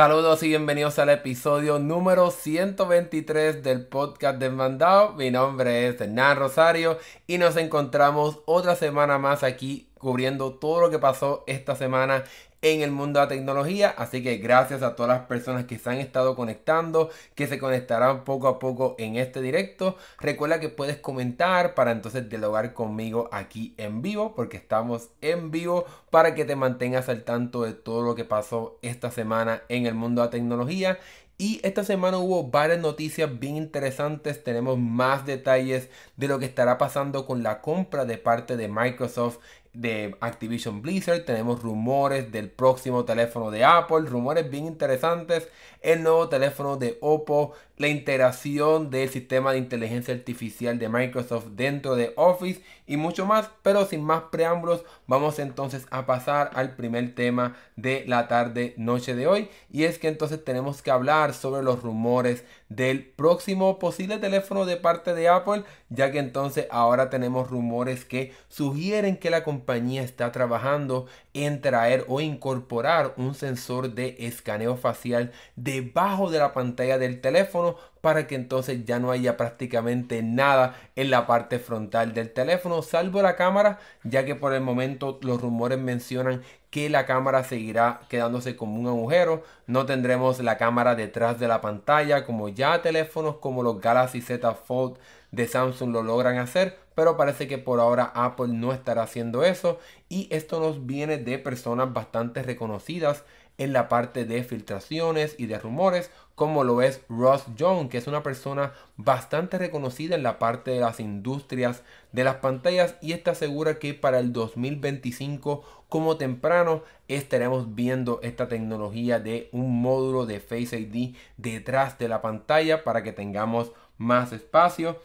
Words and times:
Saludos 0.00 0.42
y 0.42 0.48
bienvenidos 0.48 0.98
al 0.98 1.10
episodio 1.10 1.78
número 1.78 2.30
123 2.30 3.62
del 3.62 3.84
podcast 3.84 4.38
de 4.38 4.48
Mandado. 4.48 5.12
Mi 5.12 5.30
nombre 5.30 5.88
es 5.88 6.00
Hernán 6.00 6.38
Rosario 6.38 6.96
y 7.26 7.36
nos 7.36 7.58
encontramos 7.58 8.38
otra 8.46 8.76
semana 8.76 9.18
más 9.18 9.42
aquí 9.42 9.90
cubriendo 9.98 10.54
todo 10.54 10.80
lo 10.80 10.90
que 10.90 10.98
pasó 10.98 11.44
esta 11.46 11.76
semana 11.76 12.24
en 12.62 12.82
el 12.82 12.90
mundo 12.90 13.20
de 13.20 13.26
la 13.26 13.28
tecnología. 13.28 13.94
Así 13.96 14.22
que 14.22 14.36
gracias 14.36 14.82
a 14.82 14.94
todas 14.96 15.18
las 15.18 15.26
personas 15.26 15.64
que 15.64 15.78
se 15.78 15.90
han 15.90 15.98
estado 15.98 16.36
conectando, 16.36 17.10
que 17.34 17.46
se 17.46 17.58
conectarán 17.58 18.24
poco 18.24 18.48
a 18.48 18.58
poco 18.58 18.96
en 18.98 19.16
este 19.16 19.40
directo. 19.40 19.96
Recuerda 20.18 20.60
que 20.60 20.68
puedes 20.68 20.96
comentar 20.98 21.74
para 21.74 21.92
entonces 21.92 22.28
dialogar 22.28 22.72
conmigo 22.74 23.28
aquí 23.32 23.74
en 23.76 24.02
vivo, 24.02 24.34
porque 24.34 24.56
estamos 24.56 25.10
en 25.20 25.50
vivo 25.50 25.84
para 26.10 26.34
que 26.34 26.44
te 26.44 26.56
mantengas 26.56 27.08
al 27.08 27.24
tanto 27.24 27.62
de 27.62 27.72
todo 27.72 28.02
lo 28.02 28.14
que 28.14 28.24
pasó 28.24 28.78
esta 28.82 29.10
semana 29.10 29.62
en 29.68 29.86
el 29.86 29.94
mundo 29.94 30.20
de 30.20 30.26
la 30.26 30.30
tecnología. 30.30 30.98
Y 31.40 31.58
esta 31.62 31.84
semana 31.84 32.18
hubo 32.18 32.50
varias 32.50 32.80
noticias 32.80 33.38
bien 33.40 33.56
interesantes. 33.56 34.44
Tenemos 34.44 34.78
más 34.78 35.24
detalles 35.24 35.88
de 36.18 36.28
lo 36.28 36.38
que 36.38 36.44
estará 36.44 36.76
pasando 36.76 37.24
con 37.24 37.42
la 37.42 37.62
compra 37.62 38.04
de 38.04 38.18
parte 38.18 38.58
de 38.58 38.68
Microsoft 38.68 39.38
de 39.72 40.16
Activision 40.20 40.82
Blizzard, 40.82 41.24
tenemos 41.24 41.62
rumores 41.62 42.32
del 42.32 42.50
próximo 42.50 43.04
teléfono 43.04 43.50
de 43.50 43.64
Apple, 43.64 44.00
rumores 44.02 44.50
bien 44.50 44.66
interesantes, 44.66 45.48
el 45.80 46.02
nuevo 46.02 46.28
teléfono 46.28 46.76
de 46.76 46.98
Oppo, 47.00 47.52
la 47.80 47.88
integración 47.88 48.90
del 48.90 49.08
sistema 49.08 49.52
de 49.52 49.58
inteligencia 49.58 50.12
artificial 50.12 50.78
de 50.78 50.90
Microsoft 50.90 51.46
dentro 51.52 51.96
de 51.96 52.12
Office 52.16 52.60
y 52.86 52.98
mucho 52.98 53.24
más, 53.24 53.48
pero 53.62 53.86
sin 53.86 54.02
más 54.02 54.24
preámbulos, 54.30 54.84
vamos 55.06 55.38
entonces 55.38 55.86
a 55.90 56.04
pasar 56.04 56.50
al 56.52 56.76
primer 56.76 57.14
tema 57.14 57.56
de 57.76 58.04
la 58.06 58.28
tarde 58.28 58.74
noche 58.76 59.14
de 59.14 59.26
hoy 59.26 59.48
y 59.70 59.84
es 59.84 59.98
que 59.98 60.08
entonces 60.08 60.44
tenemos 60.44 60.82
que 60.82 60.90
hablar 60.90 61.32
sobre 61.32 61.62
los 61.62 61.80
rumores 61.82 62.44
del 62.68 63.02
próximo 63.02 63.78
posible 63.78 64.18
teléfono 64.18 64.66
de 64.66 64.76
parte 64.76 65.14
de 65.14 65.28
Apple, 65.28 65.64
ya 65.88 66.12
que 66.12 66.18
entonces 66.18 66.66
ahora 66.70 67.08
tenemos 67.08 67.48
rumores 67.48 68.04
que 68.04 68.34
sugieren 68.48 69.16
que 69.16 69.30
la 69.30 69.42
compañía 69.42 70.02
está 70.02 70.32
trabajando 70.32 71.06
en 71.34 71.60
traer 71.60 72.04
o 72.08 72.20
incorporar 72.20 73.14
un 73.16 73.34
sensor 73.34 73.94
de 73.94 74.16
escaneo 74.18 74.76
facial 74.76 75.32
debajo 75.56 76.30
de 76.30 76.38
la 76.38 76.52
pantalla 76.52 76.98
del 76.98 77.20
teléfono 77.20 77.76
para 78.00 78.26
que 78.26 78.34
entonces 78.34 78.84
ya 78.84 78.98
no 78.98 79.10
haya 79.10 79.36
prácticamente 79.36 80.22
nada 80.22 80.74
en 80.96 81.10
la 81.10 81.26
parte 81.26 81.58
frontal 81.58 82.14
del 82.14 82.32
teléfono, 82.32 82.82
salvo 82.82 83.22
la 83.22 83.36
cámara, 83.36 83.78
ya 84.04 84.24
que 84.24 84.34
por 84.34 84.54
el 84.54 84.62
momento 84.62 85.18
los 85.22 85.40
rumores 85.40 85.78
mencionan 85.78 86.42
que 86.70 86.88
la 86.88 87.04
cámara 87.04 87.44
seguirá 87.44 88.00
quedándose 88.08 88.56
como 88.56 88.78
un 88.80 88.86
agujero. 88.86 89.42
No 89.66 89.86
tendremos 89.86 90.40
la 90.40 90.56
cámara 90.56 90.94
detrás 90.94 91.38
de 91.38 91.48
la 91.48 91.60
pantalla 91.60 92.24
como 92.24 92.48
ya 92.48 92.80
teléfonos 92.80 93.36
como 93.36 93.62
los 93.62 93.80
Galaxy 93.80 94.20
Z 94.20 94.54
Fold 94.54 94.96
de 95.32 95.46
Samsung 95.46 95.92
lo 95.92 96.02
logran 96.02 96.38
hacer, 96.38 96.78
pero 96.94 97.16
parece 97.16 97.48
que 97.48 97.58
por 97.58 97.80
ahora 97.80 98.10
Apple 98.14 98.48
no 98.48 98.72
estará 98.72 99.02
haciendo 99.02 99.44
eso 99.44 99.78
y 100.10 100.26
esto 100.30 100.60
nos 100.60 100.84
viene 100.86 101.16
de 101.16 101.38
personas 101.38 101.94
bastante 101.94 102.42
reconocidas 102.42 103.24
en 103.58 103.72
la 103.72 103.88
parte 103.88 104.24
de 104.24 104.42
filtraciones 104.42 105.36
y 105.38 105.46
de 105.46 105.58
rumores, 105.58 106.10
como 106.34 106.64
lo 106.64 106.82
es 106.82 107.02
Ross 107.08 107.44
Young, 107.56 107.88
que 107.88 107.98
es 107.98 108.06
una 108.06 108.22
persona 108.22 108.72
bastante 108.96 109.56
reconocida 109.56 110.16
en 110.16 110.22
la 110.22 110.38
parte 110.38 110.72
de 110.72 110.80
las 110.80 110.98
industrias 110.98 111.84
de 112.10 112.24
las 112.24 112.36
pantallas 112.36 112.96
y 113.00 113.12
está 113.12 113.34
segura 113.34 113.78
que 113.78 113.94
para 113.94 114.18
el 114.18 114.32
2025 114.32 115.62
como 115.88 116.16
temprano 116.16 116.82
estaremos 117.06 117.74
viendo 117.74 118.18
esta 118.22 118.48
tecnología 118.48 119.20
de 119.20 119.48
un 119.52 119.80
módulo 119.80 120.26
de 120.26 120.40
Face 120.40 120.78
ID 120.78 121.14
detrás 121.36 121.98
de 121.98 122.08
la 122.08 122.20
pantalla 122.20 122.82
para 122.82 123.02
que 123.02 123.12
tengamos 123.12 123.72
más 123.96 124.32
espacio. 124.32 125.00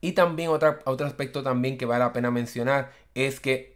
Y 0.00 0.12
también 0.12 0.50
otro 0.50 1.06
aspecto 1.06 1.42
también 1.42 1.78
que 1.78 1.86
vale 1.86 2.04
la 2.04 2.12
pena 2.12 2.30
mencionar 2.30 2.92
es 3.14 3.40
que 3.40 3.75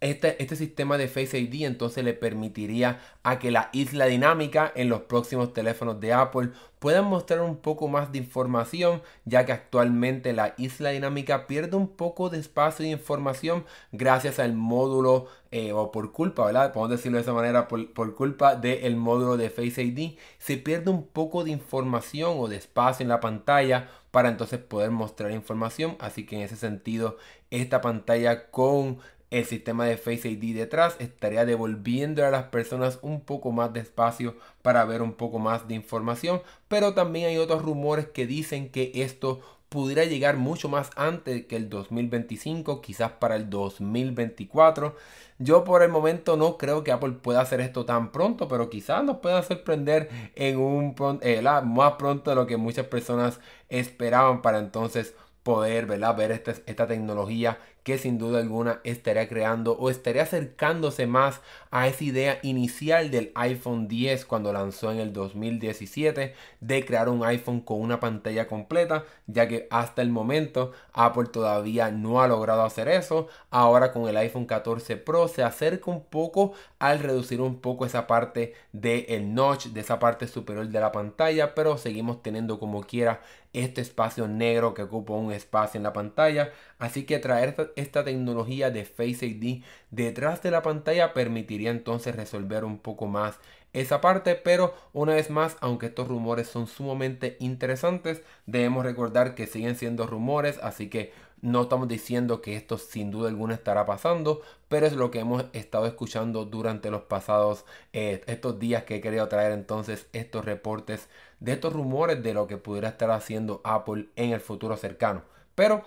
este, 0.00 0.42
este, 0.42 0.56
sistema 0.56 0.98
de 0.98 1.08
Face 1.08 1.38
ID 1.38 1.64
entonces 1.64 2.04
le 2.04 2.12
permitiría 2.12 3.00
a 3.22 3.38
que 3.38 3.50
la 3.50 3.70
isla 3.72 4.06
dinámica 4.06 4.70
en 4.74 4.90
los 4.90 5.02
próximos 5.02 5.54
teléfonos 5.54 6.00
de 6.00 6.12
Apple 6.12 6.50
puedan 6.78 7.06
mostrar 7.06 7.40
un 7.40 7.56
poco 7.56 7.88
más 7.88 8.12
de 8.12 8.18
información 8.18 9.02
ya 9.24 9.46
que 9.46 9.52
actualmente 9.52 10.34
la 10.34 10.54
isla 10.58 10.90
dinámica 10.90 11.46
pierde 11.46 11.76
un 11.76 11.88
poco 11.88 12.28
de 12.28 12.38
espacio 12.38 12.84
de 12.84 12.92
información 12.92 13.64
gracias 13.92 14.38
al 14.38 14.54
módulo 14.54 15.28
eh, 15.50 15.72
o 15.72 15.90
por 15.90 16.12
culpa, 16.12 16.46
¿verdad? 16.46 16.72
Podemos 16.72 16.90
decirlo 16.90 17.16
de 17.16 17.22
esa 17.22 17.32
manera, 17.32 17.66
por, 17.66 17.92
por 17.92 18.14
culpa 18.14 18.54
del 18.56 18.96
módulo 18.96 19.36
de 19.36 19.50
Face 19.50 19.82
ID 19.82 20.18
se 20.38 20.56
pierde 20.58 20.90
un 20.90 21.06
poco 21.06 21.42
de 21.42 21.50
información 21.50 22.34
o 22.38 22.48
de 22.48 22.56
espacio 22.56 23.02
en 23.02 23.08
la 23.08 23.20
pantalla 23.20 23.88
para 24.10 24.28
entonces 24.28 24.58
poder 24.60 24.90
mostrar 24.90 25.30
información 25.30 25.96
así 26.00 26.26
que 26.26 26.36
en 26.36 26.42
ese 26.42 26.56
sentido 26.56 27.16
esta 27.50 27.80
pantalla 27.80 28.50
con 28.50 28.98
el 29.30 29.44
sistema 29.44 29.86
de 29.86 29.96
Face 29.96 30.28
ID 30.28 30.56
detrás 30.56 30.96
estaría 30.98 31.44
devolviendo 31.44 32.24
a 32.26 32.30
las 32.30 32.44
personas 32.44 32.98
un 33.02 33.20
poco 33.20 33.52
más 33.52 33.72
de 33.72 33.80
espacio 33.80 34.36
para 34.62 34.84
ver 34.84 35.02
un 35.02 35.12
poco 35.12 35.38
más 35.38 35.68
de 35.68 35.74
información. 35.74 36.42
Pero 36.68 36.94
también 36.94 37.26
hay 37.26 37.38
otros 37.38 37.62
rumores 37.62 38.06
que 38.08 38.26
dicen 38.26 38.70
que 38.70 38.90
esto 38.94 39.40
pudiera 39.70 40.04
llegar 40.04 40.36
mucho 40.36 40.68
más 40.68 40.90
antes 40.96 41.46
que 41.46 41.54
el 41.54 41.70
2025, 41.70 42.80
quizás 42.82 43.12
para 43.12 43.36
el 43.36 43.48
2024. 43.48 44.96
Yo 45.38 45.62
por 45.62 45.82
el 45.82 45.90
momento 45.90 46.36
no 46.36 46.58
creo 46.58 46.82
que 46.82 46.90
Apple 46.90 47.12
pueda 47.12 47.40
hacer 47.40 47.60
esto 47.60 47.84
tan 47.84 48.10
pronto, 48.10 48.48
pero 48.48 48.68
quizás 48.68 49.04
nos 49.04 49.18
pueda 49.18 49.42
sorprender 49.44 50.10
en 50.34 50.58
un 50.58 50.96
eh, 51.22 51.40
más 51.64 51.92
pronto 51.92 52.30
de 52.30 52.36
lo 52.36 52.46
que 52.48 52.56
muchas 52.56 52.86
personas 52.86 53.38
esperaban 53.68 54.42
para 54.42 54.58
entonces 54.58 55.14
poder 55.44 55.86
ver 55.86 56.32
esta, 56.32 56.50
esta 56.66 56.86
tecnología 56.88 57.58
que 57.90 57.98
sin 57.98 58.18
duda 58.18 58.38
alguna 58.38 58.80
estaría 58.84 59.28
creando 59.28 59.72
o 59.72 59.90
estaría 59.90 60.22
acercándose 60.22 61.08
más 61.08 61.40
a 61.72 61.88
esa 61.88 62.04
idea 62.04 62.38
inicial 62.42 63.10
del 63.10 63.32
iPhone 63.34 63.88
10 63.88 64.26
cuando 64.26 64.52
lanzó 64.52 64.92
en 64.92 65.00
el 65.00 65.12
2017 65.12 66.32
de 66.60 66.84
crear 66.84 67.08
un 67.08 67.24
iPhone 67.24 67.60
con 67.60 67.80
una 67.80 67.98
pantalla 67.98 68.46
completa, 68.46 69.06
ya 69.26 69.48
que 69.48 69.66
hasta 69.70 70.02
el 70.02 70.10
momento 70.10 70.70
Apple 70.92 71.30
todavía 71.32 71.90
no 71.90 72.22
ha 72.22 72.28
logrado 72.28 72.62
hacer 72.62 72.86
eso. 72.86 73.26
Ahora 73.50 73.92
con 73.92 74.08
el 74.08 74.16
iPhone 74.16 74.46
14 74.46 74.96
Pro 74.96 75.26
se 75.26 75.42
acerca 75.42 75.90
un 75.90 76.04
poco 76.04 76.52
al 76.78 77.00
reducir 77.00 77.40
un 77.40 77.60
poco 77.60 77.86
esa 77.86 78.06
parte 78.06 78.54
del 78.72 79.34
notch, 79.34 79.66
de 79.66 79.80
esa 79.80 79.98
parte 79.98 80.28
superior 80.28 80.68
de 80.68 80.78
la 80.78 80.92
pantalla, 80.92 81.56
pero 81.56 81.76
seguimos 81.76 82.22
teniendo 82.22 82.60
como 82.60 82.84
quiera 82.84 83.20
este 83.52 83.80
espacio 83.80 84.28
negro 84.28 84.74
que 84.74 84.82
ocupa 84.82 85.14
un 85.14 85.32
espacio 85.32 85.78
en 85.78 85.82
la 85.82 85.92
pantalla. 85.92 86.52
Así 86.80 87.04
que 87.04 87.18
traer 87.18 87.72
esta 87.76 88.02
tecnología 88.02 88.70
de 88.70 88.84
Face 88.84 89.26
ID 89.26 89.62
detrás 89.90 90.42
de 90.42 90.50
la 90.50 90.62
pantalla 90.62 91.12
permitiría 91.12 91.70
entonces 91.70 92.16
resolver 92.16 92.64
un 92.64 92.78
poco 92.78 93.06
más 93.06 93.38
esa 93.72 94.00
parte, 94.00 94.34
pero 94.34 94.74
una 94.92 95.14
vez 95.14 95.30
más, 95.30 95.56
aunque 95.60 95.86
estos 95.86 96.08
rumores 96.08 96.48
son 96.48 96.66
sumamente 96.66 97.36
interesantes, 97.38 98.22
debemos 98.46 98.84
recordar 98.84 99.34
que 99.36 99.46
siguen 99.46 99.76
siendo 99.76 100.06
rumores, 100.06 100.58
así 100.62 100.88
que 100.88 101.12
no 101.42 101.62
estamos 101.62 101.86
diciendo 101.86 102.42
que 102.42 102.56
esto 102.56 102.78
sin 102.78 103.10
duda 103.10 103.28
alguna 103.28 103.54
estará 103.54 103.86
pasando, 103.86 104.42
pero 104.68 104.86
es 104.86 104.94
lo 104.94 105.10
que 105.10 105.20
hemos 105.20 105.44
estado 105.52 105.86
escuchando 105.86 106.44
durante 106.46 106.90
los 106.90 107.02
pasados 107.02 107.64
eh, 107.92 108.22
estos 108.26 108.58
días 108.58 108.84
que 108.84 108.96
he 108.96 109.00
querido 109.00 109.28
traer 109.28 109.52
entonces 109.52 110.06
estos 110.12 110.44
reportes 110.44 111.08
de 111.40 111.52
estos 111.52 111.72
rumores 111.72 112.22
de 112.22 112.34
lo 112.34 112.46
que 112.46 112.56
pudiera 112.56 112.88
estar 112.88 113.10
haciendo 113.10 113.60
Apple 113.64 114.08
en 114.16 114.32
el 114.32 114.40
futuro 114.40 114.76
cercano. 114.76 115.22
Pero 115.54 115.84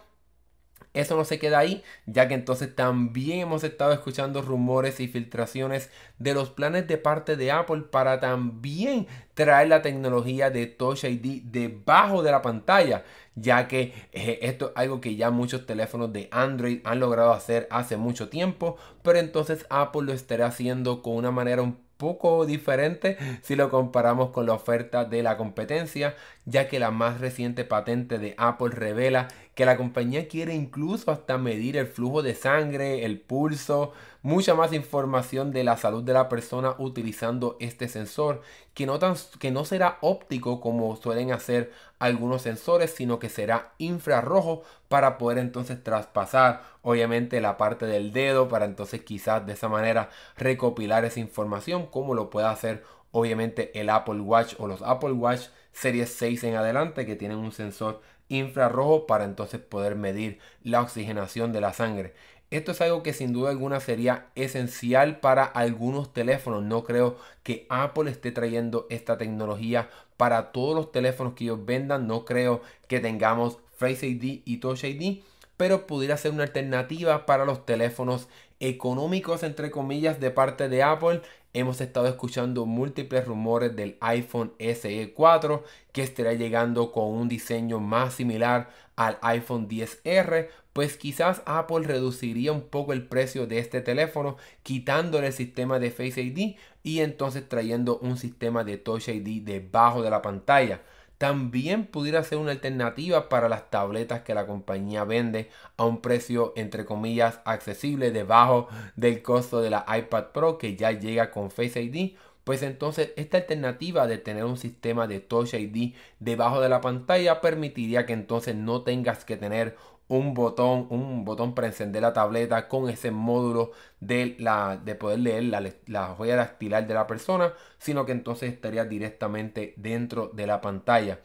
eso 0.93 1.15
no 1.15 1.25
se 1.25 1.39
queda 1.39 1.59
ahí, 1.59 1.83
ya 2.05 2.27
que 2.27 2.35
entonces 2.35 2.75
también 2.75 3.39
hemos 3.39 3.63
estado 3.63 3.93
escuchando 3.93 4.41
rumores 4.41 4.99
y 4.99 5.07
filtraciones 5.07 5.89
de 6.19 6.33
los 6.33 6.49
planes 6.51 6.87
de 6.87 6.97
parte 6.97 7.35
de 7.35 7.51
Apple 7.51 7.83
para 7.89 8.19
también 8.19 9.07
traer 9.33 9.69
la 9.69 9.81
tecnología 9.81 10.49
de 10.49 10.67
Touch 10.67 11.03
ID 11.05 11.43
debajo 11.45 12.21
de 12.21 12.31
la 12.31 12.41
pantalla, 12.41 13.03
ya 13.35 13.67
que 13.67 13.93
eh, 14.11 14.39
esto 14.43 14.67
es 14.67 14.71
algo 14.75 15.01
que 15.01 15.15
ya 15.15 15.31
muchos 15.31 15.65
teléfonos 15.65 16.13
de 16.13 16.29
Android 16.31 16.81
han 16.83 16.99
logrado 16.99 17.33
hacer 17.33 17.67
hace 17.71 17.97
mucho 17.97 18.29
tiempo, 18.29 18.77
pero 19.01 19.17
entonces 19.19 19.65
Apple 19.69 20.03
lo 20.03 20.13
estará 20.13 20.47
haciendo 20.47 21.01
con 21.01 21.15
una 21.15 21.31
manera 21.31 21.63
un 21.63 21.83
poco 21.97 22.45
diferente 22.45 23.17
si 23.43 23.55
lo 23.55 23.69
comparamos 23.69 24.31
con 24.31 24.45
la 24.45 24.53
oferta 24.53 25.05
de 25.05 25.23
la 25.23 25.37
competencia, 25.37 26.15
ya 26.45 26.67
que 26.67 26.79
la 26.79 26.91
más 26.91 27.21
reciente 27.21 27.63
patente 27.63 28.19
de 28.19 28.35
Apple 28.37 28.71
revela 28.71 29.29
que 29.55 29.65
la 29.65 29.77
compañía 29.77 30.27
quiere 30.27 30.55
incluso 30.55 31.11
hasta 31.11 31.37
medir 31.37 31.77
el 31.77 31.87
flujo 31.87 32.23
de 32.23 32.33
sangre, 32.33 33.05
el 33.05 33.19
pulso, 33.19 33.93
mucha 34.23 34.55
más 34.55 34.73
información 34.73 35.51
de 35.51 35.63
la 35.63 35.77
salud 35.77 36.03
de 36.03 36.13
la 36.13 36.29
persona 36.29 36.75
utilizando 36.79 37.57
este 37.59 37.87
sensor, 37.87 38.41
que 38.73 38.85
no, 38.85 38.97
tan, 38.97 39.15
que 39.39 39.51
no 39.51 39.65
será 39.65 39.99
óptico 40.01 40.59
como 40.59 40.95
suelen 40.95 41.31
hacer 41.31 41.71
algunos 41.99 42.41
sensores, 42.41 42.91
sino 42.91 43.19
que 43.19 43.29
será 43.29 43.73
infrarrojo 43.77 44.63
para 44.87 45.17
poder 45.17 45.37
entonces 45.37 45.83
traspasar 45.83 46.63
obviamente 46.81 47.39
la 47.39 47.57
parte 47.57 47.85
del 47.85 48.11
dedo, 48.11 48.47
para 48.47 48.65
entonces 48.65 49.01
quizás 49.03 49.45
de 49.45 49.53
esa 49.53 49.69
manera 49.69 50.09
recopilar 50.37 51.05
esa 51.05 51.19
información 51.19 51.85
como 51.85 52.15
lo 52.15 52.29
pueda 52.29 52.49
hacer 52.49 52.83
obviamente 53.11 53.79
el 53.79 53.89
Apple 53.89 54.21
Watch 54.21 54.55
o 54.57 54.67
los 54.67 54.81
Apple 54.81 55.11
Watch 55.11 55.47
Series 55.71 56.09
6 56.13 56.43
en 56.45 56.55
adelante 56.55 57.05
que 57.05 57.15
tienen 57.15 57.37
un 57.37 57.51
sensor 57.51 58.01
infrarrojo 58.29 59.05
para 59.07 59.25
entonces 59.25 59.59
poder 59.59 59.95
medir 59.95 60.39
la 60.63 60.81
oxigenación 60.81 61.51
de 61.53 61.61
la 61.61 61.73
sangre. 61.73 62.13
Esto 62.53 62.71
es 62.71 62.81
algo 62.81 63.01
que 63.01 63.13
sin 63.13 63.33
duda 63.33 63.49
alguna 63.49 63.79
sería 63.79 64.27
esencial 64.35 65.19
para 65.19 65.43
algunos 65.43 66.13
teléfonos. 66.13 66.61
No 66.61 66.83
creo 66.83 67.17
que 67.41 67.65
Apple 67.67 68.11
esté 68.11 68.31
trayendo 68.31 68.85
esta 68.91 69.17
tecnología 69.17 69.89
para 70.17 70.51
todos 70.51 70.75
los 70.75 70.91
teléfonos 70.91 71.33
que 71.33 71.45
ellos 71.45 71.65
vendan. 71.65 72.05
No 72.05 72.25
creo 72.25 72.61
que 72.87 72.99
tengamos 72.99 73.57
Face 73.75 74.05
ID 74.05 74.43
y 74.45 74.57
Touch 74.57 74.83
ID, 74.83 75.23
pero 75.57 75.87
pudiera 75.87 76.15
ser 76.15 76.31
una 76.31 76.43
alternativa 76.43 77.25
para 77.25 77.43
los 77.43 77.65
teléfonos 77.65 78.27
económicos, 78.59 79.41
entre 79.41 79.71
comillas, 79.71 80.19
de 80.19 80.29
parte 80.29 80.69
de 80.69 80.83
Apple 80.83 81.21
hemos 81.53 81.81
estado 81.81 82.07
escuchando 82.07 82.65
múltiples 82.65 83.25
rumores 83.25 83.75
del 83.75 83.97
iPhone 84.01 84.53
SE 84.59 85.13
4 85.13 85.63
que 85.91 86.03
estará 86.03 86.33
llegando 86.33 86.91
con 86.91 87.05
un 87.05 87.29
diseño 87.29 87.79
más 87.79 88.15
similar 88.15 88.69
al 88.95 89.17
iPhone 89.21 89.69
10R, 89.69 90.49
pues 90.73 90.97
quizás 90.97 91.41
Apple 91.45 91.87
reduciría 91.87 92.51
un 92.51 92.61
poco 92.61 92.93
el 92.93 93.07
precio 93.07 93.47
de 93.47 93.59
este 93.59 93.81
teléfono 93.81 94.37
quitándole 94.63 95.27
el 95.27 95.33
sistema 95.33 95.79
de 95.79 95.91
Face 95.91 96.21
ID 96.21 96.55
y 96.83 96.99
entonces 96.99 97.47
trayendo 97.47 97.99
un 97.99 98.17
sistema 98.17 98.63
de 98.63 98.77
Touch 98.77 99.07
ID 99.07 99.43
debajo 99.43 100.01
de 100.01 100.09
la 100.09 100.21
pantalla 100.21 100.81
también 101.23 101.85
pudiera 101.85 102.21
ser 102.21 102.37
una 102.37 102.51
alternativa 102.51 103.29
para 103.29 103.47
las 103.47 103.69
tabletas 103.69 104.23
que 104.23 104.33
la 104.33 104.45
compañía 104.45 105.05
vende 105.05 105.49
a 105.77 105.85
un 105.85 106.01
precio 106.01 106.51
entre 106.57 106.83
comillas 106.83 107.39
accesible 107.45 108.11
debajo 108.11 108.67
del 108.97 109.21
costo 109.21 109.61
de 109.61 109.69
la 109.69 109.85
iPad 109.87 110.33
Pro 110.33 110.57
que 110.57 110.75
ya 110.75 110.91
llega 110.91 111.31
con 111.31 111.49
Face 111.49 111.81
ID. 111.81 112.17
Pues 112.43 112.61
entonces 112.61 113.13
esta 113.15 113.37
alternativa 113.37 114.05
de 114.05 114.17
tener 114.17 114.43
un 114.43 114.57
sistema 114.57 115.07
de 115.07 115.21
Touch 115.21 115.53
ID 115.53 115.93
debajo 116.19 116.59
de 116.59 116.67
la 116.67 116.81
pantalla 116.81 117.39
permitiría 117.39 118.05
que 118.05 118.11
entonces 118.11 118.53
no 118.53 118.81
tengas 118.81 119.23
que 119.23 119.37
tener 119.37 119.77
un 120.07 120.33
botón, 120.33 120.87
un 120.89 121.25
botón 121.25 121.55
para 121.55 121.67
encender 121.67 122.01
la 122.01 122.13
tableta 122.13 122.67
con 122.67 122.89
ese 122.89 123.11
módulo 123.11 123.71
de, 123.99 124.35
la, 124.39 124.77
de 124.77 124.95
poder 124.95 125.19
leer 125.19 125.43
la, 125.45 125.63
la 125.87 126.13
huella 126.13 126.35
dactilar 126.35 126.85
de 126.87 126.93
la 126.93 127.07
persona, 127.07 127.53
sino 127.77 128.05
que 128.05 128.11
entonces 128.11 128.53
estaría 128.53 128.85
directamente 128.85 129.73
dentro 129.77 130.29
de 130.33 130.47
la 130.47 130.61
pantalla. 130.61 131.19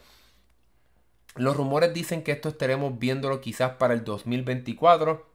Los 1.36 1.56
rumores 1.56 1.94
dicen 1.94 2.22
que 2.22 2.32
esto 2.32 2.48
estaremos 2.48 2.98
viéndolo 2.98 3.40
quizás 3.40 3.72
para 3.72 3.94
el 3.94 4.04
2024. 4.04 5.26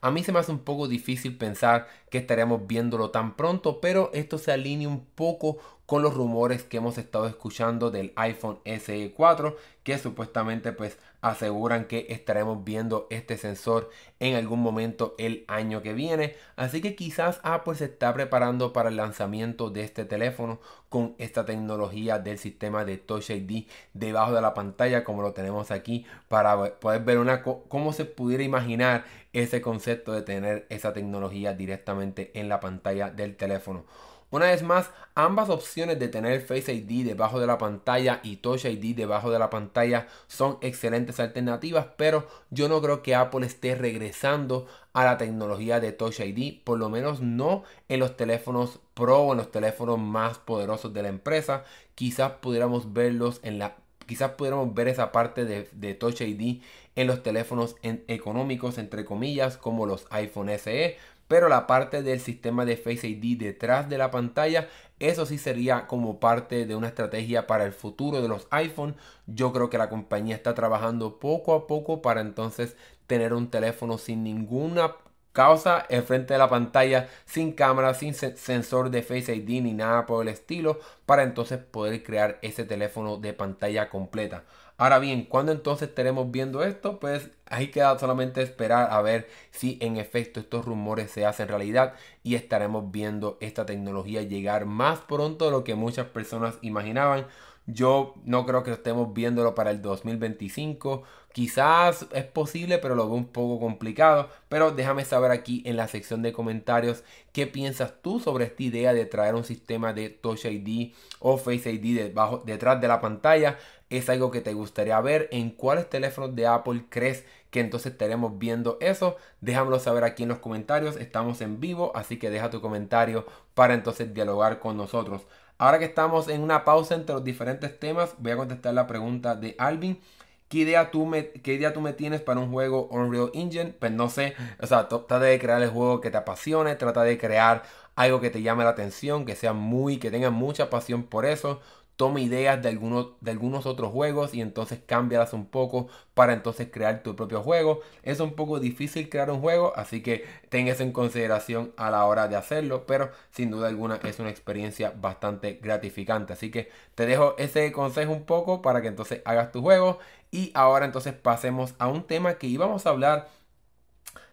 A 0.00 0.10
mí 0.10 0.22
se 0.22 0.32
me 0.32 0.38
hace 0.38 0.52
un 0.52 0.60
poco 0.60 0.86
difícil 0.86 1.36
pensar 1.36 1.88
que 2.10 2.18
estaremos 2.18 2.66
viéndolo 2.66 3.10
tan 3.10 3.34
pronto, 3.34 3.80
pero 3.80 4.10
esto 4.12 4.38
se 4.38 4.52
alinea 4.52 4.88
un 4.88 5.04
poco 5.06 5.58
con 5.86 6.02
los 6.02 6.14
rumores 6.14 6.62
que 6.64 6.76
hemos 6.76 6.98
estado 6.98 7.26
escuchando 7.26 7.90
del 7.90 8.12
iPhone 8.16 8.60
SE 8.64 9.12
4 9.16 9.56
que 9.82 9.98
supuestamente 9.98 10.72
pues 10.72 10.98
aseguran 11.20 11.86
que 11.86 12.06
estaremos 12.10 12.64
viendo 12.64 13.06
este 13.10 13.36
sensor 13.36 13.90
en 14.20 14.36
algún 14.36 14.60
momento 14.60 15.14
el 15.18 15.44
año 15.48 15.82
que 15.82 15.92
viene. 15.92 16.36
Así 16.56 16.80
que 16.80 16.94
quizás 16.94 17.40
Apple 17.42 17.74
se 17.74 17.86
está 17.86 18.14
preparando 18.14 18.72
para 18.72 18.88
el 18.88 18.96
lanzamiento 18.96 19.70
de 19.70 19.82
este 19.82 20.04
teléfono 20.04 20.60
con 20.88 21.14
esta 21.18 21.44
tecnología 21.44 22.18
del 22.18 22.38
sistema 22.38 22.84
de 22.84 22.98
Touch 22.98 23.30
ID 23.30 23.66
debajo 23.92 24.32
de 24.32 24.40
la 24.40 24.54
pantalla 24.54 25.04
como 25.04 25.22
lo 25.22 25.32
tenemos 25.32 25.70
aquí 25.70 26.06
para 26.28 26.78
poder 26.80 27.02
ver 27.02 27.18
una 27.18 27.42
cómo 27.42 27.92
se 27.92 28.04
pudiera 28.04 28.42
imaginar 28.42 29.04
ese 29.32 29.60
concepto 29.60 30.12
de 30.12 30.22
tener 30.22 30.66
esa 30.70 30.92
tecnología 30.92 31.52
directamente 31.52 32.30
en 32.38 32.48
la 32.48 32.60
pantalla 32.60 33.10
del 33.10 33.36
teléfono 33.36 33.84
una 34.30 34.46
vez 34.46 34.62
más, 34.62 34.90
ambas 35.14 35.48
opciones 35.48 35.98
de 35.98 36.08
tener 36.08 36.42
Face 36.42 36.72
ID 36.72 37.06
debajo 37.06 37.40
de 37.40 37.46
la 37.46 37.56
pantalla 37.56 38.20
y 38.22 38.36
Touch 38.36 38.66
ID 38.66 38.94
debajo 38.94 39.30
de 39.30 39.38
la 39.38 39.48
pantalla 39.48 40.06
son 40.26 40.58
excelentes 40.60 41.18
alternativas, 41.18 41.86
pero 41.96 42.26
yo 42.50 42.68
no 42.68 42.82
creo 42.82 43.02
que 43.02 43.14
Apple 43.14 43.46
esté 43.46 43.74
regresando 43.74 44.66
a 44.92 45.04
la 45.04 45.16
tecnología 45.16 45.80
de 45.80 45.92
Touch 45.92 46.20
ID, 46.20 46.62
por 46.62 46.78
lo 46.78 46.90
menos 46.90 47.22
no 47.22 47.62
en 47.88 48.00
los 48.00 48.16
teléfonos 48.16 48.80
Pro 48.92 49.20
o 49.20 49.32
en 49.32 49.38
los 49.38 49.50
teléfonos 49.50 49.98
más 49.98 50.38
poderosos 50.38 50.92
de 50.92 51.02
la 51.02 51.08
empresa. 51.08 51.64
Quizás 51.94 52.32
pudiéramos 52.32 52.92
verlos 52.92 53.40
en 53.42 53.58
la 53.58 53.76
quizás 54.06 54.32
pudiéramos 54.32 54.74
ver 54.74 54.88
esa 54.88 55.12
parte 55.12 55.44
de, 55.44 55.68
de 55.72 55.94
Touch 55.94 56.22
ID 56.22 56.62
en 56.98 57.06
los 57.06 57.22
teléfonos 57.22 57.76
económicos, 57.82 58.76
entre 58.76 59.04
comillas, 59.04 59.56
como 59.56 59.86
los 59.86 60.08
iPhone 60.10 60.48
SE, 60.58 60.96
pero 61.28 61.48
la 61.48 61.68
parte 61.68 62.02
del 62.02 62.18
sistema 62.18 62.64
de 62.64 62.76
Face 62.76 63.06
ID 63.06 63.38
detrás 63.38 63.88
de 63.88 63.98
la 63.98 64.10
pantalla, 64.10 64.68
eso 64.98 65.24
sí 65.24 65.38
sería 65.38 65.86
como 65.86 66.18
parte 66.18 66.66
de 66.66 66.74
una 66.74 66.88
estrategia 66.88 67.46
para 67.46 67.64
el 67.64 67.72
futuro 67.72 68.20
de 68.20 68.26
los 68.26 68.48
iPhone. 68.50 68.96
Yo 69.28 69.52
creo 69.52 69.70
que 69.70 69.78
la 69.78 69.88
compañía 69.88 70.34
está 70.34 70.54
trabajando 70.54 71.20
poco 71.20 71.54
a 71.54 71.68
poco 71.68 72.02
para 72.02 72.20
entonces 72.20 72.76
tener 73.06 73.32
un 73.32 73.48
teléfono 73.48 73.96
sin 73.96 74.24
ninguna 74.24 74.96
causa 75.32 75.86
frente 76.04 76.34
de 76.34 76.38
la 76.38 76.48
pantalla 76.48 77.08
sin 77.26 77.52
cámara, 77.52 77.94
sin 77.94 78.12
sensor 78.12 78.90
de 78.90 79.02
Face 79.02 79.32
ID 79.32 79.62
ni 79.62 79.72
nada 79.72 80.04
por 80.04 80.22
el 80.22 80.28
estilo 80.32 80.80
para 81.06 81.22
entonces 81.22 81.58
poder 81.58 82.02
crear 82.02 82.40
ese 82.42 82.64
teléfono 82.64 83.18
de 83.18 83.34
pantalla 83.34 83.88
completa. 83.88 84.42
Ahora 84.78 84.98
bien, 85.00 85.24
¿cuándo 85.24 85.50
entonces 85.52 85.88
estaremos 85.88 86.30
viendo 86.30 86.62
esto? 86.62 87.00
Pues 87.00 87.30
ahí 87.46 87.68
queda 87.72 87.98
solamente 87.98 88.42
esperar 88.42 88.88
a 88.92 89.02
ver 89.02 89.28
si 89.50 89.76
en 89.80 89.96
efecto 89.96 90.38
estos 90.38 90.64
rumores 90.64 91.10
se 91.10 91.26
hacen 91.26 91.48
realidad 91.48 91.94
y 92.22 92.36
estaremos 92.36 92.90
viendo 92.92 93.38
esta 93.40 93.66
tecnología 93.66 94.22
llegar 94.22 94.66
más 94.66 95.00
pronto 95.00 95.46
de 95.46 95.50
lo 95.50 95.64
que 95.64 95.74
muchas 95.74 96.06
personas 96.06 96.58
imaginaban. 96.62 97.26
Yo 97.66 98.14
no 98.24 98.46
creo 98.46 98.62
que 98.62 98.70
estemos 98.70 99.12
viéndolo 99.12 99.54
para 99.54 99.70
el 99.72 99.82
2025. 99.82 101.02
Quizás 101.32 102.06
es 102.12 102.24
posible, 102.24 102.78
pero 102.78 102.94
lo 102.94 103.06
veo 103.06 103.14
un 103.14 103.26
poco 103.26 103.60
complicado. 103.60 104.28
Pero 104.48 104.72
déjame 104.72 105.04
saber 105.04 105.30
aquí 105.30 105.62
en 105.66 105.76
la 105.76 105.86
sección 105.86 106.22
de 106.22 106.32
comentarios 106.32 107.04
qué 107.32 107.46
piensas 107.46 107.94
tú 108.02 108.18
sobre 108.18 108.46
esta 108.46 108.62
idea 108.62 108.92
de 108.92 109.06
traer 109.06 109.34
un 109.34 109.44
sistema 109.44 109.92
de 109.92 110.08
Touch 110.10 110.46
ID 110.46 110.94
o 111.20 111.36
Face 111.36 111.70
ID 111.70 111.96
debajo, 111.96 112.42
detrás 112.44 112.80
de 112.80 112.88
la 112.88 113.00
pantalla. 113.00 113.58
¿Es 113.90 114.08
algo 114.10 114.30
que 114.30 114.40
te 114.40 114.52
gustaría 114.52 115.00
ver? 115.00 115.28
¿En 115.30 115.50
cuáles 115.50 115.88
teléfonos 115.88 116.34
de 116.34 116.46
Apple 116.46 116.84
crees 116.88 117.24
que 117.50 117.60
entonces 117.60 117.92
estaremos 117.92 118.38
viendo 118.38 118.76
eso? 118.80 119.16
Déjamelo 119.40 119.78
saber 119.78 120.04
aquí 120.04 120.24
en 120.24 120.30
los 120.30 120.40
comentarios. 120.40 120.96
Estamos 120.96 121.40
en 121.40 121.60
vivo, 121.60 121.92
así 121.94 122.18
que 122.18 122.30
deja 122.30 122.50
tu 122.50 122.60
comentario 122.60 123.26
para 123.54 123.74
entonces 123.74 124.12
dialogar 124.12 124.58
con 124.58 124.76
nosotros. 124.76 125.22
Ahora 125.56 125.78
que 125.78 125.86
estamos 125.86 126.28
en 126.28 126.42
una 126.42 126.64
pausa 126.64 126.94
entre 126.94 127.14
los 127.14 127.24
diferentes 127.24 127.78
temas, 127.78 128.14
voy 128.18 128.32
a 128.32 128.36
contestar 128.36 128.74
la 128.74 128.86
pregunta 128.86 129.34
de 129.34 129.56
Alvin. 129.58 130.00
¿Qué 130.48 130.58
idea, 130.58 130.90
tú 130.90 131.04
me, 131.06 131.30
¿Qué 131.30 131.54
idea 131.54 131.72
tú 131.74 131.80
me 131.80 131.92
tienes 131.92 132.22
para 132.22 132.40
un 132.40 132.50
juego 132.50 132.88
Unreal 132.90 133.30
Engine? 133.34 133.74
Pues 133.78 133.92
no 133.92 134.08
sé, 134.08 134.34
o 134.60 134.66
sea, 134.66 134.88
trata 134.88 135.18
de 135.20 135.38
crear 135.38 135.62
el 135.62 135.70
juego 135.70 136.00
que 136.00 136.10
te 136.10 136.16
apasione, 136.16 136.74
trata 136.76 137.02
de 137.02 137.18
crear 137.18 137.64
algo 137.96 138.20
que 138.20 138.30
te 138.30 138.40
llame 138.42 138.64
la 138.64 138.70
atención, 138.70 139.26
que 139.26 139.36
sea 139.36 139.52
muy, 139.52 139.98
que 139.98 140.10
tenga 140.10 140.30
mucha 140.30 140.70
pasión 140.70 141.02
por 141.02 141.26
eso 141.26 141.60
toma 141.98 142.20
ideas 142.20 142.62
de 142.62 142.68
algunos, 142.68 143.08
de 143.20 143.32
algunos 143.32 143.66
otros 143.66 143.90
juegos 143.90 144.32
y 144.32 144.40
entonces 144.40 144.78
cámbialas 144.86 145.32
un 145.32 145.46
poco 145.46 145.88
para 146.14 146.32
entonces 146.32 146.68
crear 146.70 147.02
tu 147.02 147.16
propio 147.16 147.42
juego. 147.42 147.80
Es 148.04 148.20
un 148.20 148.34
poco 148.34 148.60
difícil 148.60 149.08
crear 149.08 149.32
un 149.32 149.40
juego, 149.40 149.72
así 149.74 150.00
que 150.00 150.24
tengas 150.48 150.80
en 150.80 150.92
consideración 150.92 151.72
a 151.76 151.90
la 151.90 152.04
hora 152.04 152.28
de 152.28 152.36
hacerlo, 152.36 152.86
pero 152.86 153.10
sin 153.32 153.50
duda 153.50 153.66
alguna 153.66 153.96
es 154.04 154.20
una 154.20 154.30
experiencia 154.30 154.94
bastante 154.96 155.58
gratificante. 155.60 156.32
Así 156.34 156.52
que 156.52 156.70
te 156.94 157.04
dejo 157.04 157.34
ese 157.36 157.72
consejo 157.72 158.12
un 158.12 158.22
poco 158.24 158.62
para 158.62 158.80
que 158.80 158.86
entonces 158.86 159.20
hagas 159.24 159.50
tu 159.50 159.60
juego 159.60 159.98
y 160.30 160.52
ahora 160.54 160.86
entonces 160.86 161.14
pasemos 161.14 161.74
a 161.80 161.88
un 161.88 162.04
tema 162.04 162.34
que 162.34 162.46
íbamos 162.46 162.86
a 162.86 162.90
hablar 162.90 163.28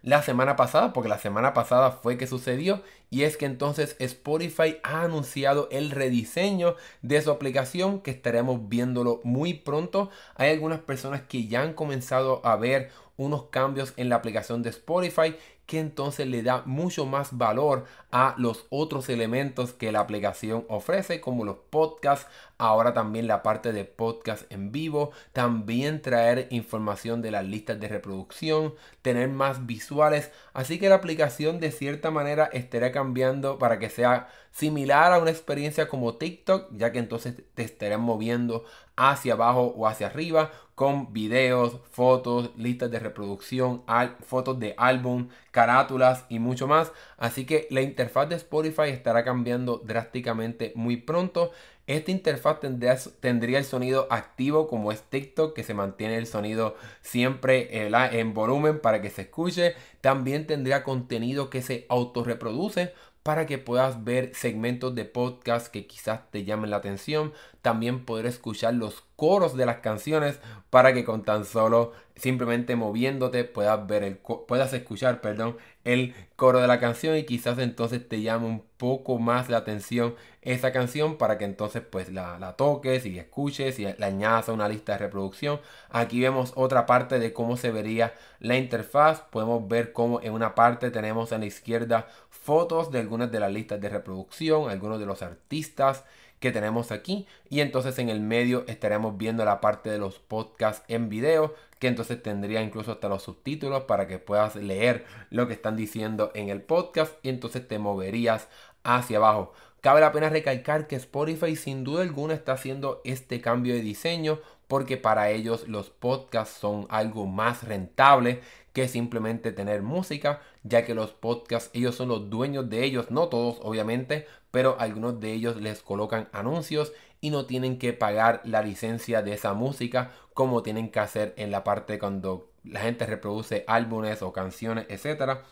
la 0.06 0.22
semana 0.22 0.54
pasada, 0.54 0.92
porque 0.92 1.08
la 1.08 1.18
semana 1.18 1.52
pasada 1.52 1.90
fue 1.90 2.16
que 2.16 2.28
sucedió, 2.28 2.80
y 3.10 3.24
es 3.24 3.36
que 3.36 3.44
entonces 3.44 3.96
Spotify 3.98 4.76
ha 4.84 5.02
anunciado 5.02 5.68
el 5.72 5.90
rediseño 5.90 6.76
de 7.02 7.20
su 7.20 7.32
aplicación 7.32 8.00
que 8.00 8.12
estaremos 8.12 8.68
viéndolo 8.68 9.20
muy 9.24 9.54
pronto. 9.54 10.10
Hay 10.36 10.50
algunas 10.50 10.78
personas 10.78 11.22
que 11.22 11.48
ya 11.48 11.62
han 11.62 11.74
comenzado 11.74 12.40
a 12.46 12.54
ver 12.54 12.92
unos 13.16 13.46
cambios 13.46 13.94
en 13.96 14.08
la 14.08 14.14
aplicación 14.14 14.62
de 14.62 14.70
Spotify 14.70 15.34
que 15.66 15.80
entonces 15.80 16.26
le 16.26 16.42
da 16.42 16.62
mucho 16.64 17.06
más 17.06 17.36
valor 17.36 17.84
a 18.10 18.34
los 18.38 18.66
otros 18.70 19.08
elementos 19.08 19.72
que 19.72 19.92
la 19.92 20.00
aplicación 20.00 20.64
ofrece, 20.68 21.20
como 21.20 21.44
los 21.44 21.56
podcasts, 21.70 22.28
ahora 22.56 22.94
también 22.94 23.26
la 23.26 23.42
parte 23.42 23.72
de 23.72 23.84
podcast 23.84 24.50
en 24.50 24.72
vivo, 24.72 25.10
también 25.32 26.00
traer 26.00 26.46
información 26.50 27.20
de 27.20 27.32
las 27.32 27.44
listas 27.44 27.78
de 27.80 27.88
reproducción, 27.88 28.74
tener 29.02 29.28
más 29.28 29.66
visuales, 29.66 30.30
así 30.54 30.78
que 30.78 30.88
la 30.88 30.94
aplicación 30.94 31.60
de 31.60 31.72
cierta 31.72 32.10
manera 32.10 32.48
estará 32.52 32.92
cambiando 32.92 33.58
para 33.58 33.78
que 33.78 33.90
sea 33.90 34.28
similar 34.52 35.12
a 35.12 35.18
una 35.18 35.30
experiencia 35.30 35.88
como 35.88 36.14
TikTok, 36.14 36.70
ya 36.72 36.92
que 36.92 36.98
entonces 36.98 37.34
te 37.54 37.62
estarán 37.62 38.00
moviendo 38.00 38.64
hacia 38.96 39.34
abajo 39.34 39.74
o 39.76 39.86
hacia 39.86 40.06
arriba 40.06 40.50
con 40.74 41.14
videos, 41.14 41.78
fotos, 41.90 42.50
listas 42.56 42.90
de 42.90 42.98
reproducción, 42.98 43.82
fotos 44.26 44.58
de 44.60 44.74
álbum, 44.76 45.28
carátulas 45.50 46.26
y 46.28 46.38
mucho 46.38 46.66
más. 46.68 46.92
Así 47.16 47.46
que 47.46 47.66
la 47.70 47.80
interfaz 47.80 48.28
de 48.28 48.36
Spotify 48.36 48.90
estará 48.90 49.24
cambiando 49.24 49.80
drásticamente 49.84 50.72
muy 50.74 50.98
pronto. 50.98 51.50
Esta 51.86 52.10
interfaz 52.10 52.58
tendría, 52.60 53.58
el 53.58 53.64
sonido 53.64 54.08
activo 54.10 54.66
como 54.66 54.90
es 54.90 55.02
TikTok, 55.02 55.54
que 55.54 55.62
se 55.62 55.72
mantiene 55.72 56.16
el 56.16 56.26
sonido 56.26 56.76
siempre 57.00 57.68
eh, 57.70 57.90
en 58.12 58.34
volumen 58.34 58.80
para 58.80 59.00
que 59.00 59.08
se 59.08 59.22
escuche. 59.22 59.74
También 60.00 60.46
tendría 60.46 60.82
contenido 60.82 61.48
que 61.48 61.62
se 61.62 61.86
autorreproduce 61.88 62.92
para 63.26 63.44
que 63.44 63.58
puedas 63.58 64.04
ver 64.04 64.30
segmentos 64.36 64.94
de 64.94 65.04
podcast 65.04 65.66
que 65.66 65.88
quizás 65.88 66.30
te 66.30 66.44
llamen 66.44 66.70
la 66.70 66.76
atención. 66.76 67.32
También 67.60 68.04
poder 68.04 68.24
escuchar 68.24 68.74
los 68.74 69.02
coros 69.16 69.56
de 69.56 69.66
las 69.66 69.78
canciones 69.78 70.38
para 70.70 70.94
que 70.94 71.04
con 71.04 71.24
tan 71.24 71.44
solo 71.44 71.92
simplemente 72.14 72.76
moviéndote 72.76 73.42
puedas 73.42 73.84
ver 73.88 74.04
el 74.04 74.16
puedas 74.16 74.72
escuchar, 74.74 75.20
perdón, 75.22 75.56
el 75.82 76.14
coro 76.36 76.60
de 76.60 76.68
la 76.68 76.78
canción 76.78 77.16
y 77.16 77.24
quizás 77.24 77.58
entonces 77.58 78.08
te 78.08 78.22
llame 78.22 78.46
un 78.46 78.62
poco 78.76 79.18
más 79.18 79.48
la 79.48 79.56
atención 79.56 80.14
esa 80.46 80.72
canción 80.72 81.18
para 81.18 81.38
que 81.38 81.44
entonces 81.44 81.82
pues 81.82 82.12
la, 82.12 82.54
toques 82.56 83.04
y 83.04 83.18
escuches 83.18 83.80
y 83.80 83.84
la 83.98 84.06
añadas 84.06 84.48
a 84.48 84.52
una 84.52 84.68
lista 84.68 84.92
de 84.92 84.98
reproducción. 84.98 85.60
Aquí 85.90 86.20
vemos 86.20 86.52
otra 86.54 86.86
parte 86.86 87.18
de 87.18 87.32
cómo 87.32 87.56
se 87.56 87.72
vería 87.72 88.14
la 88.38 88.56
interfaz. 88.56 89.22
Podemos 89.22 89.66
ver 89.66 89.92
cómo 89.92 90.20
en 90.22 90.32
una 90.32 90.54
parte 90.54 90.92
tenemos 90.92 91.32
a 91.32 91.38
la 91.38 91.46
izquierda 91.46 92.06
fotos 92.30 92.92
de 92.92 93.00
algunas 93.00 93.32
de 93.32 93.40
las 93.40 93.52
listas 93.52 93.80
de 93.80 93.88
reproducción, 93.88 94.70
algunos 94.70 95.00
de 95.00 95.06
los 95.06 95.20
artistas 95.20 96.04
que 96.38 96.52
tenemos 96.52 96.92
aquí 96.92 97.26
y 97.48 97.60
entonces 97.60 97.98
en 97.98 98.08
el 98.08 98.20
medio 98.20 98.64
estaremos 98.68 99.16
viendo 99.16 99.44
la 99.44 99.60
parte 99.60 99.90
de 99.90 99.98
los 99.98 100.20
podcasts 100.20 100.84
en 100.86 101.08
video 101.08 101.54
que 101.80 101.88
entonces 101.88 102.22
tendría 102.22 102.62
incluso 102.62 102.92
hasta 102.92 103.08
los 103.08 103.22
subtítulos 103.22 103.82
para 103.84 104.06
que 104.06 104.18
puedas 104.20 104.54
leer 104.54 105.06
lo 105.30 105.48
que 105.48 105.54
están 105.54 105.76
diciendo 105.76 106.30
en 106.34 106.50
el 106.50 106.62
podcast 106.62 107.14
y 107.22 107.30
entonces 107.30 107.66
te 107.66 107.78
moverías 107.78 108.48
hacia 108.84 109.16
abajo. 109.16 109.52
Cabe 109.80 110.00
la 110.00 110.12
pena 110.12 110.28
recalcar 110.28 110.86
que 110.86 110.96
Spotify 110.96 111.54
sin 111.54 111.84
duda 111.84 112.02
alguna 112.02 112.34
está 112.34 112.52
haciendo 112.52 113.00
este 113.04 113.40
cambio 113.40 113.74
de 113.74 113.82
diseño 113.82 114.40
porque 114.68 114.96
para 114.96 115.30
ellos 115.30 115.68
los 115.68 115.90
podcasts 115.90 116.58
son 116.58 116.86
algo 116.90 117.26
más 117.26 117.62
rentable 117.62 118.40
que 118.72 118.88
simplemente 118.88 119.52
tener 119.52 119.82
música, 119.82 120.40
ya 120.64 120.84
que 120.84 120.94
los 120.94 121.12
podcasts 121.12 121.70
ellos 121.72 121.94
son 121.94 122.08
los 122.08 122.28
dueños 122.28 122.68
de 122.68 122.84
ellos, 122.84 123.10
no 123.10 123.28
todos 123.28 123.58
obviamente, 123.62 124.26
pero 124.50 124.76
algunos 124.80 125.20
de 125.20 125.32
ellos 125.32 125.56
les 125.56 125.82
colocan 125.82 126.28
anuncios 126.32 126.92
y 127.20 127.30
no 127.30 127.46
tienen 127.46 127.78
que 127.78 127.92
pagar 127.92 128.40
la 128.44 128.62
licencia 128.62 129.22
de 129.22 129.34
esa 129.34 129.54
música 129.54 130.10
como 130.34 130.62
tienen 130.62 130.90
que 130.90 131.00
hacer 131.00 131.32
en 131.36 131.50
la 131.50 131.64
parte 131.64 131.98
cuando 131.98 132.50
la 132.64 132.80
gente 132.80 133.06
reproduce 133.06 133.64
álbumes 133.68 134.20
o 134.22 134.32
canciones, 134.32 134.86
etcétera 134.88 135.44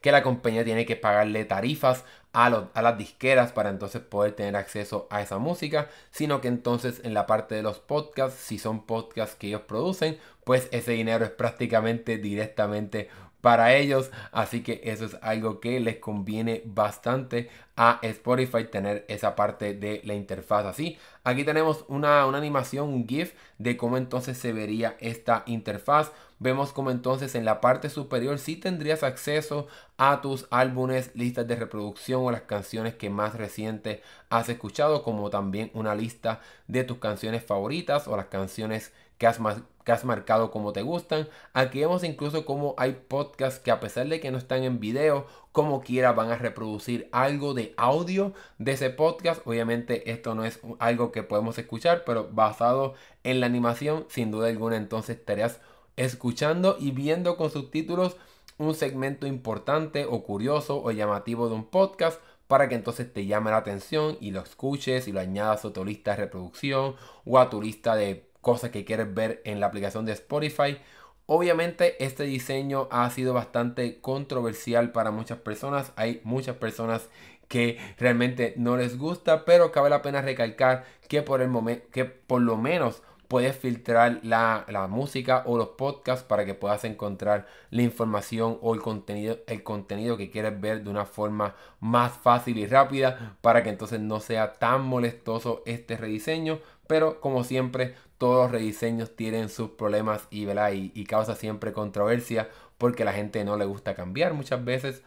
que 0.00 0.12
la 0.12 0.22
compañía 0.22 0.64
tiene 0.64 0.86
que 0.86 0.96
pagarle 0.96 1.44
tarifas 1.44 2.04
a, 2.32 2.48
las 2.82 2.98
disqueras 2.98 3.52
para 3.52 3.70
entonces 3.70 4.02
poder 4.02 4.32
tener 4.32 4.56
acceso 4.56 5.06
a 5.10 5.22
esa 5.22 5.38
música, 5.38 5.88
sino 6.10 6.40
que 6.40 6.48
entonces 6.48 7.00
en 7.04 7.14
la 7.14 7.26
parte 7.26 7.54
de 7.54 7.62
los 7.62 7.78
podcasts, 7.78 8.38
si 8.40 8.58
son 8.58 8.86
podcasts 8.86 9.36
que 9.36 9.48
ellos 9.48 9.62
producen, 9.62 10.18
pues 10.44 10.68
ese 10.72 10.92
dinero 10.92 11.24
es 11.24 11.30
prácticamente 11.30 12.18
directamente 12.18 13.08
para 13.40 13.74
ellos. 13.74 14.10
Así 14.32 14.62
que 14.62 14.80
eso 14.84 15.06
es 15.06 15.16
algo 15.22 15.60
que 15.60 15.80
les 15.80 15.96
conviene 15.96 16.62
bastante 16.66 17.48
a 17.76 17.98
Spotify 18.02 18.64
tener 18.64 19.04
esa 19.08 19.34
parte 19.34 19.74
de 19.74 20.00
la 20.04 20.14
interfaz 20.14 20.66
así. 20.66 20.98
Aquí 21.24 21.44
tenemos 21.44 21.84
una, 21.88 22.26
una 22.26 22.38
animación, 22.38 22.88
un 22.88 23.08
GIF 23.08 23.34
de 23.58 23.76
cómo 23.76 23.96
entonces 23.96 24.38
se 24.38 24.52
vería 24.52 24.96
esta 25.00 25.42
interfaz. 25.46 26.12
Vemos 26.40 26.72
como 26.72 26.90
entonces 26.90 27.34
en 27.34 27.44
la 27.44 27.60
parte 27.60 27.90
superior 27.90 28.38
sí 28.38 28.56
tendrías 28.56 29.02
acceso 29.02 29.68
a 29.98 30.22
tus 30.22 30.46
álbumes, 30.50 31.10
listas 31.14 31.46
de 31.46 31.54
reproducción 31.54 32.24
o 32.24 32.30
las 32.30 32.42
canciones 32.42 32.94
que 32.94 33.10
más 33.10 33.34
reciente 33.34 34.02
has 34.30 34.48
escuchado, 34.48 35.02
como 35.02 35.28
también 35.28 35.70
una 35.74 35.94
lista 35.94 36.40
de 36.66 36.82
tus 36.82 36.96
canciones 36.96 37.44
favoritas 37.44 38.08
o 38.08 38.16
las 38.16 38.26
canciones 38.26 38.90
que 39.18 39.26
has, 39.26 39.38
que 39.84 39.92
has 39.92 40.06
marcado 40.06 40.50
como 40.50 40.72
te 40.72 40.80
gustan. 40.80 41.28
Aquí 41.52 41.80
vemos 41.80 42.04
incluso 42.04 42.46
como 42.46 42.74
hay 42.78 42.92
podcasts 43.06 43.60
que 43.60 43.70
a 43.70 43.78
pesar 43.78 44.08
de 44.08 44.18
que 44.18 44.30
no 44.30 44.38
están 44.38 44.64
en 44.64 44.80
video, 44.80 45.26
como 45.52 45.82
quiera 45.82 46.12
van 46.12 46.30
a 46.30 46.36
reproducir 46.38 47.10
algo 47.12 47.52
de 47.52 47.74
audio 47.76 48.32
de 48.56 48.72
ese 48.72 48.88
podcast. 48.88 49.46
Obviamente 49.46 50.10
esto 50.10 50.34
no 50.34 50.46
es 50.46 50.58
algo 50.78 51.12
que 51.12 51.22
podemos 51.22 51.58
escuchar, 51.58 52.04
pero 52.06 52.30
basado 52.32 52.94
en 53.24 53.40
la 53.40 53.46
animación, 53.46 54.06
sin 54.08 54.30
duda 54.30 54.48
alguna 54.48 54.76
entonces 54.76 55.18
estarías 55.18 55.60
escuchando 56.00 56.76
y 56.80 56.92
viendo 56.92 57.36
con 57.36 57.50
subtítulos 57.50 58.16
un 58.58 58.74
segmento 58.74 59.26
importante 59.26 60.06
o 60.06 60.22
curioso 60.22 60.82
o 60.82 60.90
llamativo 60.90 61.48
de 61.48 61.54
un 61.54 61.64
podcast 61.64 62.20
para 62.46 62.68
que 62.68 62.74
entonces 62.74 63.12
te 63.12 63.26
llame 63.26 63.50
la 63.50 63.58
atención 63.58 64.16
y 64.20 64.32
lo 64.32 64.40
escuches 64.40 65.08
y 65.08 65.12
lo 65.12 65.20
añadas 65.20 65.64
a 65.64 65.72
tu 65.72 65.84
lista 65.84 66.12
de 66.12 66.16
reproducción 66.18 66.96
o 67.24 67.38
a 67.38 67.48
tu 67.48 67.62
lista 67.62 67.94
de 67.96 68.28
cosas 68.40 68.70
que 68.70 68.84
quieres 68.84 69.14
ver 69.14 69.40
en 69.44 69.60
la 69.60 69.66
aplicación 69.66 70.04
de 70.04 70.12
Spotify. 70.12 70.78
Obviamente 71.26 72.02
este 72.04 72.24
diseño 72.24 72.88
ha 72.90 73.08
sido 73.10 73.34
bastante 73.34 74.00
controversial 74.00 74.90
para 74.90 75.10
muchas 75.10 75.38
personas. 75.38 75.92
Hay 75.96 76.20
muchas 76.24 76.56
personas 76.56 77.08
que 77.46 77.78
realmente 77.98 78.54
no 78.56 78.76
les 78.76 78.96
gusta, 78.96 79.44
pero 79.44 79.70
cabe 79.70 79.90
la 79.90 80.02
pena 80.02 80.22
recalcar 80.22 80.84
que 81.08 81.22
por 81.22 81.42
el 81.42 81.48
momento 81.48 81.86
que 81.92 82.04
por 82.04 82.40
lo 82.40 82.56
menos 82.56 83.02
puedes 83.30 83.56
filtrar 83.56 84.18
la, 84.24 84.88
música 84.90 85.44
o 85.46 85.56
los 85.56 85.68
podcasts 85.68 86.24
para 86.24 86.44
que 86.44 86.54
puedas 86.54 86.82
encontrar 86.82 87.46
la 87.70 87.82
información 87.82 88.58
o 88.60 88.74
el 88.74 88.82
contenido, 88.82 89.38
el 89.46 89.62
contenido 89.62 90.16
que 90.16 90.32
quieres 90.32 90.60
ver 90.60 90.82
de 90.82 90.90
una 90.90 91.06
forma 91.06 91.54
más 91.78 92.12
fácil 92.12 92.58
y 92.58 92.66
rápida 92.66 93.36
para 93.40 93.62
que 93.62 93.70
entonces 93.70 94.00
no 94.00 94.18
sea 94.18 94.54
tan 94.54 94.82
molestoso 94.82 95.62
este 95.64 95.96
rediseño. 95.96 96.58
Pero 96.88 97.20
como 97.20 97.44
siempre, 97.44 97.94
todos 98.18 98.42
los 98.42 98.50
rediseños 98.50 99.14
tienen 99.14 99.48
sus 99.48 99.70
problemas 99.70 100.26
y, 100.30 100.50
y, 100.50 100.92
y 100.92 101.04
causa 101.04 101.36
siempre 101.36 101.72
controversia 101.72 102.48
porque 102.78 103.04
la 103.04 103.12
gente 103.12 103.44
no 103.44 103.56
le 103.56 103.64
gusta 103.64 103.94
cambiar 103.94 104.34
muchas 104.34 104.64
veces. 104.64 105.04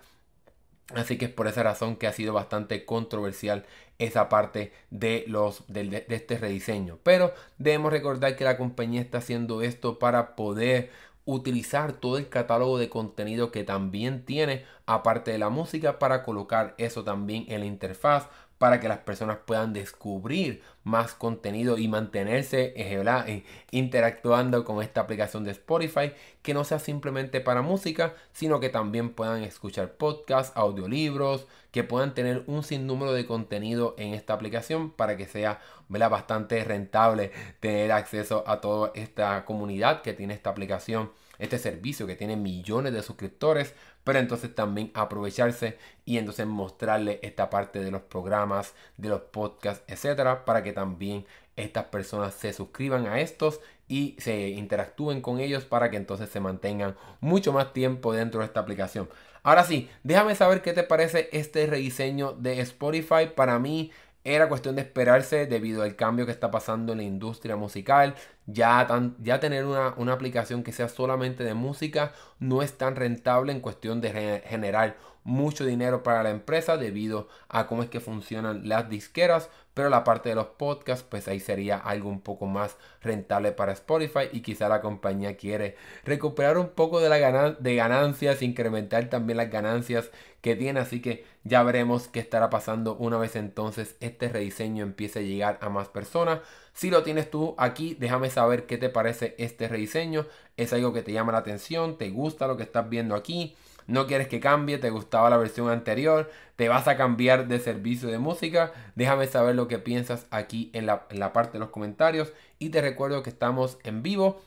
Así 0.95 1.17
que 1.17 1.25
es 1.25 1.31
por 1.31 1.47
esa 1.47 1.63
razón 1.63 1.95
que 1.95 2.07
ha 2.07 2.13
sido 2.13 2.33
bastante 2.33 2.85
controversial 2.85 3.65
esa 3.99 4.29
parte 4.29 4.73
de, 4.89 5.23
los, 5.27 5.63
de, 5.67 6.05
este 6.09 6.37
rediseño. 6.37 6.99
Pero 7.03 7.33
debemos 7.57 7.91
recordar 7.91 8.35
que 8.35 8.43
la 8.43 8.57
compañía 8.57 9.01
está 9.01 9.19
haciendo 9.19 9.61
esto 9.61 9.99
para 9.99 10.35
poder 10.35 10.91
utilizar 11.25 11.93
todo 11.93 12.17
el 12.17 12.27
catálogo 12.29 12.77
de 12.77 12.89
contenido 12.89 13.51
que 13.51 13.63
también 13.63 14.25
tiene 14.25 14.65
aparte 14.85 15.31
de 15.31 15.37
la 15.37 15.49
música 15.49 15.97
para 15.97 16.23
colocar 16.23 16.75
eso 16.77 17.03
también 17.03 17.45
en 17.47 17.61
la 17.61 17.65
interfaz 17.65 18.27
para 18.63 18.79
que 18.79 18.87
las 18.87 18.99
personas 18.99 19.39
puedan 19.45 19.73
descubrir 19.73 20.63
más 20.85 21.15
contenido 21.15 21.77
y 21.77 21.89
mantenerse 21.89 22.71
eh, 22.77 23.43
interactuando 23.71 24.63
con 24.63 24.81
esta 24.81 25.01
aplicación 25.01 25.43
de 25.43 25.51
Spotify 25.51 26.13
que 26.41 26.53
no 26.53 26.63
sea 26.63 26.79
simplemente 26.79 27.41
para 27.41 27.61
música 27.61 28.13
sino 28.31 28.61
que 28.61 28.69
también 28.69 29.09
puedan 29.09 29.43
escuchar 29.43 29.95
podcasts, 29.95 30.55
audiolibros 30.55 31.45
que 31.71 31.83
puedan 31.83 32.13
tener 32.13 32.45
un 32.47 32.63
sinnúmero 32.63 33.11
de 33.11 33.25
contenido 33.25 33.95
en 33.97 34.13
esta 34.13 34.31
aplicación 34.31 34.91
para 34.91 35.17
que 35.17 35.25
sea 35.25 35.59
bastante 35.89 36.63
rentable 36.63 37.33
tener 37.59 37.91
acceso 37.91 38.45
a 38.47 38.61
toda 38.61 38.93
esta 38.95 39.43
comunidad 39.43 40.01
que 40.03 40.13
tiene 40.13 40.35
esta 40.35 40.51
aplicación 40.51 41.11
este 41.39 41.57
servicio 41.57 42.07
que 42.07 42.15
tiene 42.15 42.37
millones 42.37 42.93
de 42.93 43.03
suscriptores 43.03 43.73
pero 44.03 44.19
entonces 44.19 44.53
también 44.53 44.91
aprovecharse 44.93 45.77
y 46.05 46.17
entonces 46.17 46.45
mostrarle 46.45 47.19
esta 47.21 47.49
parte 47.49 47.79
de 47.79 47.91
los 47.91 48.01
programas, 48.01 48.73
de 48.97 49.09
los 49.09 49.21
podcasts, 49.21 49.83
etcétera, 49.87 50.45
para 50.45 50.63
que 50.63 50.73
también 50.73 51.25
estas 51.55 51.85
personas 51.85 52.33
se 52.33 52.51
suscriban 52.53 53.07
a 53.07 53.19
estos 53.19 53.59
y 53.87 54.15
se 54.19 54.49
interactúen 54.49 55.21
con 55.21 55.39
ellos 55.39 55.65
para 55.65 55.89
que 55.89 55.97
entonces 55.97 56.29
se 56.29 56.39
mantengan 56.39 56.95
mucho 57.19 57.53
más 57.53 57.73
tiempo 57.73 58.13
dentro 58.13 58.39
de 58.39 58.47
esta 58.47 58.59
aplicación. 58.59 59.09
Ahora 59.43 59.63
sí, 59.63 59.89
déjame 60.03 60.35
saber 60.35 60.61
qué 60.61 60.73
te 60.73 60.83
parece 60.83 61.29
este 61.33 61.67
rediseño 61.67 62.31
de 62.33 62.61
Spotify. 62.61 63.27
Para 63.35 63.59
mí 63.59 63.91
era 64.23 64.47
cuestión 64.49 64.75
de 64.75 64.81
esperarse 64.81 65.45
debido 65.45 65.83
al 65.83 65.95
cambio 65.95 66.25
que 66.25 66.31
está 66.31 66.49
pasando 66.49 66.93
en 66.93 66.99
la 66.99 67.03
industria 67.03 67.55
musical. 67.55 68.15
Ya, 68.45 68.87
ya 69.21 69.39
tener 69.39 69.65
una, 69.65 69.93
una, 69.97 70.13
aplicación 70.13 70.63
que 70.63 70.71
sea 70.71 70.89
solamente 70.89 71.43
de 71.43 71.53
música 71.53 72.13
no 72.39 72.61
es 72.61 72.77
tan 72.77 72.95
rentable 72.95 73.51
en 73.53 73.61
cuestión 73.61 74.01
de 74.01 74.41
generar 74.45 74.97
mucho 75.23 75.65
dinero 75.65 76.03
para 76.03 76.23
la 76.23 76.29
empresa 76.29 76.77
debido 76.77 77.27
a 77.47 77.67
cómo 77.67 77.83
es 77.83 77.89
que 77.89 77.99
funcionan 77.99 78.67
las 78.67 78.89
disqueras. 78.89 79.49
Pero 79.73 79.89
la 79.89 80.03
parte 80.03 80.29
de 80.29 80.35
los 80.35 80.47
podcasts, 80.47 81.05
pues 81.09 81.27
ahí 81.27 81.39
sería 81.39 81.77
algo 81.77 82.07
un 82.09 82.21
poco 82.21 82.45
más 82.45 82.77
rentable 83.01 83.53
para 83.53 83.71
Spotify 83.71 84.29
y 84.31 84.41
quizá 84.41 84.69
la 84.69 84.81
compañía 84.81 85.35
quiere 85.35 85.77
recuperar 86.03 86.59
un 86.59 86.69
poco 86.69 86.99
de, 86.99 87.09
la 87.09 87.51
de 87.51 87.75
ganancias, 87.75 88.43
incrementar 88.43 89.09
también 89.09 89.37
las 89.37 89.49
ganancias 89.49 90.11
que 90.43 90.57
tiene, 90.57 90.81
así 90.81 91.01
que 91.01 91.25
ya 91.45 91.63
veremos 91.63 92.09
qué 92.09 92.19
estará 92.19 92.49
pasando 92.49 92.97
una 92.97 93.17
vez 93.17 93.37
entonces 93.37 93.95
este 94.01 94.27
rediseño 94.27 94.83
empiece 94.83 95.19
a 95.19 95.21
llegar 95.21 95.57
a 95.61 95.69
más 95.69 95.87
personas. 95.87 96.41
Si 96.73 96.89
lo 96.89 97.01
tienes 97.01 97.31
tú 97.31 97.55
aquí, 97.57 97.95
déjame 97.97 98.29
saber 98.29 98.65
qué 98.65 98.77
te 98.77 98.89
parece 98.89 99.35
este 99.37 99.69
rediseño. 99.69 100.25
¿Es 100.57 100.73
algo 100.73 100.91
que 100.91 101.01
te 101.01 101.13
llama 101.13 101.31
la 101.31 101.37
atención? 101.37 101.97
¿Te 101.97 102.09
gusta 102.09 102.47
lo 102.47 102.57
que 102.57 102.63
estás 102.63 102.89
viendo 102.89 103.15
aquí? 103.15 103.55
no 103.87 104.07
quieres 104.07 104.27
que 104.27 104.39
cambie, 104.39 104.77
te 104.77 104.89
gustaba 104.89 105.29
la 105.29 105.37
versión 105.37 105.69
anterior, 105.69 106.31
te 106.55 106.69
vas 106.69 106.87
a 106.87 106.95
cambiar 106.95 107.47
de 107.47 107.59
servicio 107.59 108.09
de 108.09 108.17
música, 108.17 108.71
déjame 108.95 109.27
saber 109.27 109.55
lo 109.55 109.67
que 109.67 109.79
piensas 109.79 110.25
aquí 110.31 110.69
en 110.73 110.85
la, 110.85 111.05
en 111.09 111.19
la 111.19 111.33
parte 111.33 111.53
de 111.53 111.59
los 111.59 111.69
comentarios 111.69 112.31
y 112.59 112.69
te 112.69 112.81
recuerdo 112.81 113.23
que 113.23 113.29
estamos 113.29 113.77
en 113.83 114.03
vivo 114.03 114.41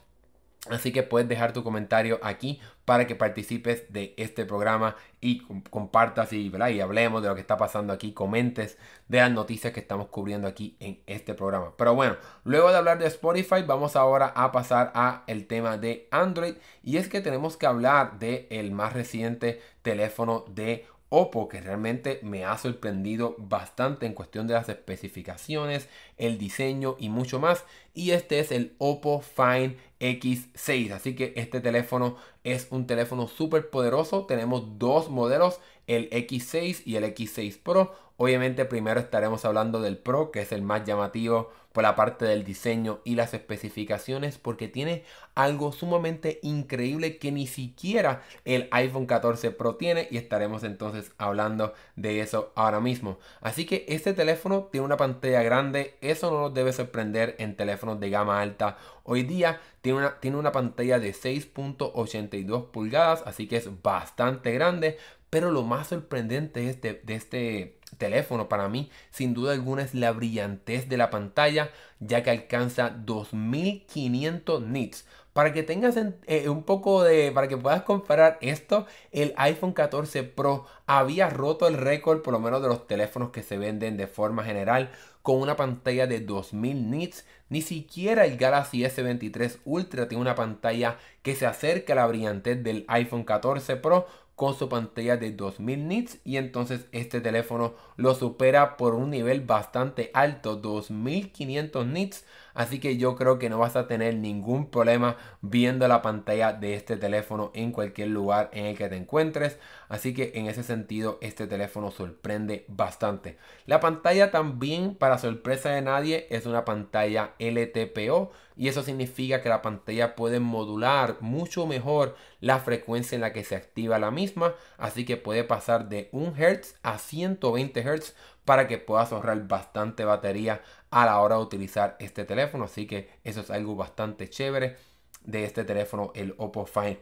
Así 0.70 0.92
que 0.92 1.02
puedes 1.02 1.28
dejar 1.28 1.52
tu 1.52 1.62
comentario 1.62 2.18
aquí 2.22 2.60
para 2.84 3.06
que 3.06 3.14
participes 3.16 3.92
de 3.92 4.14
este 4.16 4.44
programa 4.44 4.96
y 5.20 5.40
compartas 5.70 6.32
y, 6.32 6.52
y, 6.52 6.80
hablemos 6.80 7.22
de 7.22 7.28
lo 7.28 7.34
que 7.34 7.40
está 7.40 7.56
pasando 7.56 7.92
aquí, 7.92 8.12
comentes 8.12 8.78
de 9.08 9.18
las 9.18 9.30
noticias 9.30 9.72
que 9.72 9.80
estamos 9.80 10.06
cubriendo 10.08 10.46
aquí 10.46 10.76
en 10.80 11.00
este 11.06 11.34
programa. 11.34 11.72
Pero 11.76 11.94
bueno, 11.94 12.16
luego 12.44 12.70
de 12.70 12.76
hablar 12.76 12.98
de 12.98 13.06
Spotify, 13.06 13.62
vamos 13.66 13.96
ahora 13.96 14.32
a 14.36 14.52
pasar 14.52 14.92
a 14.94 15.24
el 15.26 15.46
tema 15.46 15.78
de 15.78 16.08
Android 16.10 16.54
y 16.82 16.96
es 16.96 17.08
que 17.08 17.20
tenemos 17.20 17.56
que 17.56 17.66
hablar 17.66 18.18
de 18.18 18.46
el 18.50 18.70
más 18.72 18.92
reciente 18.92 19.60
teléfono 19.82 20.44
de 20.48 20.86
Oppo 21.08 21.48
que 21.48 21.60
realmente 21.60 22.18
me 22.22 22.44
ha 22.44 22.58
sorprendido 22.58 23.36
bastante 23.38 24.06
en 24.06 24.12
cuestión 24.12 24.48
de 24.48 24.54
las 24.54 24.68
especificaciones, 24.68 25.88
el 26.16 26.36
diseño 26.36 26.96
y 26.98 27.10
mucho 27.10 27.38
más. 27.38 27.64
Y 27.94 28.10
este 28.10 28.40
es 28.40 28.50
el 28.50 28.74
Oppo 28.78 29.20
Find 29.20 29.76
X6. 30.00 30.92
Así 30.92 31.14
que 31.14 31.32
este 31.36 31.60
teléfono 31.60 32.16
es 32.44 32.68
un 32.70 32.86
teléfono 32.86 33.28
súper 33.28 33.70
poderoso. 33.70 34.26
Tenemos 34.26 34.78
dos 34.78 35.10
modelos, 35.10 35.60
el 35.86 36.10
X6 36.10 36.82
y 36.84 36.96
el 36.96 37.04
X6 37.04 37.58
Pro. 37.62 37.94
Obviamente 38.16 38.64
primero 38.64 39.00
estaremos 39.00 39.44
hablando 39.44 39.80
del 39.80 39.98
Pro, 39.98 40.30
que 40.30 40.40
es 40.40 40.52
el 40.52 40.62
más 40.62 40.84
llamativo 40.84 41.50
por 41.76 41.82
la 41.82 41.94
parte 41.94 42.24
del 42.24 42.42
diseño 42.42 43.00
y 43.04 43.16
las 43.16 43.34
especificaciones, 43.34 44.38
porque 44.38 44.66
tiene 44.66 45.04
algo 45.34 45.72
sumamente 45.72 46.40
increíble 46.42 47.18
que 47.18 47.30
ni 47.32 47.46
siquiera 47.46 48.22
el 48.46 48.66
iPhone 48.70 49.04
14 49.04 49.50
Pro 49.50 49.74
tiene 49.76 50.08
y 50.10 50.16
estaremos 50.16 50.64
entonces 50.64 51.12
hablando 51.18 51.74
de 51.94 52.20
eso 52.20 52.50
ahora 52.56 52.80
mismo. 52.80 53.18
Así 53.42 53.66
que 53.66 53.84
este 53.88 54.14
teléfono 54.14 54.70
tiene 54.72 54.86
una 54.86 54.96
pantalla 54.96 55.42
grande, 55.42 55.98
eso 56.00 56.30
no 56.30 56.40
nos 56.40 56.54
debe 56.54 56.72
sorprender 56.72 57.36
en 57.40 57.56
teléfonos 57.56 58.00
de 58.00 58.08
gama 58.08 58.40
alta. 58.40 58.78
Hoy 59.02 59.24
día 59.24 59.60
tiene 59.82 59.98
una, 59.98 60.18
tiene 60.18 60.38
una 60.38 60.52
pantalla 60.52 60.98
de 60.98 61.12
6.82 61.12 62.70
pulgadas, 62.70 63.22
así 63.26 63.48
que 63.48 63.58
es 63.58 63.82
bastante 63.82 64.50
grande, 64.52 64.96
pero 65.28 65.50
lo 65.50 65.62
más 65.62 65.88
sorprendente 65.88 66.60
de 66.60 66.70
este, 66.70 67.02
de 67.04 67.14
este 67.16 67.78
teléfono 67.96 68.48
para 68.48 68.68
mí, 68.68 68.90
sin 69.10 69.34
duda 69.34 69.52
alguna, 69.52 69.82
es 69.82 69.94
la 69.94 70.12
brillantez 70.12 70.88
de 70.88 70.96
la 70.96 71.10
pantalla, 71.10 71.70
ya 72.00 72.22
que 72.22 72.30
alcanza 72.30 72.90
2500 72.90 74.62
nits. 74.62 75.06
Para 75.36 75.52
que 75.52 75.62
tengas 75.62 75.96
eh, 75.98 76.48
un 76.48 76.62
poco 76.62 77.02
de, 77.02 77.30
para 77.30 77.46
que 77.46 77.58
puedas 77.58 77.82
comparar 77.82 78.38
esto, 78.40 78.86
el 79.12 79.34
iPhone 79.36 79.74
14 79.74 80.22
Pro 80.22 80.64
había 80.86 81.28
roto 81.28 81.68
el 81.68 81.76
récord, 81.76 82.22
por 82.22 82.32
lo 82.32 82.40
menos 82.40 82.62
de 82.62 82.68
los 82.68 82.86
teléfonos 82.86 83.32
que 83.32 83.42
se 83.42 83.58
venden 83.58 83.98
de 83.98 84.06
forma 84.06 84.44
general, 84.44 84.90
con 85.20 85.38
una 85.40 85.54
pantalla 85.54 86.06
de 86.06 86.20
2000 86.20 86.90
nits. 86.90 87.26
Ni 87.50 87.60
siquiera 87.60 88.24
el 88.24 88.38
Galaxy 88.38 88.82
S23 88.84 89.58
Ultra 89.66 90.08
tiene 90.08 90.22
una 90.22 90.34
pantalla 90.34 90.96
que 91.22 91.34
se 91.34 91.44
acerca 91.44 91.92
a 91.92 91.96
la 91.96 92.06
brillantez 92.06 92.62
del 92.62 92.86
iPhone 92.88 93.24
14 93.24 93.76
Pro 93.76 94.06
con 94.36 94.54
su 94.54 94.68
pantalla 94.68 95.16
de 95.16 95.32
2000 95.32 95.88
nits 95.88 96.18
y 96.22 96.36
entonces 96.36 96.86
este 96.92 97.22
teléfono 97.22 97.74
lo 97.96 98.14
supera 98.14 98.76
por 98.76 98.94
un 98.94 99.10
nivel 99.10 99.40
bastante 99.40 100.10
alto 100.12 100.56
2500 100.56 101.86
nits. 101.86 102.24
Así 102.52 102.78
que 102.78 102.96
yo 102.98 103.16
creo 103.16 103.38
que 103.38 103.50
no 103.50 103.58
vas 103.58 103.76
a 103.76 103.86
tener 103.86 104.14
ningún 104.14 104.70
problema 104.70 105.16
viendo 105.40 105.88
la 105.88 106.02
pantalla 106.02 106.52
de 106.52 106.74
este 106.74 106.96
teléfono 106.96 107.50
en 107.54 107.72
cualquier 107.72 108.08
lugar 108.08 108.50
en 108.52 108.66
el 108.66 108.76
que 108.76 108.88
te 108.88 108.96
encuentres. 108.96 109.58
Así 109.88 110.12
que 110.12 110.32
en 110.34 110.46
ese 110.46 110.62
sentido 110.62 111.18
este 111.22 111.46
teléfono 111.46 111.90
sorprende 111.90 112.66
bastante. 112.68 113.38
La 113.64 113.80
pantalla 113.80 114.30
también 114.30 114.94
para 114.94 115.18
sorpresa 115.18 115.70
de 115.70 115.82
nadie 115.82 116.26
es 116.30 116.44
una 116.44 116.64
pantalla 116.66 117.32
LTPO 117.38 118.30
y 118.56 118.68
eso 118.68 118.82
significa 118.82 119.42
que 119.42 119.48
la 119.48 119.62
pantalla 119.62 120.16
puede 120.16 120.40
modular 120.40 121.18
mucho 121.20 121.66
mejor 121.66 122.16
la 122.40 122.58
frecuencia 122.58 123.14
en 123.14 123.20
la 123.20 123.32
que 123.32 123.44
se 123.44 123.54
activa 123.54 123.98
la 123.98 124.10
misma, 124.10 124.54
así 124.78 125.04
que 125.04 125.16
puede 125.16 125.44
pasar 125.44 125.88
de 125.88 126.08
1 126.12 126.34
Hz 126.36 126.76
a 126.82 126.98
120 126.98 127.82
Hz 127.82 128.14
para 128.44 128.66
que 128.66 128.78
puedas 128.78 129.12
ahorrar 129.12 129.46
bastante 129.46 130.04
batería 130.04 130.62
a 130.90 131.04
la 131.04 131.20
hora 131.20 131.36
de 131.36 131.42
utilizar 131.42 131.96
este 132.00 132.24
teléfono, 132.24 132.64
así 132.64 132.86
que 132.86 133.10
eso 133.24 133.40
es 133.40 133.50
algo 133.50 133.76
bastante 133.76 134.30
chévere 134.30 134.76
de 135.24 135.44
este 135.44 135.64
teléfono, 135.64 136.12
el 136.14 136.34
Oppo 136.38 136.64
Find 136.64 136.98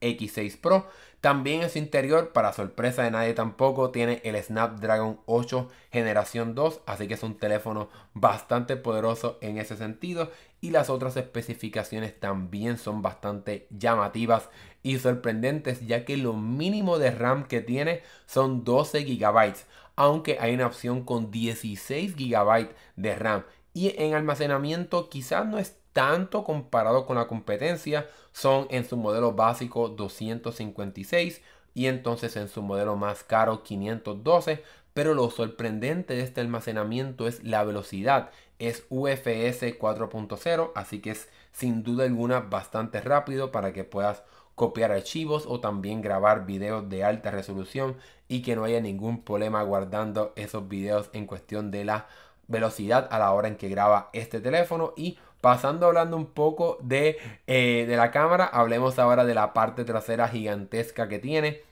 X6 0.00 0.60
Pro. 0.60 0.86
También 1.20 1.62
en 1.62 1.68
su 1.68 1.78
interior, 1.78 2.32
para 2.32 2.54
sorpresa 2.54 3.02
de 3.02 3.10
nadie 3.10 3.34
tampoco, 3.34 3.90
tiene 3.90 4.22
el 4.24 4.42
Snapdragon 4.42 5.20
8 5.26 5.68
generación 5.92 6.54
2, 6.54 6.80
así 6.86 7.08
que 7.08 7.14
es 7.14 7.22
un 7.22 7.36
teléfono 7.36 7.90
bastante 8.14 8.76
poderoso 8.76 9.36
en 9.42 9.58
ese 9.58 9.76
sentido. 9.76 10.30
Y 10.60 10.70
las 10.70 10.90
otras 10.90 11.16
especificaciones 11.16 12.18
también 12.20 12.76
son 12.76 13.00
bastante 13.00 13.66
llamativas 13.70 14.50
y 14.82 14.98
sorprendentes, 14.98 15.86
ya 15.86 16.04
que 16.04 16.16
lo 16.16 16.34
mínimo 16.34 16.98
de 16.98 17.10
RAM 17.10 17.46
que 17.46 17.60
tiene 17.60 18.02
son 18.26 18.64
12 18.64 19.04
GB, 19.04 19.54
aunque 19.96 20.38
hay 20.38 20.54
una 20.54 20.66
opción 20.66 21.04
con 21.04 21.30
16 21.30 22.14
GB 22.16 22.68
de 22.96 23.14
RAM. 23.16 23.44
Y 23.72 23.94
en 24.02 24.14
almacenamiento 24.14 25.08
quizás 25.08 25.46
no 25.46 25.58
es 25.58 25.76
tanto 25.92 26.44
comparado 26.44 27.06
con 27.06 27.16
la 27.16 27.26
competencia. 27.26 28.08
Son 28.32 28.66
en 28.70 28.88
su 28.88 28.96
modelo 28.96 29.32
básico 29.32 29.88
256 29.88 31.42
y 31.74 31.86
entonces 31.86 32.36
en 32.36 32.48
su 32.48 32.62
modelo 32.62 32.96
más 32.96 33.24
caro 33.24 33.62
512. 33.62 34.62
Pero 34.92 35.14
lo 35.14 35.30
sorprendente 35.30 36.14
de 36.14 36.22
este 36.22 36.40
almacenamiento 36.40 37.28
es 37.28 37.44
la 37.44 37.62
velocidad. 37.64 38.30
Es 38.60 38.86
UFS 38.88 39.76
4.0, 39.78 40.70
así 40.76 41.00
que 41.00 41.10
es 41.10 41.28
sin 41.50 41.82
duda 41.82 42.04
alguna 42.04 42.38
bastante 42.38 43.00
rápido 43.00 43.50
para 43.50 43.72
que 43.72 43.82
puedas 43.82 44.22
copiar 44.54 44.92
archivos 44.92 45.46
o 45.48 45.58
también 45.58 46.02
grabar 46.02 46.46
videos 46.46 46.88
de 46.88 47.02
alta 47.02 47.32
resolución 47.32 47.96
y 48.28 48.42
que 48.42 48.54
no 48.54 48.62
haya 48.62 48.80
ningún 48.80 49.24
problema 49.24 49.62
guardando 49.64 50.32
esos 50.36 50.68
videos 50.68 51.10
en 51.12 51.26
cuestión 51.26 51.72
de 51.72 51.84
la 51.84 52.06
velocidad 52.46 53.08
a 53.10 53.18
la 53.18 53.32
hora 53.32 53.48
en 53.48 53.56
que 53.56 53.68
graba 53.68 54.10
este 54.12 54.40
teléfono 54.40 54.92
y 54.96 55.18
Pasando 55.40 55.86
hablando 55.86 56.18
un 56.18 56.26
poco 56.26 56.78
de, 56.82 57.16
eh, 57.46 57.86
de 57.88 57.96
la 57.96 58.10
cámara, 58.10 58.44
hablemos 58.44 58.98
ahora 58.98 59.24
de 59.24 59.34
la 59.34 59.54
parte 59.54 59.84
trasera 59.84 60.28
gigantesca 60.28 61.08
que 61.08 61.18
tiene. 61.18 61.62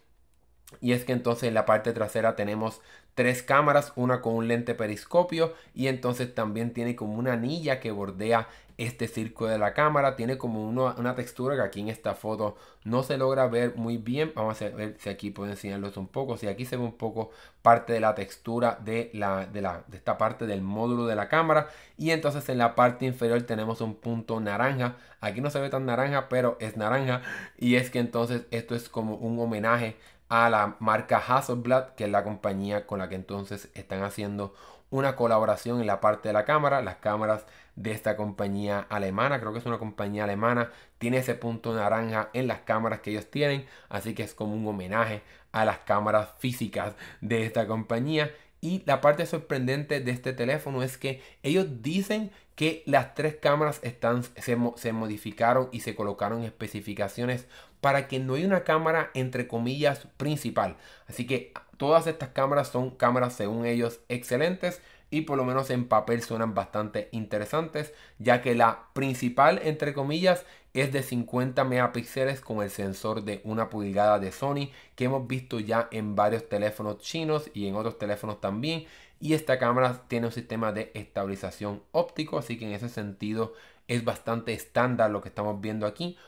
Y 0.80 0.92
es 0.92 1.04
que 1.04 1.12
entonces 1.12 1.48
en 1.48 1.54
la 1.54 1.66
parte 1.66 1.92
trasera 1.92 2.36
tenemos 2.36 2.80
tres 3.14 3.42
cámaras, 3.42 3.92
una 3.96 4.20
con 4.20 4.34
un 4.34 4.48
lente 4.48 4.74
periscopio 4.74 5.54
y 5.74 5.88
entonces 5.88 6.34
también 6.34 6.72
tiene 6.72 6.94
como 6.94 7.14
una 7.14 7.32
anilla 7.32 7.80
que 7.80 7.90
bordea 7.90 8.48
este 8.76 9.08
círculo 9.08 9.50
de 9.50 9.58
la 9.58 9.74
cámara. 9.74 10.14
Tiene 10.14 10.38
como 10.38 10.68
una 10.68 11.14
textura 11.16 11.56
que 11.56 11.62
aquí 11.62 11.80
en 11.80 11.88
esta 11.88 12.14
foto 12.14 12.56
no 12.84 13.02
se 13.02 13.18
logra 13.18 13.48
ver 13.48 13.74
muy 13.74 13.96
bien. 13.96 14.32
Vamos 14.36 14.62
a 14.62 14.68
ver 14.68 14.94
si 15.00 15.08
aquí 15.10 15.30
puedo 15.30 15.50
enseñarlos 15.50 15.96
un 15.96 16.06
poco. 16.06 16.36
Si 16.36 16.46
aquí 16.46 16.64
se 16.64 16.76
ve 16.76 16.84
un 16.84 16.96
poco 16.96 17.30
parte 17.60 17.92
de 17.92 18.00
la 18.00 18.14
textura 18.14 18.78
de, 18.84 19.10
la, 19.14 19.46
de, 19.46 19.62
la, 19.62 19.82
de 19.88 19.96
esta 19.96 20.16
parte 20.16 20.46
del 20.46 20.62
módulo 20.62 21.06
de 21.06 21.16
la 21.16 21.28
cámara. 21.28 21.68
Y 21.96 22.12
entonces 22.12 22.48
en 22.48 22.58
la 22.58 22.76
parte 22.76 23.04
inferior 23.04 23.42
tenemos 23.42 23.80
un 23.80 23.96
punto 23.96 24.38
naranja. 24.38 24.94
Aquí 25.20 25.40
no 25.40 25.50
se 25.50 25.58
ve 25.58 25.70
tan 25.70 25.86
naranja, 25.86 26.28
pero 26.28 26.56
es 26.60 26.76
naranja. 26.76 27.22
Y 27.58 27.74
es 27.74 27.90
que 27.90 27.98
entonces 27.98 28.42
esto 28.52 28.76
es 28.76 28.88
como 28.88 29.16
un 29.16 29.40
homenaje 29.40 29.96
a 30.28 30.50
la 30.50 30.76
marca 30.78 31.18
Hasselblad, 31.18 31.94
que 31.94 32.04
es 32.04 32.10
la 32.10 32.24
compañía 32.24 32.86
con 32.86 32.98
la 32.98 33.08
que 33.08 33.14
entonces 33.14 33.70
están 33.74 34.02
haciendo 34.02 34.54
una 34.90 35.16
colaboración 35.16 35.80
en 35.80 35.86
la 35.86 36.00
parte 36.00 36.28
de 36.28 36.32
la 36.34 36.44
cámara. 36.44 36.82
Las 36.82 36.96
cámaras 36.96 37.44
de 37.76 37.92
esta 37.92 38.16
compañía 38.16 38.86
alemana, 38.88 39.40
creo 39.40 39.52
que 39.52 39.58
es 39.58 39.66
una 39.66 39.78
compañía 39.78 40.24
alemana, 40.24 40.70
tiene 40.98 41.18
ese 41.18 41.34
punto 41.34 41.74
naranja 41.74 42.30
en 42.32 42.46
las 42.46 42.60
cámaras 42.60 43.00
que 43.00 43.10
ellos 43.10 43.30
tienen, 43.30 43.66
así 43.88 44.14
que 44.14 44.22
es 44.22 44.34
como 44.34 44.54
un 44.54 44.66
homenaje 44.66 45.22
a 45.52 45.64
las 45.64 45.78
cámaras 45.78 46.30
físicas 46.38 46.94
de 47.20 47.44
esta 47.44 47.66
compañía. 47.66 48.30
Y 48.60 48.82
la 48.86 49.00
parte 49.00 49.24
sorprendente 49.24 50.00
de 50.00 50.10
este 50.10 50.32
teléfono 50.32 50.82
es 50.82 50.98
que 50.98 51.22
ellos 51.44 51.82
dicen 51.82 52.32
que 52.56 52.82
las 52.86 53.14
tres 53.14 53.36
cámaras 53.36 53.78
están, 53.84 54.24
se, 54.24 54.58
se 54.74 54.92
modificaron 54.92 55.68
y 55.70 55.80
se 55.80 55.94
colocaron 55.94 56.42
especificaciones 56.42 57.46
para 57.80 58.08
que 58.08 58.18
no 58.18 58.34
haya 58.34 58.46
una 58.46 58.64
cámara 58.64 59.10
entre 59.14 59.48
comillas 59.48 60.06
principal. 60.16 60.76
Así 61.06 61.26
que 61.26 61.52
todas 61.76 62.06
estas 62.06 62.30
cámaras 62.30 62.68
son 62.68 62.90
cámaras 62.90 63.34
según 63.34 63.66
ellos 63.66 64.00
excelentes 64.08 64.82
y 65.10 65.22
por 65.22 65.38
lo 65.38 65.44
menos 65.44 65.70
en 65.70 65.88
papel 65.88 66.22
suenan 66.22 66.54
bastante 66.54 67.08
interesantes 67.12 67.94
ya 68.18 68.42
que 68.42 68.54
la 68.54 68.88
principal 68.92 69.60
entre 69.62 69.94
comillas 69.94 70.44
es 70.74 70.92
de 70.92 71.02
50 71.02 71.64
megapíxeles 71.64 72.40
con 72.40 72.62
el 72.62 72.70
sensor 72.70 73.24
de 73.24 73.40
una 73.44 73.70
pulgada 73.70 74.18
de 74.18 74.32
Sony 74.32 74.70
que 74.96 75.04
hemos 75.04 75.26
visto 75.26 75.60
ya 75.60 75.88
en 75.90 76.14
varios 76.14 76.48
teléfonos 76.48 76.98
chinos 76.98 77.50
y 77.54 77.66
en 77.68 77.74
otros 77.74 77.98
teléfonos 77.98 78.40
también 78.40 78.84
y 79.20 79.32
esta 79.32 79.58
cámara 79.58 80.02
tiene 80.08 80.26
un 80.26 80.32
sistema 80.32 80.72
de 80.72 80.90
estabilización 80.94 81.82
óptico 81.92 82.38
así 82.38 82.58
que 82.58 82.66
en 82.66 82.72
ese 82.72 82.88
sentido 82.88 83.54
es 83.88 84.04
bastante 84.04 84.52
estándar 84.52 85.10
lo 85.10 85.22
que 85.22 85.30
estamos 85.30 85.60
viendo 85.60 85.86
aquí 85.86 86.18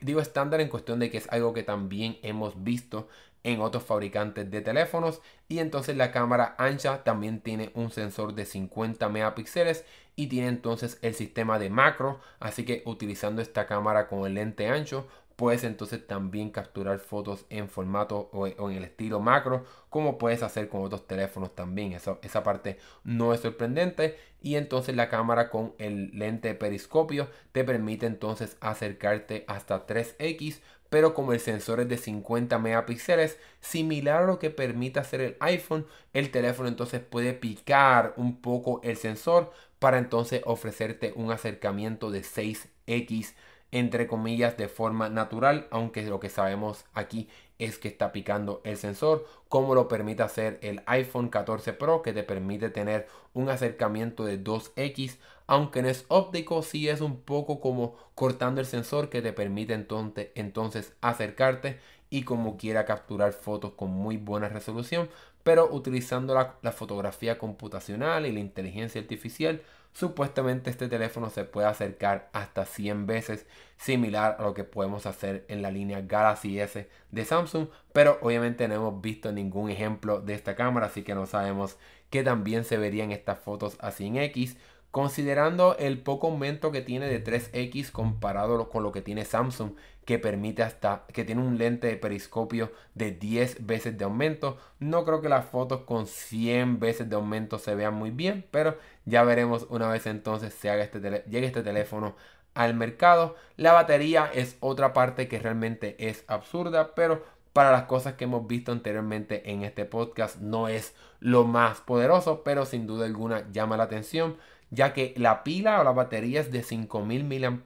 digo 0.00 0.20
estándar 0.20 0.60
en 0.60 0.68
cuestión 0.68 0.98
de 0.98 1.10
que 1.10 1.18
es 1.18 1.28
algo 1.30 1.52
que 1.52 1.62
también 1.62 2.18
hemos 2.22 2.62
visto 2.62 3.08
en 3.44 3.60
otros 3.60 3.82
fabricantes 3.82 4.50
de 4.50 4.60
teléfonos 4.60 5.20
y 5.48 5.58
entonces 5.58 5.96
la 5.96 6.12
cámara 6.12 6.54
ancha 6.58 7.02
también 7.02 7.40
tiene 7.40 7.70
un 7.74 7.90
sensor 7.90 8.34
de 8.34 8.44
50 8.44 9.08
megapíxeles 9.08 9.84
y 10.14 10.26
tiene 10.26 10.48
entonces 10.48 10.98
el 11.02 11.14
sistema 11.14 11.58
de 11.58 11.70
macro. 11.70 12.20
Así 12.38 12.64
que 12.64 12.82
utilizando 12.86 13.42
esta 13.42 13.66
cámara 13.66 14.08
con 14.08 14.26
el 14.26 14.34
lente 14.34 14.68
ancho 14.68 15.08
puedes 15.42 15.64
entonces 15.64 16.06
también 16.06 16.50
capturar 16.50 17.00
fotos 17.00 17.46
en 17.50 17.68
formato 17.68 18.30
o, 18.32 18.46
en 18.46 18.76
el 18.76 18.84
estilo 18.84 19.18
macro 19.18 19.64
como 19.88 20.16
puedes 20.16 20.40
hacer 20.44 20.68
con 20.68 20.84
otros 20.84 21.08
teléfonos 21.08 21.52
también. 21.52 21.94
Esa 21.94 22.42
parte 22.44 22.78
no 23.02 23.34
es 23.34 23.40
sorprendente. 23.40 24.16
Y 24.40 24.54
entonces 24.54 24.94
la 24.94 25.08
cámara 25.08 25.50
con 25.50 25.74
el 25.78 26.16
lente 26.16 26.54
periscopio 26.54 27.28
te 27.50 27.64
permite 27.64 28.06
entonces 28.06 28.56
acercarte 28.60 29.44
hasta 29.48 29.84
3x 29.84 30.60
pero 30.90 31.12
como 31.12 31.32
el 31.32 31.40
sensor 31.40 31.80
es 31.80 31.88
de 31.88 31.96
50 31.96 32.58
megapíxeles, 32.60 33.38
similar 33.60 34.22
a 34.22 34.26
lo 34.26 34.38
que 34.38 34.50
permite 34.50 35.00
hacer 35.00 35.22
el 35.22 35.36
iPhone, 35.40 35.86
el 36.12 36.30
teléfono 36.30 36.68
entonces 36.68 37.00
puede 37.00 37.32
picar 37.32 38.12
un 38.16 38.42
poco 38.42 38.80
el 38.84 38.96
sensor 38.96 39.50
para 39.78 39.98
entonces 39.98 40.42
ofrecerte 40.44 41.14
un 41.16 41.32
acercamiento 41.32 42.10
de 42.12 42.20
6x 42.20 43.32
entre 43.72 44.06
comillas 44.06 44.56
de 44.56 44.68
forma 44.68 45.08
natural, 45.08 45.66
aunque 45.70 46.02
lo 46.02 46.20
que 46.20 46.28
sabemos 46.28 46.84
aquí 46.92 47.28
es 47.58 47.78
que 47.78 47.88
está 47.88 48.12
picando 48.12 48.60
el 48.64 48.76
sensor, 48.76 49.26
como 49.48 49.74
lo 49.74 49.88
permite 49.88 50.22
hacer 50.22 50.58
el 50.62 50.82
iPhone 50.86 51.28
14 51.28 51.72
Pro 51.72 52.02
que 52.02 52.12
te 52.12 52.22
permite 52.22 52.70
tener 52.70 53.06
un 53.32 53.48
acercamiento 53.48 54.24
de 54.24 54.42
2x, 54.42 55.16
aunque 55.46 55.82
no 55.82 55.88
es 55.88 56.04
óptico, 56.08 56.62
sí 56.62 56.88
es 56.88 57.00
un 57.00 57.20
poco 57.20 57.60
como 57.60 57.96
cortando 58.14 58.60
el 58.60 58.66
sensor 58.66 59.08
que 59.08 59.22
te 59.22 59.32
permite 59.32 59.74
entonces, 59.74 60.28
entonces 60.34 60.94
acercarte 61.00 61.78
y 62.10 62.24
como 62.24 62.58
quiera 62.58 62.84
capturar 62.84 63.32
fotos 63.32 63.72
con 63.72 63.90
muy 63.90 64.18
buena 64.18 64.48
resolución, 64.48 65.08
pero 65.42 65.72
utilizando 65.72 66.34
la, 66.34 66.56
la 66.62 66.72
fotografía 66.72 67.38
computacional 67.38 68.26
y 68.26 68.32
la 68.32 68.40
inteligencia 68.40 69.00
artificial 69.00 69.62
Supuestamente 69.92 70.70
este 70.70 70.88
teléfono 70.88 71.28
se 71.28 71.44
puede 71.44 71.66
acercar 71.66 72.30
hasta 72.32 72.64
100 72.64 73.06
veces 73.06 73.46
similar 73.76 74.36
a 74.38 74.42
lo 74.42 74.54
que 74.54 74.64
podemos 74.64 75.04
hacer 75.04 75.44
en 75.48 75.60
la 75.60 75.70
línea 75.70 76.00
Galaxy 76.00 76.58
S 76.58 76.88
de 77.10 77.24
Samsung, 77.24 77.68
pero 77.92 78.18
obviamente 78.22 78.66
no 78.68 78.74
hemos 78.74 79.02
visto 79.02 79.32
ningún 79.32 79.70
ejemplo 79.70 80.20
de 80.20 80.34
esta 80.34 80.56
cámara, 80.56 80.86
así 80.86 81.02
que 81.02 81.14
no 81.14 81.26
sabemos 81.26 81.76
que 82.08 82.22
también 82.22 82.64
se 82.64 82.78
verían 82.78 83.12
estas 83.12 83.38
fotos 83.38 83.76
así 83.80 84.06
en 84.06 84.16
X. 84.16 84.56
Considerando 84.90 85.74
el 85.78 86.02
poco 86.02 86.26
aumento 86.26 86.70
que 86.70 86.82
tiene 86.82 87.06
de 87.06 87.24
3X 87.24 87.90
comparado 87.92 88.68
con 88.68 88.82
lo 88.82 88.92
que 88.92 89.00
tiene 89.00 89.24
Samsung, 89.24 89.72
que 90.04 90.18
permite 90.18 90.62
hasta 90.62 91.06
que 91.14 91.24
tiene 91.24 91.40
un 91.40 91.56
lente 91.56 91.86
de 91.86 91.96
periscopio 91.96 92.72
de 92.94 93.12
10 93.12 93.66
veces 93.66 93.96
de 93.96 94.04
aumento. 94.04 94.58
No 94.80 95.06
creo 95.06 95.22
que 95.22 95.30
las 95.30 95.46
fotos 95.46 95.82
con 95.82 96.06
100 96.06 96.78
veces 96.78 97.08
de 97.08 97.16
aumento 97.16 97.58
se 97.58 97.74
vean 97.74 97.94
muy 97.94 98.10
bien, 98.10 98.44
pero 98.50 98.76
ya 99.04 99.24
veremos 99.24 99.66
una 99.68 99.88
vez 99.88 100.06
entonces 100.06 100.54
se 100.54 100.70
haga 100.70 100.84
este 100.84 101.00
llegue 101.28 101.46
este 101.46 101.62
teléfono 101.62 102.16
al 102.54 102.74
mercado. 102.74 103.36
La 103.56 103.72
batería 103.72 104.30
es 104.32 104.56
otra 104.60 104.92
parte 104.92 105.28
que 105.28 105.38
realmente 105.38 105.96
es 105.98 106.24
absurda, 106.26 106.94
pero 106.94 107.24
para 107.52 107.72
las 107.72 107.84
cosas 107.84 108.14
que 108.14 108.24
hemos 108.24 108.46
visto 108.46 108.72
anteriormente 108.72 109.50
en 109.50 109.62
este 109.62 109.84
podcast 109.84 110.40
no 110.40 110.68
es 110.68 110.94
lo 111.20 111.44
más 111.44 111.80
poderoso, 111.80 112.42
pero 112.42 112.64
sin 112.64 112.86
duda 112.86 113.06
alguna 113.06 113.50
llama 113.52 113.76
la 113.76 113.84
atención, 113.84 114.36
ya 114.70 114.92
que 114.92 115.14
la 115.16 115.44
pila 115.44 115.80
o 115.80 115.84
la 115.84 115.92
batería 115.92 116.40
es 116.40 116.50
de 116.50 116.62
5000 116.62 117.24
mAh, 117.24 117.60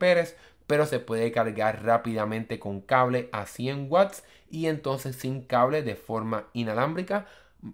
pero 0.67 0.85
se 0.85 0.99
puede 0.99 1.31
cargar 1.31 1.83
rápidamente 1.85 2.59
con 2.59 2.81
cable 2.81 3.29
a 3.31 3.45
100 3.45 3.87
watts 3.89 4.23
y 4.51 4.67
entonces 4.67 5.15
sin 5.15 5.41
cable 5.41 5.81
de 5.81 5.95
forma 5.95 6.45
inalámbrica 6.51 7.25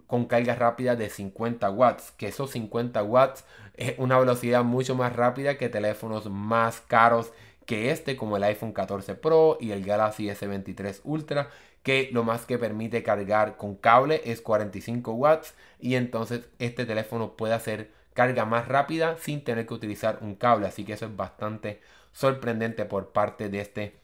con 0.07 0.25
carga 0.25 0.55
rápida 0.55 0.95
de 0.95 1.09
50 1.09 1.69
watts, 1.71 2.11
que 2.11 2.27
esos 2.27 2.51
50 2.51 3.03
watts 3.03 3.45
es 3.75 3.95
una 3.97 4.17
velocidad 4.17 4.63
mucho 4.63 4.95
más 4.95 5.15
rápida 5.15 5.57
que 5.57 5.69
teléfonos 5.69 6.29
más 6.29 6.81
caros 6.81 7.33
que 7.65 7.91
este, 7.91 8.15
como 8.15 8.37
el 8.37 8.43
iPhone 8.43 8.73
14 8.73 9.15
Pro 9.15 9.57
y 9.59 9.71
el 9.71 9.85
Galaxy 9.85 10.27
S23 10.27 11.01
Ultra, 11.03 11.49
que 11.81 12.09
lo 12.11 12.23
más 12.23 12.45
que 12.45 12.57
permite 12.57 13.03
cargar 13.03 13.57
con 13.57 13.75
cable 13.75 14.21
es 14.25 14.41
45 14.41 15.11
watts 15.13 15.53
y 15.79 15.95
entonces 15.95 16.47
este 16.59 16.85
teléfono 16.85 17.35
puede 17.35 17.53
hacer 17.53 17.91
carga 18.13 18.45
más 18.45 18.67
rápida 18.67 19.17
sin 19.17 19.43
tener 19.43 19.65
que 19.65 19.73
utilizar 19.73 20.19
un 20.21 20.35
cable, 20.35 20.67
así 20.67 20.85
que 20.85 20.93
eso 20.93 21.05
es 21.05 21.15
bastante 21.15 21.81
sorprendente 22.11 22.85
por 22.85 23.11
parte 23.11 23.49
de 23.49 23.59
este 23.59 23.99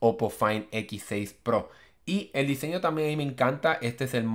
Oppo 0.00 0.30
Find 0.30 0.70
X6 0.70 1.34
Pro. 1.42 1.70
Y 2.08 2.30
el 2.32 2.46
diseño 2.46 2.80
también 2.80 3.18
me 3.18 3.22
encanta. 3.22 3.74
Este 3.82 4.04
es 4.04 4.14
el, 4.14 4.26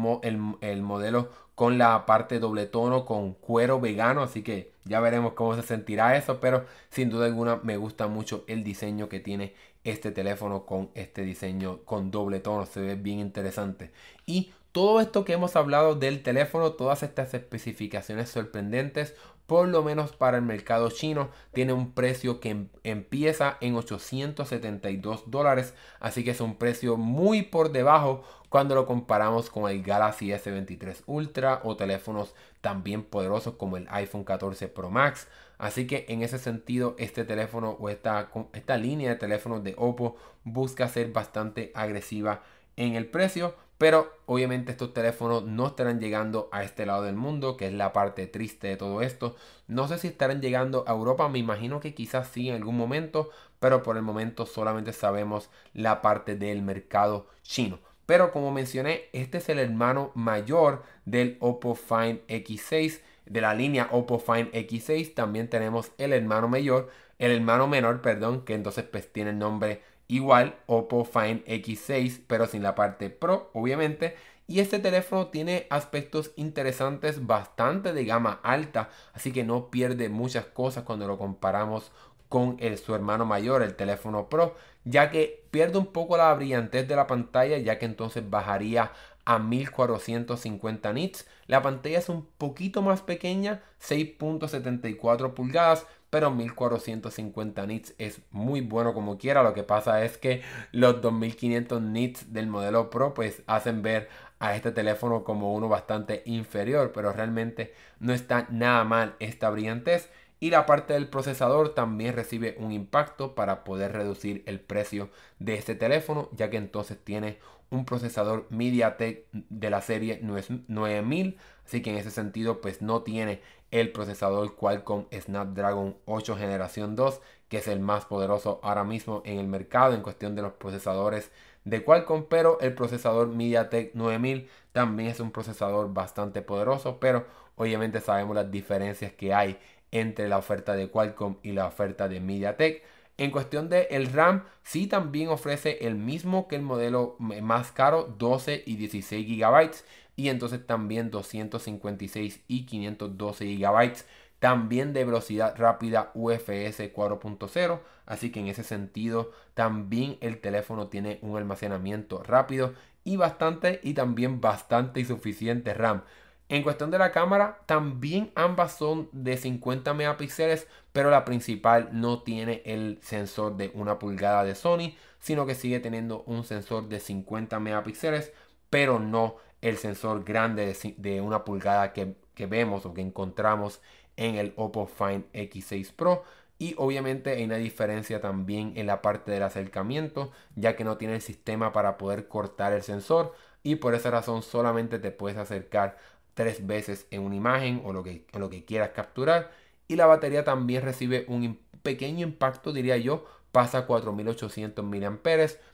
el, 0.62 0.82
modelo 0.84 1.30
con 1.56 1.80
la 1.80 2.06
parte 2.06 2.38
doble 2.38 2.68
tono 2.68 3.04
con 3.04 3.34
cuero 3.34 3.80
vegano. 3.80 4.22
Así 4.22 4.44
que 4.44 4.74
ya 4.86 5.00
veremos 5.00 5.34
cómo 5.34 5.56
se 5.56 5.64
sentirá 5.64 6.16
eso. 6.16 6.40
Pero 6.40 6.68
sin 6.92 7.10
duda 7.10 7.26
alguna 7.26 7.62
me 7.64 7.78
gusta 7.78 8.06
mucho 8.06 8.44
el 8.46 8.64
diseño 8.64 9.10
que 9.10 9.20
tiene 9.20 9.56
este 9.84 10.12
teléfono 10.12 10.68
con 10.68 10.92
este 10.94 11.24
diseño 11.24 11.80
con 11.84 12.12
doble 12.12 12.42
tono. 12.42 12.68
Se 12.68 12.80
ve 12.80 12.94
bien 12.94 13.18
interesante. 13.18 13.90
Y 14.28 14.52
todo 14.72 15.02
esto 15.02 15.26
que 15.26 15.34
hemos 15.34 15.56
hablado 15.56 15.96
del 15.96 16.22
teléfono, 16.22 16.74
todas 16.74 17.02
estas 17.02 17.34
especificaciones 17.34 18.30
sorprendentes, 18.30 19.16
por 19.48 19.68
lo 19.68 19.84
menos 19.84 20.14
para 20.14 20.38
el 20.38 20.44
mercado 20.44 20.90
chino, 20.90 21.30
tiene 21.54 21.74
un 21.74 21.92
precio 21.92 22.40
que 22.40 22.50
em, 22.50 22.70
empieza 22.84 23.58
en 23.62 23.76
872 23.76 25.30
dólares. 25.30 25.74
Así 26.00 26.24
que 26.24 26.32
es 26.32 26.42
un 26.42 26.56
precio 26.56 26.98
muy 26.98 27.44
por 27.44 27.72
debajo 27.72 28.24
cuando 28.50 28.76
lo 28.76 28.86
comparamos 28.86 29.50
con 29.50 29.70
el 29.70 29.82
Galaxy 29.84 30.30
S23 30.30 31.04
Ultra 31.08 31.62
o 31.64 31.76
teléfonos 31.76 32.36
también 32.62 33.04
poderosos 33.04 33.56
como 33.56 33.78
el 33.78 33.88
iPhone 33.90 34.24
14 34.24 34.68
Pro 34.68 34.90
Max. 34.90 35.28
Así 35.58 35.88
que 35.88 36.06
en 36.10 36.24
ese 36.24 36.40
sentido, 36.40 36.96
este 36.98 37.26
teléfono 37.26 37.72
o 37.80 37.90
esta, 37.90 38.30
esta 38.54 38.78
línea 38.78 39.10
de 39.10 39.16
teléfonos 39.16 39.64
de 39.64 39.76
Oppo 39.78 40.16
busca 40.44 40.88
ser 40.88 41.12
bastante 41.12 41.72
agresiva 41.74 42.44
en 42.76 42.96
el 42.96 43.06
precio. 43.06 43.56
Pero 43.84 44.14
obviamente 44.28 44.72
estos 44.72 44.94
teléfonos 44.94 45.44
no 45.44 45.68
estarán 45.68 46.00
llegando 46.00 46.48
a 46.54 46.64
este 46.64 46.86
lado 46.86 47.04
del 47.04 47.18
mundo, 47.18 47.58
que 47.58 47.68
es 47.68 47.74
la 47.74 47.92
parte 47.92 48.28
triste 48.28 48.70
de 48.70 48.78
todo 48.78 49.02
esto. 49.02 49.36
No 49.68 49.90
sé 49.90 49.98
si 49.98 50.08
estarán 50.08 50.42
llegando 50.42 50.86
a 50.88 50.94
Europa, 50.94 51.28
me 51.28 51.40
imagino 51.40 51.82
que 51.82 51.94
quizás 51.94 52.30
sí 52.30 52.48
en 52.48 52.56
algún 52.56 52.78
momento, 52.78 53.30
pero 53.60 53.84
por 53.84 53.98
el 53.98 54.02
momento 54.02 54.46
solamente 54.46 54.94
sabemos 54.94 55.50
la 55.74 56.02
parte 56.02 56.38
del 56.38 56.62
mercado 56.62 57.28
chino. 57.42 57.78
Pero 58.06 58.32
como 58.32 58.54
mencioné, 58.54 59.10
este 59.12 59.40
es 59.40 59.50
el 59.50 59.60
hermano 59.60 60.14
mayor 60.16 60.84
del 61.04 61.36
Oppo 61.42 61.76
Find 61.76 62.26
X6, 62.28 63.02
de 63.26 63.42
la 63.42 63.54
línea 63.54 63.90
Oppo 63.92 64.18
Find 64.18 64.50
X6. 64.54 65.14
También 65.14 65.50
tenemos 65.50 65.92
el 65.98 66.14
hermano 66.14 66.48
mayor, 66.48 66.90
el 67.20 67.34
hermano 67.34 67.68
menor, 67.68 68.02
perdón, 68.02 68.46
que 68.46 68.54
entonces 68.54 68.86
pues 68.86 69.12
tiene 69.12 69.32
el 69.32 69.40
nombre 69.40 69.82
igual 70.08 70.56
Oppo 70.68 71.06
Find 71.06 71.44
X6 71.46 72.22
pero 72.28 72.46
sin 72.48 72.64
la 72.64 72.76
parte 72.76 73.10
Pro 73.10 73.50
obviamente 73.54 74.16
y 74.48 74.60
este 74.60 74.80
teléfono 74.80 75.28
tiene 75.28 75.68
aspectos 75.70 76.32
interesantes 76.36 77.26
bastante 77.26 77.94
de 77.94 78.06
gama 78.06 78.40
alta 78.44 78.90
así 79.14 79.32
que 79.32 79.44
no 79.44 79.70
pierde 79.70 80.10
muchas 80.10 80.46
cosas 80.46 80.84
cuando 80.84 81.08
lo 81.08 81.18
comparamos 81.18 81.92
con 82.30 82.58
su 82.84 82.96
hermano 82.96 83.26
mayor 83.26 83.62
el 83.62 83.76
teléfono 83.76 84.28
Pro 84.30 84.56
ya 84.84 85.12
que 85.12 85.46
pierde 85.52 85.78
un 85.78 85.88
poco 85.88 86.18
la 86.18 86.34
brillantez 86.34 86.88
de 86.88 86.96
la 86.96 87.08
pantalla 87.08 87.58
ya 87.58 87.80
que 87.80 87.86
entonces 87.86 88.30
bajaría 88.30 88.92
a 89.26 89.40
1450 89.40 90.94
nits. 90.94 91.28
La 91.48 91.62
pantalla 91.62 92.00
es 92.00 92.10
un 92.10 92.26
poquito 92.38 92.82
más 92.82 93.02
pequeña, 93.02 93.64
6.74 93.82 95.34
pulgadas, 95.34 95.86
pero 96.14 96.30
1450 96.30 97.66
nits 97.66 97.96
es 97.98 98.22
muy 98.30 98.62
bueno 98.62 98.94
como 98.94 99.18
quiera. 99.18 99.42
Lo 99.42 99.56
que 99.56 99.64
pasa 99.64 100.06
es 100.06 100.20
que 100.20 100.44
los 100.72 101.02
2500 101.02 101.82
nits 101.82 102.32
del 102.32 102.46
modelo 102.46 102.92
Pro 102.92 103.16
pues 103.16 103.42
hacen 103.48 103.82
ver 103.82 104.10
a 104.38 104.56
este 104.56 104.72
teléfono 104.72 105.24
como 105.24 105.56
uno 105.56 105.70
bastante 105.70 106.22
inferior, 106.28 106.92
pero 106.94 107.14
realmente 107.14 107.74
no 107.98 108.14
está 108.14 108.46
nada 108.52 108.84
mal 108.84 109.16
esta 109.18 109.50
brillantez. 109.50 110.12
Y 110.40 110.52
la 110.52 110.68
parte 110.68 110.94
del 110.94 111.10
procesador 111.10 111.74
también 111.74 112.14
recibe 112.14 112.58
un 112.60 112.72
impacto 112.72 113.34
para 113.34 113.64
poder 113.64 113.94
reducir 113.94 114.44
el 114.46 114.60
precio 114.60 115.10
de 115.40 115.56
este 115.56 115.74
teléfono, 115.74 116.30
ya 116.34 116.52
que 116.52 116.58
entonces 116.58 117.04
tiene 117.04 117.40
un 117.72 117.86
procesador 117.86 118.46
MediaTek 118.52 119.26
de 119.32 119.70
la 119.72 119.82
serie 119.82 120.20
9000, 120.22 121.38
así 121.66 121.82
que 121.82 121.90
en 121.90 121.98
ese 121.98 122.12
sentido 122.12 122.62
pues 122.62 122.84
no 122.84 123.02
tiene 123.02 123.42
el 123.74 123.92
procesador 123.92 124.56
Qualcomm 124.56 125.06
Snapdragon 125.12 125.98
8 126.06 126.36
generación 126.38 126.96
2, 126.96 127.22
que 127.50 127.58
es 127.58 127.68
el 127.68 127.80
más 127.80 128.06
poderoso 128.06 128.60
ahora 128.62 128.84
mismo 128.84 129.24
en 129.26 129.40
el 129.40 129.48
mercado 129.48 129.96
en 129.96 130.04
cuestión 130.04 130.36
de 130.36 130.44
los 130.44 130.54
procesadores 130.54 131.32
de 131.66 131.84
Qualcomm, 131.84 132.26
pero 132.30 132.60
el 132.60 132.76
procesador 132.76 133.30
MediaTek 133.30 133.96
9000 133.96 134.48
también 134.74 135.10
es 135.10 135.20
un 135.20 135.32
procesador 135.32 135.92
bastante 135.92 136.44
poderoso, 136.44 137.00
pero 137.00 137.26
obviamente 137.56 138.00
sabemos 138.00 138.36
las 138.36 138.52
diferencias 138.52 139.12
que 139.12 139.34
hay 139.34 139.58
entre 139.90 140.30
la 140.30 140.38
oferta 140.38 140.76
de 140.76 140.92
Qualcomm 140.92 141.38
y 141.42 141.54
la 141.54 141.66
oferta 141.66 142.08
de 142.08 142.20
MediaTek. 142.20 142.84
En 143.18 143.32
cuestión 143.32 143.70
de 143.70 143.88
el 143.90 144.14
RAM, 144.14 144.44
sí 144.62 144.86
también 144.86 145.30
ofrece 145.30 145.88
el 145.88 145.96
mismo 145.96 146.48
que 146.48 146.58
el 146.58 146.62
modelo 146.62 147.16
más 147.18 147.72
caro, 147.72 148.04
12 148.20 148.64
y 148.68 148.76
16 148.76 149.28
GB. 149.28 149.72
Y 150.16 150.30
entonces 150.30 150.66
también 150.66 151.12
256 151.12 152.42
y 152.48 152.66
512 152.66 153.56
GB. 153.56 153.94
También 154.40 154.94
de 154.94 155.06
velocidad 155.06 155.56
rápida 155.58 156.12
UFS 156.14 156.94
4.0. 156.94 157.80
Así 158.06 158.32
que 158.32 158.40
en 158.42 158.48
ese 158.48 158.64
sentido 158.64 159.32
también 159.54 160.18
el 160.22 160.40
teléfono 160.40 160.88
tiene 160.88 161.20
un 161.22 161.38
almacenamiento 161.38 162.22
rápido 162.24 162.74
y 163.04 163.18
bastante 163.18 163.80
y 163.84 163.94
también 163.94 164.42
bastante 164.42 165.00
y 165.00 165.06
suficiente 165.06 165.74
RAM. 165.74 166.04
En 166.50 166.62
cuestión 166.62 166.92
de 166.92 167.00
la 167.00 167.12
cámara, 167.12 167.60
también 167.66 168.32
ambas 168.36 168.74
son 168.74 169.10
de 169.12 169.38
50 169.38 169.94
megapíxeles, 169.94 170.68
pero 170.92 171.10
la 171.10 171.26
principal 171.26 171.90
no 171.94 172.22
tiene 172.22 172.62
el 172.66 173.00
sensor 173.02 173.56
de 173.58 173.72
una 173.74 173.98
pulgada 173.98 174.44
de 174.44 174.54
Sony, 174.54 174.94
sino 175.20 175.46
que 175.46 175.56
sigue 175.56 175.80
teniendo 175.80 176.24
un 176.28 176.44
sensor 176.44 176.90
de 176.90 177.00
50 177.00 177.60
megapíxeles, 177.60 178.34
pero 178.70 179.00
no 179.00 179.38
el 179.64 179.78
sensor 179.78 180.24
grande 180.24 180.76
de, 180.98 181.22
una 181.22 181.44
pulgada 181.46 181.94
que, 181.94 182.16
que 182.36 182.46
vemos 182.46 182.86
o 182.86 182.94
que 182.94 183.02
encontramos 183.02 183.82
en 184.18 184.36
el 184.36 184.54
Oppo 184.58 184.86
Find 184.88 185.26
X6 185.34 185.94
Pro. 185.94 186.24
Y 186.60 186.76
obviamente 186.78 187.32
hay 187.32 187.44
una 187.46 187.58
diferencia 187.58 188.22
también 188.22 188.74
en 188.76 188.88
la 188.88 189.02
parte 189.02 189.32
del 189.32 189.44
acercamiento, 189.44 190.32
ya 190.56 190.76
que 190.76 190.84
no 190.84 190.98
tiene 190.98 191.16
el 191.16 191.22
sistema 191.22 191.72
para 191.72 191.98
poder 191.98 192.28
cortar 192.28 192.74
el 192.74 192.84
sensor 192.84 193.34
y 193.64 193.76
por 193.76 193.96
esa 193.96 194.12
razón 194.12 194.44
solamente 194.44 195.00
te 195.00 195.12
puedes 195.12 195.38
acercar 195.38 195.98
tres 196.34 196.66
veces 196.68 197.08
en 197.12 197.22
una 197.22 197.36
imagen 197.36 197.82
o 197.86 197.94
lo 197.94 198.04
que, 198.04 198.26
lo 198.34 198.50
que 198.50 198.66
quieras 198.66 198.90
capturar. 198.90 199.52
Y 199.88 199.96
la 199.96 200.06
batería 200.06 200.44
también 200.44 200.84
recibe 200.84 201.26
un 201.28 201.60
pequeño 201.82 202.26
impacto, 202.26 202.74
diría 202.74 202.98
yo, 202.98 203.26
pasa 203.54 203.78
a 203.78 203.86
4800 203.86 204.84
mAh, 204.84 205.20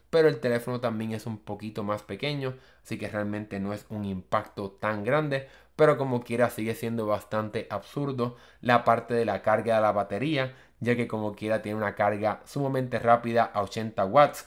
pero 0.10 0.28
el 0.28 0.40
teléfono 0.40 0.82
también 0.82 1.14
es 1.14 1.26
un 1.26 1.38
poquito 1.38 1.84
más 1.84 2.04
pequeño, 2.04 2.58
así 2.84 3.00
que 3.00 3.08
realmente 3.08 3.60
no 3.62 3.74
es 3.74 3.86
un 3.90 4.04
impacto 4.04 4.72
tan 4.72 5.06
grande, 5.06 5.48
pero 5.78 5.98
como 5.98 6.22
quiera 6.22 6.50
sigue 6.50 6.76
siendo 6.76 7.08
bastante 7.08 7.68
absurdo 7.70 8.36
la 8.60 8.84
parte 8.84 9.14
de 9.14 9.24
la 9.24 9.42
carga 9.42 9.78
de 9.78 9.82
la 9.82 9.94
batería, 9.94 10.56
ya 10.82 10.98
que 10.98 11.08
como 11.08 11.36
quiera 11.36 11.62
tiene 11.62 11.78
una 11.78 11.96
carga 11.96 12.42
sumamente 12.46 13.00
rápida 13.00 13.46
a 13.46 13.62
80 13.62 14.06
watts 14.06 14.46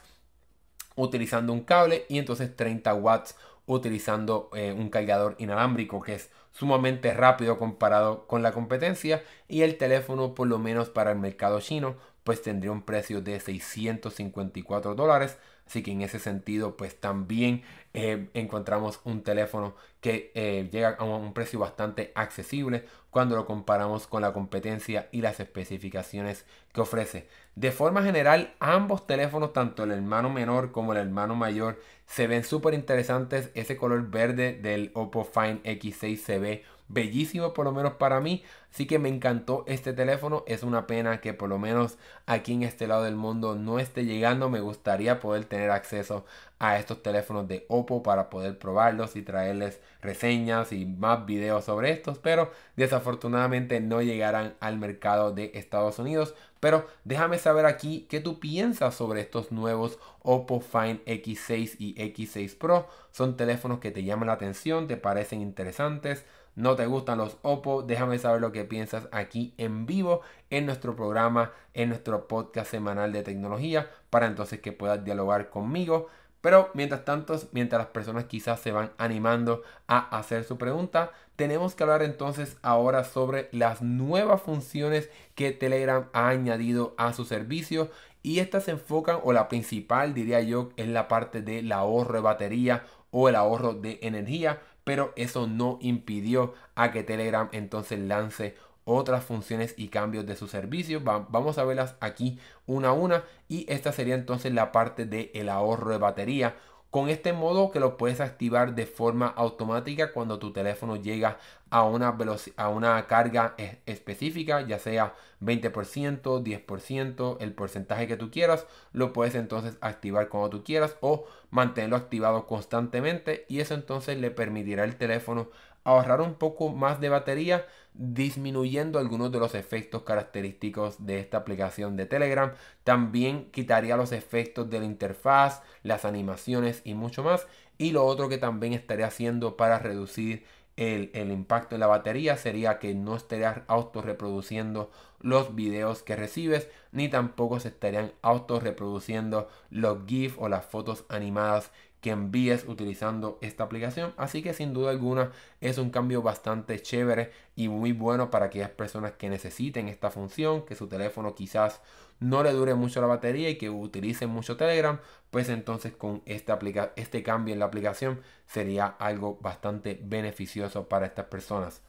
utilizando 0.95 1.55
un 1.55 1.63
cable 1.63 2.05
y 2.11 2.19
entonces 2.19 2.55
30 2.55 2.93
watts 2.95 3.35
utilizando 3.65 4.51
eh, 4.55 4.73
un 4.77 4.91
cargador 4.91 5.37
inalámbrico 5.39 6.03
que 6.03 6.17
es 6.17 6.31
sumamente 6.51 7.15
rápido 7.15 7.59
comparado 7.59 8.27
con 8.27 8.43
la 8.43 8.53
competencia 8.53 9.23
y 9.49 9.63
el 9.63 9.79
teléfono 9.79 10.35
por 10.35 10.49
lo 10.49 10.59
menos 10.59 10.91
para 10.91 11.13
el 11.13 11.19
mercado 11.19 11.61
chino 11.61 11.97
pues 12.25 12.43
tendría 12.43 12.73
un 12.73 12.83
precio 12.83 13.21
de 13.21 13.41
654 13.41 14.95
dólares 14.95 15.39
así 15.67 15.83
que 15.83 15.93
en 15.93 16.03
ese 16.03 16.19
sentido 16.19 16.77
pues 16.77 17.01
también 17.01 17.63
eh, 17.95 18.29
encontramos 18.35 19.01
un 19.05 19.23
teléfono 19.23 19.75
que 20.01 20.31
eh, 20.35 20.69
llega 20.71 20.97
a 20.99 21.05
un 21.05 21.33
precio 21.33 21.59
bastante 21.59 22.13
accesible 22.15 22.85
cuando 23.11 23.37
lo 23.37 23.47
comparamos 23.47 24.07
con 24.07 24.23
la 24.23 24.33
competencia 24.33 25.09
y 25.13 25.21
las 25.21 25.41
especificaciones 25.41 26.45
que 26.73 26.81
ofrece. 26.81 27.29
De 27.55 27.71
forma 27.71 28.03
general, 28.03 28.55
ambos 28.59 29.07
teléfonos, 29.07 29.53
tanto 29.53 29.85
el 29.85 29.93
hermano 29.93 30.31
menor 30.31 30.73
como 30.73 30.93
el 30.93 30.99
hermano 30.99 31.35
mayor, 31.35 31.79
se 32.07 32.27
ven 32.27 32.45
súper 32.45 32.75
interesantes. 32.75 33.51
Ese 33.55 33.77
color 33.77 34.11
verde 34.11 34.55
del 34.55 34.91
Oppo 34.95 35.25
Find 35.25 35.63
X6 35.63 36.17
se 36.17 36.39
ve 36.39 36.65
bellísimo 36.89 37.53
por 37.53 37.65
lo 37.65 37.73
menos 37.73 37.95
para 37.95 38.21
mí. 38.21 38.43
Así 38.73 38.87
que 38.87 38.99
me 38.99 39.09
encantó 39.09 39.65
este 39.67 39.93
teléfono. 39.93 40.45
Es 40.47 40.63
una 40.63 40.87
pena 40.87 41.21
que 41.21 41.35
por 41.35 41.49
lo 41.49 41.59
menos 41.59 41.99
aquí 42.27 42.55
en 42.55 42.63
este 42.63 42.87
lado 42.87 43.05
del 43.05 43.17
mundo 43.17 43.55
no 43.55 43.79
esté 43.79 44.05
llegando. 44.05 44.49
Me 44.49 44.61
gustaría 44.61 45.21
poder 45.21 45.45
tener 45.45 45.71
acceso 45.71 46.25
a 46.59 46.79
estos 46.79 47.03
teléfonos 47.03 47.49
de 47.49 47.67
Oppo 47.69 48.03
para 48.03 48.31
poder 48.31 48.59
probarlos 48.59 49.17
y 49.17 49.23
traerles 49.23 49.81
reseñas 50.01 50.73
y 50.73 50.87
más 50.87 51.27
videos 51.27 51.65
sobre 51.65 51.91
estos. 51.91 52.19
Pero 52.19 52.51
desafortunadamente 52.77 53.81
no 53.81 54.01
llegarán 54.01 54.55
al 54.61 54.79
mercado 54.79 55.33
de 55.33 55.51
Estados 55.55 55.99
Unidos. 55.99 56.35
Pero 56.61 56.87
déjame 57.05 57.39
saber 57.39 57.67
aquí 57.67 58.07
qué 58.09 58.21
tú 58.21 58.39
piensas 58.39 58.95
sobre 58.95 59.21
estos 59.21 59.51
nuevos 59.53 59.99
Oppo 60.21 60.61
Find 60.61 61.05
X6 61.05 61.77
y 61.79 61.95
X6 61.97 62.57
Pro. 62.57 62.89
Son 63.11 63.37
teléfonos 63.37 63.81
que 63.81 63.91
te 63.91 64.05
llaman 64.05 64.29
la 64.29 64.35
atención, 64.35 64.87
te 64.87 64.97
parecen 64.97 65.43
interesantes 65.43 66.25
no 66.55 66.77
te 66.77 66.87
gustan 66.87 67.19
los 67.19 67.39
Oppo, 67.43 67.83
déjame 67.83 68.19
saber 68.19 68.41
lo 68.41 68.53
que 68.53 68.65
piensas 68.65 69.09
aquí 69.11 69.55
en 69.57 69.87
vivo 69.87 70.21
en 70.51 70.67
nuestro 70.67 70.95
programa, 70.95 71.53
en 71.73 71.89
nuestro 71.89 72.29
podcast 72.29 72.71
semanal 72.71 73.13
de 73.13 73.23
tecnología, 73.23 73.91
para 74.11 74.27
entonces 74.27 74.61
que 74.61 74.73
puedas 74.73 75.05
dialogar 75.05 75.49
conmigo. 75.49 76.09
Pero 76.43 76.71
mientras 76.75 77.05
tanto, 77.05 77.41
mientras 77.53 77.81
las 77.81 77.91
personas 77.93 78.25
quizás 78.25 78.61
se 78.61 78.73
van 78.73 78.91
animando 78.99 79.63
a 79.87 80.19
hacer 80.19 80.45
su 80.45 80.59
pregunta, 80.59 81.13
tenemos 81.37 81.75
que 81.75 81.85
hablar 81.85 82.03
entonces 82.03 82.59
ahora 82.63 83.05
sobre 83.05 83.49
las 83.53 83.81
nuevas 83.81 84.43
funciones 84.43 85.09
que 85.35 85.53
Telegram 85.53 86.09
ha 86.13 86.29
añadido 86.29 86.95
a 86.99 87.13
su 87.13 87.25
servicio. 87.25 87.91
Y 88.25 88.41
estas 88.41 88.65
se 88.65 88.73
enfocan, 88.73 89.19
o 89.23 89.33
la 89.33 89.49
principal 89.49 90.15
diría 90.15 90.41
yo, 90.41 90.71
es 90.77 90.89
la 90.89 91.09
parte 91.09 91.43
del 91.43 91.73
ahorro 91.73 92.15
de 92.15 92.21
batería 92.21 92.85
o 93.11 93.29
el 93.29 93.37
ahorro 93.37 93.75
de 93.75 93.99
energía 94.03 94.61
pero 94.85 95.13
eso 95.17 95.47
no 95.47 95.79
impidió 95.81 96.55
a 96.75 96.91
que 96.93 97.03
Telegram 97.03 97.49
entonces 97.53 97.99
lance 97.99 98.57
otras 98.85 99.25
funciones 99.25 99.75
y 99.77 99.89
cambios 99.89 100.27
de 100.27 100.37
su 100.37 100.49
servicio. 100.49 101.01
vamos 101.01 101.59
a 101.59 101.65
verlas 101.65 101.95
aquí 102.01 102.39
una 102.67 102.89
a 102.89 102.93
una 102.93 103.25
y 103.49 103.65
esta 103.73 103.93
sería 103.93 104.15
entonces 104.15 104.53
la 104.53 104.73
parte 104.73 105.05
del 105.05 105.31
el 105.35 105.49
ahorro 105.49 105.91
de 105.91 105.99
batería 105.99 106.57
con 106.93 107.09
este 107.09 107.33
modo 107.33 107.71
que 107.71 107.81
lo 107.81 107.97
puedes 107.97 108.21
activar 108.21 108.75
de 108.75 108.85
forma 108.85 109.27
automática 109.27 110.13
cuando 110.13 110.39
tu 110.39 110.53
teléfono 110.53 110.97
llega 110.97 111.39
a 111.71 111.85
una, 111.85 112.15
a 112.57 112.69
una 112.69 113.07
carga 113.07 113.55
específica, 113.87 114.61
ya 114.61 114.79
sea 114.79 115.15
20%, 115.41 116.43
10%, 116.43 117.37
el 117.41 117.55
porcentaje 117.55 118.07
que 118.07 118.19
tú 118.19 118.31
quieras, 118.31 118.67
lo 118.93 119.15
puedes 119.15 119.35
entonces 119.35 119.79
activar 119.81 120.29
cuando 120.29 120.51
tú 120.51 120.65
quieras 120.65 120.99
o 121.01 121.25
mantenerlo 121.51 121.97
activado 121.97 122.47
constantemente 122.47 123.47
y 123.49 123.61
eso 123.61 123.73
entonces 123.73 124.19
le 124.19 124.31
permitirá 124.31 124.83
al 124.83 124.97
teléfono 124.97 125.49
ahorrar 125.85 126.21
un 126.21 126.35
poco 126.35 126.75
más 126.75 127.01
de 127.01 127.09
batería 127.09 127.67
disminuyendo 127.95 128.99
algunos 128.99 129.31
de 129.33 129.39
los 129.39 129.55
efectos 129.55 130.03
característicos 130.03 131.05
de 131.05 131.21
esta 131.21 131.39
aplicación 131.39 131.97
de 131.97 132.07
Telegram. 132.07 132.53
También 132.85 133.51
quitaría 133.51 133.97
los 133.97 134.13
efectos 134.13 134.71
de 134.71 134.81
la 134.81 134.87
interfaz, 134.87 135.63
las 135.83 136.05
animaciones 136.05 136.83
y 136.85 136.95
mucho 136.95 137.23
más. 137.23 137.47
Y 137.79 137.93
lo 137.93 138.05
otro 138.05 138.29
que 138.29 138.39
también 138.39 138.73
estaría 138.73 139.07
haciendo 139.07 139.57
para 139.57 139.79
reducir 139.79 140.45
el, 140.77 141.31
impacto 141.31 141.75
en 141.75 141.81
la 141.81 141.87
batería 141.87 142.37
sería 142.37 142.79
que 142.79 142.95
no 142.95 143.17
estaría 143.17 143.65
auto 143.67 144.01
reproduciendo 144.01 144.91
los 145.21 145.55
videos 145.55 146.03
que 146.03 146.17
recibes 146.17 146.69
ni 146.93 147.09
tampoco 147.09 147.61
se 147.61 147.69
estarían 147.69 148.13
auto 148.23 148.59
reproduciendo 148.59 149.49
los 149.71 150.07
GIF 150.07 150.39
o 150.39 150.49
las 150.49 150.65
fotos 150.65 151.05
animadas 151.09 151.71
que 152.03 152.11
envíes 152.11 152.65
utilizando 152.67 153.39
esta 153.41 153.65
aplicación. 153.65 154.13
Así 154.17 154.43
que 154.43 154.53
sin 154.53 154.75
duda 154.75 154.91
alguna 154.91 155.31
es 155.61 155.79
un 155.79 155.91
cambio 155.91 156.21
bastante 156.21 156.83
chévere 156.83 157.31
y 157.55 157.69
muy 157.69 157.93
bueno 157.93 158.29
para 158.29 158.47
aquellas 158.47 158.71
personas 158.71 159.13
que 159.13 159.31
necesiten 159.31 159.89
esta 159.89 160.11
función, 160.11 160.67
que 160.67 160.75
su 160.75 160.89
teléfono 160.89 161.35
quizás 161.37 161.81
no 162.19 162.43
le 162.43 162.53
dure 162.53 162.75
mucho 162.75 163.01
la 163.01 163.07
batería 163.07 163.49
y 163.51 163.57
que 163.57 163.71
utilicen 163.71 164.31
mucho 164.31 164.57
Telegram, 164.57 164.99
pues 165.31 165.49
entonces 165.49 165.93
con 165.93 166.23
esta 166.27 166.59
este 166.97 167.23
cambio 167.23 167.55
en 167.55 167.61
la 167.61 167.67
aplicación 167.67 168.21
sería 168.47 168.87
algo 168.87 169.39
bastante 169.41 169.99
beneficioso 170.03 170.89
para 170.89 171.07
estas 171.07 171.27
personas. 171.27 171.83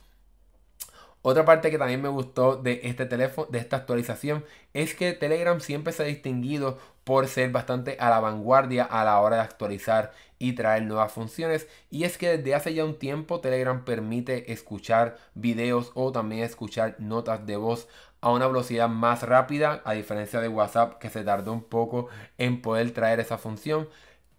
Otra 1.25 1.45
parte 1.45 1.71
que 1.71 1.77
también 1.77 2.01
me 2.01 2.09
gustó 2.09 2.57
de 2.57 2.81
este 2.83 3.05
teléfono, 3.05 3.47
de 3.49 3.57
esta 3.57 3.77
actualización, 3.77 4.43
es 4.73 4.93
que 4.93 5.13
Telegram 5.13 5.61
siempre 5.61 5.93
se 5.93 6.03
ha 6.03 6.05
distinguido 6.05 6.77
por 7.03 7.27
ser 7.27 7.51
bastante 7.51 7.97
a 7.99 8.09
la 8.09 8.19
vanguardia 8.19 8.83
a 8.83 9.03
la 9.03 9.19
hora 9.19 9.37
de 9.37 9.41
actualizar 9.43 10.13
y 10.39 10.53
traer 10.53 10.83
nuevas 10.83 11.11
funciones. 11.11 11.67
Y 11.89 12.03
es 12.03 12.17
que 12.17 12.37
desde 12.37 12.55
hace 12.55 12.73
ya 12.73 12.85
un 12.85 12.99
tiempo 12.99 13.41
Telegram 13.41 13.83
permite 13.85 14.51
escuchar 14.51 15.17
videos 15.35 15.91
o 15.95 16.11
también 16.11 16.43
escuchar 16.43 16.95
notas 16.99 17.45
de 17.45 17.57
voz 17.57 17.87
a 18.21 18.31
una 18.31 18.47
velocidad 18.47 18.87
más 18.87 19.23
rápida, 19.23 19.81
a 19.85 19.93
diferencia 19.93 20.39
de 20.39 20.47
WhatsApp 20.47 20.97
que 20.97 21.09
se 21.09 21.23
tardó 21.23 21.51
un 21.51 21.63
poco 21.63 22.07
en 22.37 22.61
poder 22.61 22.91
traer 22.91 23.19
esa 23.19 23.37
función. 23.37 23.89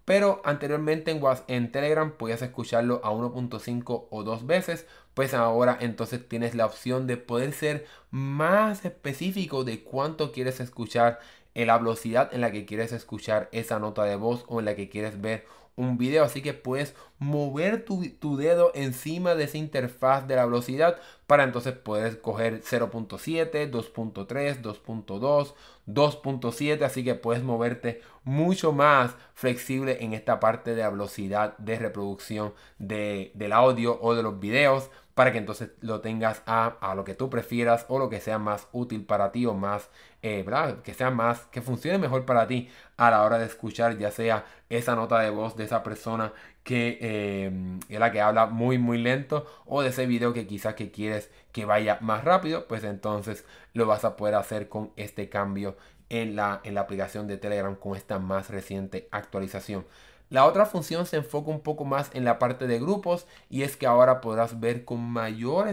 Pero 0.05 0.41
anteriormente 0.43 1.11
en, 1.11 1.21
en 1.47 1.71
Telegram 1.71 2.11
podías 2.11 2.41
escucharlo 2.41 3.01
a 3.03 3.11
1.5 3.11 4.07
o 4.09 4.23
dos 4.23 4.45
veces, 4.45 4.85
pues 5.15 5.33
ahora 5.33 5.77
entonces 5.81 6.27
tienes 6.27 6.55
la 6.55 6.65
opción 6.65 7.07
de 7.07 7.17
poder 7.17 7.53
ser 7.53 7.85
más 8.11 8.85
específico 8.85 9.63
de 9.63 9.83
cuánto 9.83 10.31
quieres 10.31 10.59
escuchar 10.59 11.19
en 11.55 11.67
la 11.67 11.77
velocidad 11.77 12.31
en 12.33 12.41
la 12.41 12.51
que 12.51 12.65
quieres 12.65 12.91
escuchar 12.91 13.49
esa 13.51 13.79
nota 13.79 14.03
de 14.03 14.15
voz 14.15 14.45
o 14.47 14.59
en 14.59 14.65
la 14.65 14.75
que 14.75 14.89
quieres 14.89 15.19
ver 15.19 15.45
un 15.75 15.97
video. 15.97 16.23
Así 16.23 16.41
que 16.41 16.53
puedes 16.53 16.95
mover 17.19 17.85
tu, 17.85 18.37
dedo 18.37 18.71
encima 18.75 19.35
de 19.35 19.45
esa 19.45 19.57
interfaz 19.57 20.27
de 20.27 20.35
la 20.35 20.45
velocidad 20.45 20.97
para 21.27 21.43
entonces 21.43 21.73
poder 21.73 22.07
escoger 22.07 22.61
0.7, 22.61 23.71
2.3, 23.71 24.61
2.2, 24.61 25.53
2.7. 25.87 26.83
Así 26.83 27.03
que 27.03 27.15
puedes 27.15 27.43
moverte 27.43 28.01
mucho 28.23 28.71
más 28.71 29.15
flexible 29.33 29.97
en 30.01 30.13
esta 30.13 30.39
parte 30.39 30.75
de 30.75 30.81
la 30.81 30.89
velocidad 30.89 31.57
de 31.57 31.79
reproducción 31.79 32.53
de, 32.79 33.31
del 33.33 33.53
audio 33.53 33.99
o 34.01 34.15
de 34.15 34.23
los 34.23 34.39
videos 34.39 34.89
para 35.13 35.31
que 35.31 35.37
entonces 35.37 35.71
lo 35.79 36.01
tengas 36.01 36.43
a, 36.45 36.77
a, 36.81 36.93
lo 36.93 37.05
que 37.05 37.15
tú 37.15 37.29
prefieras 37.29 37.85
o 37.87 37.99
lo 37.99 38.09
que 38.09 38.19
sea 38.19 38.37
más 38.37 38.67
útil 38.73 39.05
para 39.05 39.31
ti 39.31 39.45
o 39.45 39.53
más, 39.53 39.89
eh. 40.25 40.75
Que 40.83 40.93
sea 40.93 41.11
más, 41.11 41.41
que 41.51 41.61
funcione 41.61 41.97
mejor 41.97 42.25
para 42.25 42.47
ti 42.47 42.69
a 42.97 43.11
la 43.11 43.23
hora 43.23 43.37
de 43.37 43.45
escuchar 43.45 43.97
ya 43.97 44.11
sea 44.11 44.45
esa 44.69 44.95
nota 44.95 45.19
de 45.19 45.29
voz 45.29 45.55
de 45.55 45.65
esa 45.65 45.83
persona 45.83 46.33
que 46.63 46.97
eh, 47.01 47.51
es 47.89 47.99
la 47.99 48.11
que 48.11 48.21
habla 48.21 48.47
muy 48.47 48.77
muy 48.77 48.97
lento 48.97 49.45
o 49.65 49.81
de 49.81 49.89
ese 49.89 50.05
video 50.07 50.33
que 50.33 50.47
quizás 50.47 50.73
que 50.75 50.91
quieres 50.91 51.29
que 51.51 51.65
vaya 51.65 51.99
más 52.01 52.23
rápido, 52.23 52.67
pues 52.67 52.83
entonces 52.83 53.45
lo 53.73 53.85
vas 53.85 54.03
a 54.05 54.15
poder 54.15 54.35
hacer 54.35 54.67
con 54.69 54.91
este 54.95 55.29
cambio 55.29 55.77
en 56.09 56.35
la, 56.35 56.61
en 56.63 56.75
la 56.75 56.81
aplicación 56.81 57.27
de 57.27 57.37
Telegram 57.37 57.75
con 57.75 57.95
esta 57.95 58.19
más 58.19 58.49
reciente 58.49 59.07
actualización. 59.11 59.85
La 60.29 60.45
otra 60.45 60.65
función 60.65 61.05
se 61.05 61.17
enfoca 61.17 61.51
un 61.51 61.59
poco 61.59 61.85
más 61.85 62.09
en 62.13 62.25
la 62.25 62.39
parte 62.39 62.65
de 62.65 62.79
grupos 62.79 63.27
y 63.49 63.61
es 63.61 63.77
que 63.77 63.85
ahora 63.85 64.21
podrás 64.21 64.59
ver 64.59 64.83
con 64.83 64.99
mayor 64.99 65.67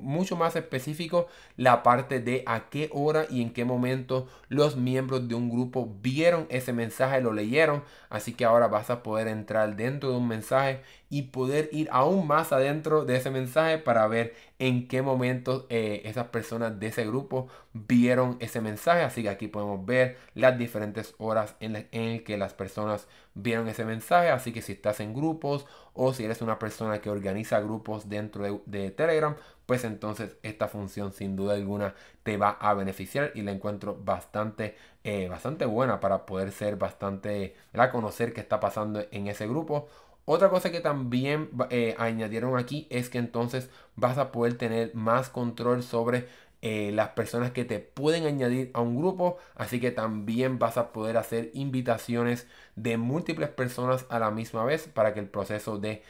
mucho 0.00 0.36
más 0.36 0.54
específico 0.54 1.26
la 1.56 1.82
parte 1.82 2.20
de 2.20 2.44
a 2.46 2.70
qué 2.70 2.88
hora 2.92 3.26
y 3.28 3.42
en 3.42 3.52
qué 3.52 3.64
momento 3.64 4.28
los 4.48 4.76
miembros 4.76 5.28
de 5.28 5.34
un 5.34 5.50
grupo 5.50 5.92
vieron 6.00 6.46
ese 6.50 6.72
mensaje, 6.72 7.20
lo 7.20 7.32
leyeron. 7.32 7.82
Así 8.10 8.32
que 8.32 8.44
ahora 8.44 8.68
vas 8.68 8.90
a 8.90 9.02
poder 9.02 9.26
entrar 9.26 9.74
dentro 9.74 10.10
de 10.10 10.16
un 10.16 10.28
mensaje 10.28 10.80
y 11.10 11.22
poder 11.22 11.68
ir 11.72 11.88
aún 11.90 12.26
más 12.26 12.52
adentro 12.52 13.04
de 13.04 13.16
ese 13.16 13.30
mensaje 13.30 13.78
para 13.78 14.06
ver 14.06 14.34
en 14.58 14.88
qué 14.88 15.02
momento 15.02 15.66
eh, 15.70 16.02
esas 16.04 16.28
personas 16.28 16.78
de 16.78 16.88
ese 16.88 17.06
grupo 17.06 17.48
vieron 17.72 18.36
ese 18.40 18.60
mensaje. 18.60 19.02
Así 19.02 19.22
que 19.22 19.28
aquí 19.30 19.48
podemos 19.48 19.84
ver 19.84 20.16
las 20.34 20.58
diferentes 20.58 21.14
horas 21.18 21.56
en, 21.60 21.72
las 21.72 21.84
que 21.84 22.36
las 22.38 22.54
personas 22.54 23.08
vieron 23.42 23.68
ese 23.68 23.84
mensaje. 23.84 24.30
Así 24.30 24.52
que 24.52 24.62
si 24.62 24.72
estás 24.72 25.00
en 25.00 25.14
grupos 25.14 25.66
o 25.94 26.12
si 26.12 26.24
eres 26.24 26.42
una 26.42 26.58
persona 26.58 27.00
que 27.00 27.10
organiza 27.10 27.60
grupos 27.60 28.08
dentro 28.08 28.62
de, 28.66 28.90
Telegram, 28.90 29.36
pues 29.66 29.84
entonces 29.84 30.36
esta 30.42 30.68
función 30.68 31.12
sin 31.12 31.36
duda 31.36 31.54
alguna 31.54 31.94
te 32.22 32.36
va 32.36 32.50
a 32.50 32.74
beneficiar 32.74 33.32
y 33.34 33.42
la 33.42 33.52
encuentro 33.52 33.96
bastante, 34.02 34.76
eh, 35.04 35.28
bastante 35.28 35.66
buena 35.66 36.00
para 36.00 36.26
poder 36.26 36.52
ser 36.52 36.76
bastante, 36.76 37.56
la 37.72 37.90
conocer 37.90 38.32
qué 38.32 38.40
está 38.40 38.60
pasando 38.60 39.04
en 39.10 39.26
ese 39.28 39.46
grupo 39.46 39.88
otra 40.30 40.50
cosa 40.50 40.70
que 40.70 40.80
también 40.80 41.48
eh, 41.70 41.94
añadieron 41.96 42.58
aquí 42.58 42.86
es 42.90 43.08
que 43.08 43.16
entonces 43.16 43.70
vas 43.96 44.18
a 44.18 44.30
poder 44.30 44.58
tener 44.58 44.94
más 44.94 45.30
control 45.30 45.82
sobre 45.82 46.28
eh, 46.60 46.90
las 46.92 47.10
personas 47.10 47.52
que 47.52 47.64
te 47.64 47.78
pueden 47.78 48.26
añadir 48.26 48.70
a 48.74 48.80
un 48.80 48.96
grupo. 48.96 49.38
Así 49.54 49.80
que 49.80 49.90
también 49.90 50.58
vas 50.58 50.76
a 50.76 50.92
poder 50.92 51.16
hacer 51.16 51.50
invitaciones 51.54 52.46
de 52.76 52.96
múltiples 52.96 53.48
personas 53.50 54.06
a 54.08 54.18
la 54.18 54.30
misma 54.30 54.64
vez 54.64 54.88
para 54.88 55.14
que 55.14 55.20
el 55.20 55.28
proceso 55.28 55.78
de 55.78 56.02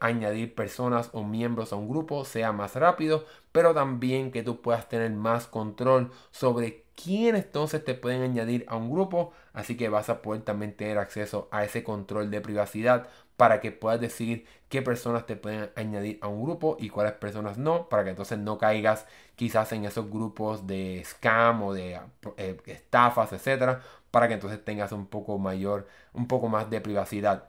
añadir 0.00 0.54
personas 0.54 1.10
o 1.12 1.22
miembros 1.22 1.72
a 1.72 1.76
un 1.76 1.88
grupo 1.88 2.24
sea 2.24 2.52
más 2.52 2.74
rápido. 2.76 3.24
Pero 3.52 3.74
también 3.74 4.30
que 4.32 4.42
tú 4.42 4.60
puedas 4.60 4.88
tener 4.88 5.10
más 5.10 5.46
control 5.46 6.12
sobre 6.30 6.84
quién 6.94 7.36
entonces 7.36 7.84
te 7.84 7.94
pueden 7.94 8.22
añadir 8.22 8.64
a 8.68 8.76
un 8.76 8.90
grupo. 8.90 9.32
Así 9.52 9.76
que 9.76 9.88
vas 9.88 10.08
a 10.08 10.22
poder 10.22 10.42
también 10.42 10.76
tener 10.76 10.98
acceso 10.98 11.48
a 11.50 11.64
ese 11.64 11.82
control 11.82 12.30
de 12.30 12.40
privacidad 12.40 13.08
para 13.36 13.60
que 13.60 13.72
puedas 13.72 14.00
decidir 14.00 14.46
qué 14.68 14.82
personas 14.82 15.26
te 15.26 15.36
pueden 15.36 15.70
añadir 15.76 16.18
a 16.22 16.28
un 16.28 16.42
grupo 16.42 16.76
y 16.80 16.88
cuáles 16.88 17.12
personas 17.14 17.58
no, 17.58 17.88
para 17.88 18.04
que 18.04 18.10
entonces 18.10 18.38
no 18.38 18.58
caigas 18.58 19.06
quizás 19.36 19.72
en 19.72 19.84
esos 19.84 20.10
grupos 20.10 20.66
de 20.66 21.02
scam 21.04 21.62
o 21.62 21.74
de 21.74 22.00
eh, 22.36 22.56
estafas, 22.66 23.32
etcétera, 23.32 23.82
para 24.10 24.28
que 24.28 24.34
entonces 24.34 24.64
tengas 24.64 24.92
un 24.92 25.06
poco 25.06 25.38
mayor, 25.38 25.86
un 26.14 26.26
poco 26.26 26.48
más 26.48 26.70
de 26.70 26.80
privacidad. 26.80 27.48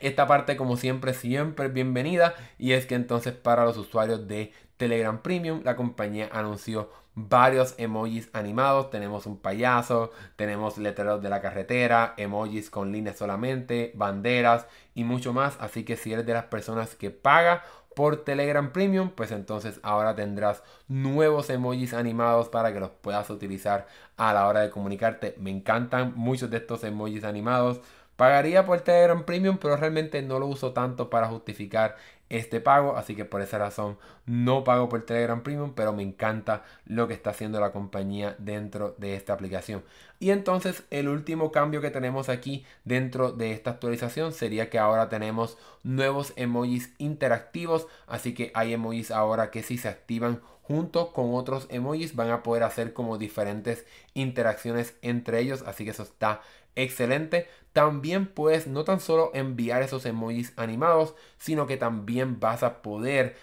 Esta 0.00 0.26
parte 0.26 0.56
como 0.56 0.76
siempre 0.76 1.14
siempre 1.14 1.68
bienvenida 1.68 2.34
y 2.58 2.72
es 2.72 2.84
que 2.86 2.94
entonces 2.94 3.32
para 3.32 3.64
los 3.64 3.78
usuarios 3.78 4.28
de 4.28 4.52
Telegram 4.78 5.20
Premium 5.20 5.60
la 5.64 5.76
compañía 5.76 6.30
anunció 6.32 6.90
varios 7.14 7.74
emojis 7.78 8.30
animados. 8.32 8.90
Tenemos 8.90 9.26
un 9.26 9.38
payaso, 9.38 10.12
tenemos 10.36 10.78
letreros 10.78 11.20
de 11.20 11.28
la 11.28 11.42
carretera, 11.42 12.14
emojis 12.16 12.70
con 12.70 12.92
líneas 12.92 13.18
solamente, 13.18 13.92
banderas 13.94 14.66
y 14.94 15.04
mucho 15.04 15.32
más. 15.32 15.56
Así 15.60 15.84
que 15.84 15.96
si 15.96 16.12
eres 16.12 16.24
de 16.24 16.34
las 16.34 16.44
personas 16.44 16.94
que 16.94 17.10
paga 17.10 17.64
por 17.94 18.24
Telegram 18.24 18.70
Premium, 18.72 19.10
pues 19.10 19.32
entonces 19.32 19.80
ahora 19.82 20.14
tendrás 20.14 20.62
nuevos 20.86 21.50
emojis 21.50 21.94
animados 21.94 22.48
para 22.48 22.72
que 22.72 22.78
los 22.78 22.90
puedas 22.90 23.28
utilizar 23.30 23.88
a 24.16 24.32
la 24.32 24.46
hora 24.46 24.60
de 24.60 24.70
comunicarte. 24.70 25.34
Me 25.38 25.50
encantan 25.50 26.12
muchos 26.14 26.48
de 26.50 26.58
estos 26.58 26.84
emojis 26.84 27.24
animados. 27.24 27.80
Pagaría 28.14 28.66
por 28.66 28.80
Telegram 28.80 29.24
Premium, 29.24 29.58
pero 29.58 29.76
realmente 29.76 30.22
no 30.22 30.38
lo 30.38 30.46
uso 30.46 30.72
tanto 30.72 31.10
para 31.10 31.28
justificar 31.28 31.96
este 32.28 32.60
pago, 32.60 32.96
así 32.96 33.14
que 33.14 33.24
por 33.24 33.40
esa 33.40 33.58
razón 33.58 33.98
no 34.26 34.64
pago 34.64 34.88
por 34.88 35.06
Telegram 35.06 35.42
Premium, 35.42 35.72
pero 35.74 35.92
me 35.92 36.02
encanta 36.02 36.64
lo 36.84 37.08
que 37.08 37.14
está 37.14 37.30
haciendo 37.30 37.60
la 37.60 37.72
compañía 37.72 38.36
dentro 38.38 38.94
de 38.98 39.14
esta 39.14 39.32
aplicación. 39.32 39.82
Y 40.20 40.30
entonces 40.30 40.82
el 40.90 41.08
último 41.08 41.52
cambio 41.52 41.80
que 41.80 41.90
tenemos 41.90 42.28
aquí 42.28 42.64
dentro 42.84 43.32
de 43.32 43.52
esta 43.52 43.70
actualización 43.70 44.32
sería 44.32 44.68
que 44.68 44.78
ahora 44.78 45.08
tenemos 45.08 45.56
nuevos 45.82 46.32
emojis 46.36 46.92
interactivos, 46.98 47.86
así 48.06 48.34
que 48.34 48.50
hay 48.54 48.74
emojis 48.74 49.10
ahora 49.10 49.50
que 49.50 49.62
si 49.62 49.78
se 49.78 49.88
activan 49.88 50.40
junto 50.62 51.12
con 51.14 51.34
otros 51.34 51.66
emojis 51.70 52.14
van 52.14 52.30
a 52.30 52.42
poder 52.42 52.62
hacer 52.62 52.92
como 52.92 53.16
diferentes 53.16 53.86
interacciones 54.12 54.96
entre 55.00 55.40
ellos, 55.40 55.62
así 55.66 55.84
que 55.84 55.92
eso 55.92 56.02
está 56.02 56.42
excelente. 56.76 57.48
También 57.72 58.26
puedes 58.26 58.66
no 58.66 58.84
tan 58.84 59.00
solo 59.00 59.30
enviar 59.34 59.82
esos 59.82 60.04
emojis 60.06 60.52
animados, 60.56 61.14
sino 61.38 61.66
que 61.66 61.76
también 61.76 62.40
vas 62.40 62.62
a 62.62 62.82
poder 62.82 63.36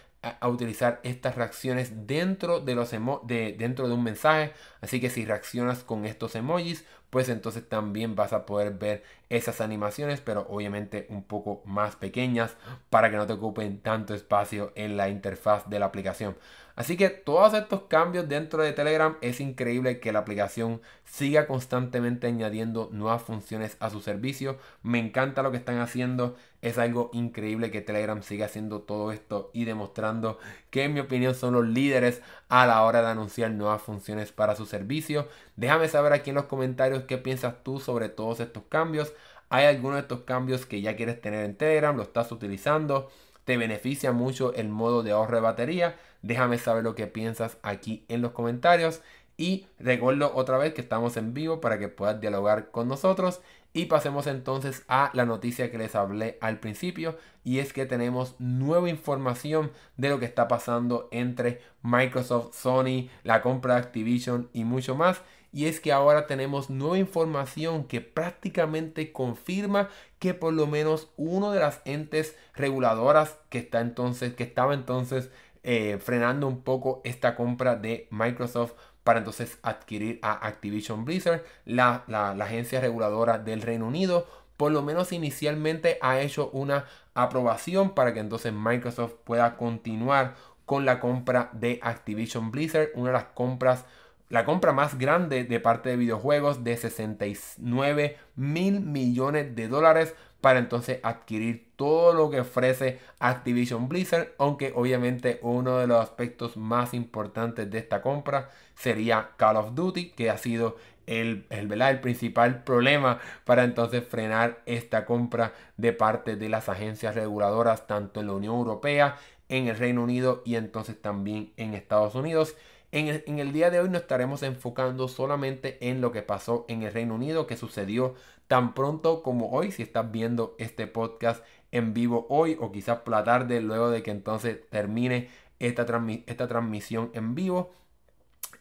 utilizar 0.48 1.00
estas 1.04 1.36
reacciones 1.36 2.08
dentro 2.08 2.60
de 2.60 2.76
los 2.76 2.92
de, 2.92 3.56
dentro 3.58 3.88
de 3.88 3.94
un 3.94 4.04
mensaje. 4.04 4.54
Así 4.82 5.00
que 5.00 5.10
si 5.10 5.26
reaccionas 5.26 5.84
con 5.84 6.06
estos 6.06 6.36
emojis, 6.36 6.86
pues 7.10 7.30
entonces 7.30 7.68
también 7.68 8.16
vas 8.16 8.34
a 8.34 8.46
poder 8.46 8.74
ver 8.74 9.04
esas 9.30 9.62
animaciones, 9.62 10.22
pero 10.22 10.46
obviamente 10.50 11.06
un 11.10 11.24
poco 11.24 11.62
más 11.66 11.96
pequeñas 11.96 12.56
para 12.90 13.10
que 13.10 13.18
no 13.18 13.28
te 13.28 13.34
ocupen 13.34 13.80
tanto 13.80 14.14
espacio 14.14 14.72
en 14.76 14.98
la 14.98 15.10
interfaz 15.10 15.70
de 15.70 15.80
la 15.80 15.86
aplicación. 15.88 16.36
Así 16.76 16.98
que 16.98 17.10
todos 17.10 17.54
estos 17.54 17.84
cambios 17.84 18.28
dentro 18.28 18.62
de 18.62 18.74
Telegram 18.74 19.18
es 19.22 19.40
increíble 19.40 20.02
que 20.02 20.12
la 20.12 20.20
aplicación 20.20 20.82
siga 21.06 21.48
constantemente 21.48 22.28
añadiendo 22.28 22.90
nuevas 22.92 23.22
funciones 23.22 23.78
a 23.80 23.90
su 23.90 24.02
servicio. 24.02 24.58
Me 24.84 25.00
encanta 25.00 25.42
lo 25.42 25.52
que 25.52 25.58
están 25.58 25.80
haciendo. 25.80 26.36
Es 26.62 26.78
algo 26.78 27.12
increíble 27.14 27.72
que 27.72 27.82
Telegram 27.82 28.22
siga 28.22 28.48
haciendo 28.48 28.82
todo 28.82 29.14
esto 29.14 29.52
y 29.54 29.64
demostrando 29.64 30.38
que 30.70 30.84
en 30.84 30.94
mi 30.94 31.00
opinión 31.00 31.34
son 31.34 31.54
los 31.54 31.66
líderes 31.66 32.22
a 32.50 32.66
la 32.68 32.82
hora 32.82 33.02
de 33.02 33.08
anunciar 33.08 33.52
nuevas 33.52 33.82
funciones 33.82 34.34
para 34.34 34.56
su 34.56 34.66
servicio. 34.66 35.30
Déjame 35.56 35.88
saber 35.88 36.12
aquí 36.12 36.32
en 36.32 36.36
los 36.36 36.46
comentarios 36.46 37.04
qué 37.04 37.18
piensas 37.18 37.64
tú 37.64 37.80
sobre 37.80 38.10
todos 38.10 38.42
estos 38.42 38.64
cambios. 38.68 39.14
¿Hay 39.50 39.66
alguno 39.66 39.96
de 39.96 40.02
estos 40.02 40.22
cambios 40.22 40.66
que 40.66 40.82
ya 40.82 40.98
quieres 40.98 41.22
tener 41.22 41.46
en 41.46 41.56
Telegram? 41.56 41.96
¿Lo 41.96 42.04
estás 42.04 42.32
utilizando? 42.34 43.10
¿Te 43.46 43.58
beneficia 43.58 44.12
mucho 44.12 44.54
el 44.56 44.70
modo 44.70 45.04
de 45.04 45.12
ahorro 45.12 45.36
de 45.36 45.42
batería? 45.42 45.96
Déjame 46.26 46.58
saber 46.58 46.84
lo 46.84 46.96
que 46.96 47.06
piensas 47.06 47.58
aquí 47.62 48.04
en 48.08 48.24
los 48.24 48.32
comentarios. 48.32 49.04
Y 49.38 49.68
recuerdo 49.78 50.32
otra 50.34 50.58
vez 50.58 50.74
que 50.74 50.82
estamos 50.82 51.18
en 51.18 51.36
vivo 51.36 51.62
para 51.62 51.78
que 51.78 51.88
puedas 51.88 52.20
dialogar 52.20 52.72
con 52.72 52.88
nosotros. 52.88 53.42
Y 53.74 53.86
pasemos 53.86 54.26
entonces 54.26 54.84
a 54.88 55.12
la 55.14 55.26
noticia 55.28 55.70
que 55.70 55.78
les 55.78 55.94
hablé 55.94 56.40
al 56.42 56.60
principio. 56.60 57.16
Y 57.44 57.60
es 57.60 57.74
que 57.74 57.86
tenemos 57.86 58.34
nueva 58.40 58.90
información 58.90 59.72
de 59.98 60.10
lo 60.10 60.18
que 60.18 60.26
está 60.26 60.48
pasando 60.48 61.10
entre 61.12 61.62
Microsoft, 61.84 62.56
Sony, 62.56 63.08
la 63.22 63.44
compra 63.44 63.76
de 63.76 63.82
Activision 63.82 64.50
y 64.52 64.64
mucho 64.64 64.96
más. 64.96 65.22
Y 65.56 65.68
es 65.68 65.80
que 65.80 65.94
ahora 65.94 66.28
tenemos 66.28 66.70
nueva 66.70 66.98
información 66.98 67.86
que 67.86 68.02
prácticamente 68.02 69.14
confirma 69.14 69.90
que 70.20 70.34
por 70.34 70.54
lo 70.54 70.68
menos 70.68 71.12
uno 71.16 71.52
de 71.52 71.62
las 71.62 71.82
entes 71.86 72.36
reguladoras 72.56 73.38
que 73.50 73.60
está 73.60 73.80
entonces, 73.80 74.34
que 74.34 74.44
estaba 74.44 74.74
entonces 74.74 75.30
eh, 75.68 75.98
frenando 75.98 76.48
un 76.48 76.62
poco 76.62 77.02
esta 77.04 77.36
compra 77.36 77.76
de 77.76 78.08
Microsoft 78.12 78.74
para 79.04 79.20
entonces 79.20 79.58
adquirir 79.64 80.20
a 80.22 80.48
Activision 80.48 81.06
Blizzard, 81.06 81.44
la, 81.66 82.04
agencia 82.40 82.80
reguladora 82.80 83.40
del 83.40 83.64
Reino 83.64 83.88
Unido, 83.88 84.28
por 84.58 84.72
lo 84.72 84.84
menos 84.84 85.12
inicialmente 85.12 85.98
ha 86.02 86.20
hecho 86.22 86.50
una 86.54 86.86
aprobación 87.16 87.96
para 87.96 88.14
que 88.14 88.20
entonces 88.20 88.54
Microsoft 88.54 89.14
pueda 89.24 89.58
continuar 89.58 90.36
con 90.66 90.86
la 90.86 91.00
compra 91.00 91.50
de 91.54 91.80
Activision 91.82 92.52
Blizzard, 92.52 92.90
una 92.94 93.08
de 93.08 93.14
las 93.14 93.26
compras 93.26 93.86
la 94.30 94.44
compra 94.44 94.74
más 94.74 94.98
grande 94.98 95.44
de 95.44 95.60
parte 95.60 95.90
de 95.90 95.98
videojuegos 95.98 96.64
de 96.64 96.78
69 96.78 98.18
mil 98.36 98.82
millones 98.82 99.56
de 99.56 99.68
dólares 99.68 100.16
para 100.42 100.60
entonces 100.60 101.00
adquirir 101.04 101.65
todo 101.76 102.14
lo 102.14 102.30
que 102.30 102.42
ofrece 102.42 103.00
Activision 103.20 103.88
Blizzard, 103.88 104.30
aunque 104.38 104.72
obviamente 104.76 105.40
uno 105.42 105.78
de 105.80 105.88
los 105.88 106.02
aspectos 106.02 106.58
más 106.58 106.94
importantes 106.94 107.70
de 107.70 107.78
esta 107.78 108.02
compra 108.02 108.50
sería 108.76 109.32
Call 109.38 109.58
of 109.58 109.76
Duty, 109.76 110.12
que 110.12 110.30
ha 110.30 110.38
sido 110.38 110.78
el, 111.08 111.46
el, 111.50 112.00
principal 112.00 112.64
problema 112.64 113.20
para 113.46 113.64
entonces 113.64 114.04
frenar 114.08 114.62
esta 114.66 115.06
compra 115.06 115.54
de 115.78 115.94
parte 115.94 116.36
de 116.36 116.50
las 116.50 116.70
agencias 116.70 117.16
reguladoras 117.16 117.88
tanto 117.88 118.20
en 118.20 118.28
la 118.28 118.34
Unión 118.34 118.56
Europea, 118.56 119.18
en 119.50 119.68
el 119.68 119.78
Reino 119.78 120.04
Unido 120.04 120.42
y 120.46 120.56
entonces 120.56 121.00
también 121.00 121.52
en 121.58 121.74
Estados 121.74 122.16
Unidos. 122.16 122.56
En 122.92 123.08
el, 123.08 123.24
en 123.28 123.40
el, 123.40 123.52
día 123.52 123.70
de 123.70 123.80
hoy 123.80 123.90
nos 123.90 124.04
estaremos 124.04 124.42
enfocando 124.42 125.08
solamente 125.08 125.78
en 125.90 126.02
lo 126.02 126.12
que 126.12 126.22
pasó 126.22 126.66
en 126.70 126.84
el 126.84 126.94
Reino 126.94 127.16
Unido, 127.16 127.46
que 127.46 127.58
sucedió 127.58 128.16
tan 128.48 128.74
pronto 128.74 129.24
como 129.24 129.52
hoy, 129.52 129.72
si 129.72 129.84
estás 129.84 130.12
viendo 130.12 130.56
este 130.60 130.88
podcast 130.88 131.44
en 131.76 131.94
vivo 131.94 132.26
hoy 132.30 132.58
o 132.60 132.72
quizás 132.72 133.00
por 133.00 133.12
la 133.12 133.24
tarde, 133.24 133.60
luego 133.60 133.90
de 133.90 134.02
que 134.02 134.12
entonces 134.12 134.60
termine 134.70 135.30
esta, 135.60 135.86
esta 136.26 136.48
transmisión 136.48 137.12
en 137.14 137.36
vivo. 137.36 137.72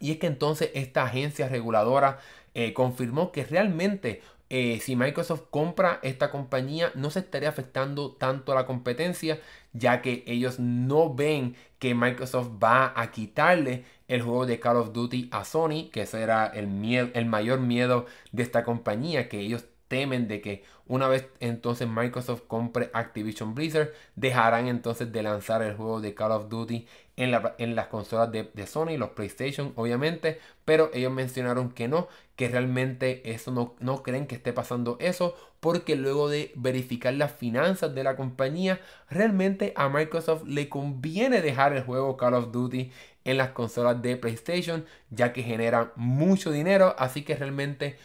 Y 0.00 0.10
es 0.10 0.18
que 0.18 0.26
entonces 0.26 0.70
esta 0.74 1.04
agencia 1.04 1.48
reguladora 1.48 2.18
eh, 2.54 2.72
confirmó 2.72 3.30
que 3.30 3.44
realmente 3.44 4.20
eh, 4.50 4.80
si 4.80 4.96
Microsoft 4.96 5.44
compra 5.50 6.00
esta 6.02 6.30
compañía 6.30 6.90
no 6.94 7.10
se 7.10 7.20
estaría 7.20 7.48
afectando 7.48 8.12
tanto 8.12 8.52
a 8.52 8.54
la 8.56 8.66
competencia 8.66 9.40
ya 9.72 10.02
que 10.02 10.22
ellos 10.26 10.58
no 10.58 11.14
ven 11.14 11.56
que 11.78 11.94
Microsoft 11.94 12.50
va 12.62 12.92
a 12.94 13.10
quitarle 13.10 13.84
el 14.06 14.22
juego 14.22 14.44
de 14.44 14.60
Call 14.60 14.76
of 14.76 14.92
Duty 14.92 15.28
a 15.32 15.44
Sony 15.44 15.88
que 15.90 16.02
ese 16.02 16.22
era 16.22 16.46
el, 16.46 16.66
miedo, 16.66 17.10
el 17.14 17.26
mayor 17.26 17.60
miedo 17.60 18.06
de 18.32 18.42
esta 18.42 18.64
compañía 18.64 19.28
que 19.28 19.40
ellos 19.40 19.64
temen 19.88 20.28
de 20.28 20.40
que 20.40 20.64
una 20.86 21.08
vez 21.08 21.28
entonces 21.40 21.88
Microsoft 21.88 22.42
compre 22.46 22.90
Activision 22.92 23.54
Blizzard, 23.54 23.90
dejarán 24.16 24.68
entonces 24.68 25.12
de 25.12 25.22
lanzar 25.22 25.62
el 25.62 25.74
juego 25.74 26.00
de 26.00 26.14
Call 26.14 26.32
of 26.32 26.48
Duty 26.48 26.86
en, 27.16 27.30
la, 27.30 27.54
en 27.58 27.74
las 27.74 27.86
consolas 27.86 28.30
de, 28.32 28.50
de, 28.52 28.66
Sony, 28.66 28.96
los 28.98 29.10
PlayStation 29.10 29.72
obviamente, 29.76 30.40
pero 30.64 30.90
ellos 30.92 31.12
mencionaron 31.12 31.70
que 31.70 31.88
no, 31.88 32.08
que 32.36 32.48
realmente 32.48 33.32
eso 33.32 33.50
no, 33.50 33.76
no 33.78 34.02
creen 34.02 34.26
que 34.26 34.34
esté 34.34 34.52
pasando 34.52 34.96
eso, 35.00 35.34
porque 35.60 35.96
luego 35.96 36.28
de 36.28 36.52
verificar 36.56 37.14
las 37.14 37.32
finanzas 37.32 37.94
de 37.94 38.04
la 38.04 38.16
compañía, 38.16 38.80
realmente 39.08 39.72
a 39.76 39.88
Microsoft 39.88 40.44
le 40.46 40.68
conviene 40.68 41.40
dejar 41.40 41.72
el 41.72 41.84
juego 41.84 42.16
Call 42.16 42.34
of 42.34 42.52
Duty 42.52 42.90
en 43.24 43.38
las 43.38 43.50
consolas 43.50 44.02
de 44.02 44.16
PlayStation, 44.16 44.84
ya 45.10 45.32
que 45.32 45.42
genera 45.42 45.92
mucho 45.96 46.50
dinero, 46.50 46.94
así 46.98 47.22
que 47.22 47.36
realmente 47.36 47.96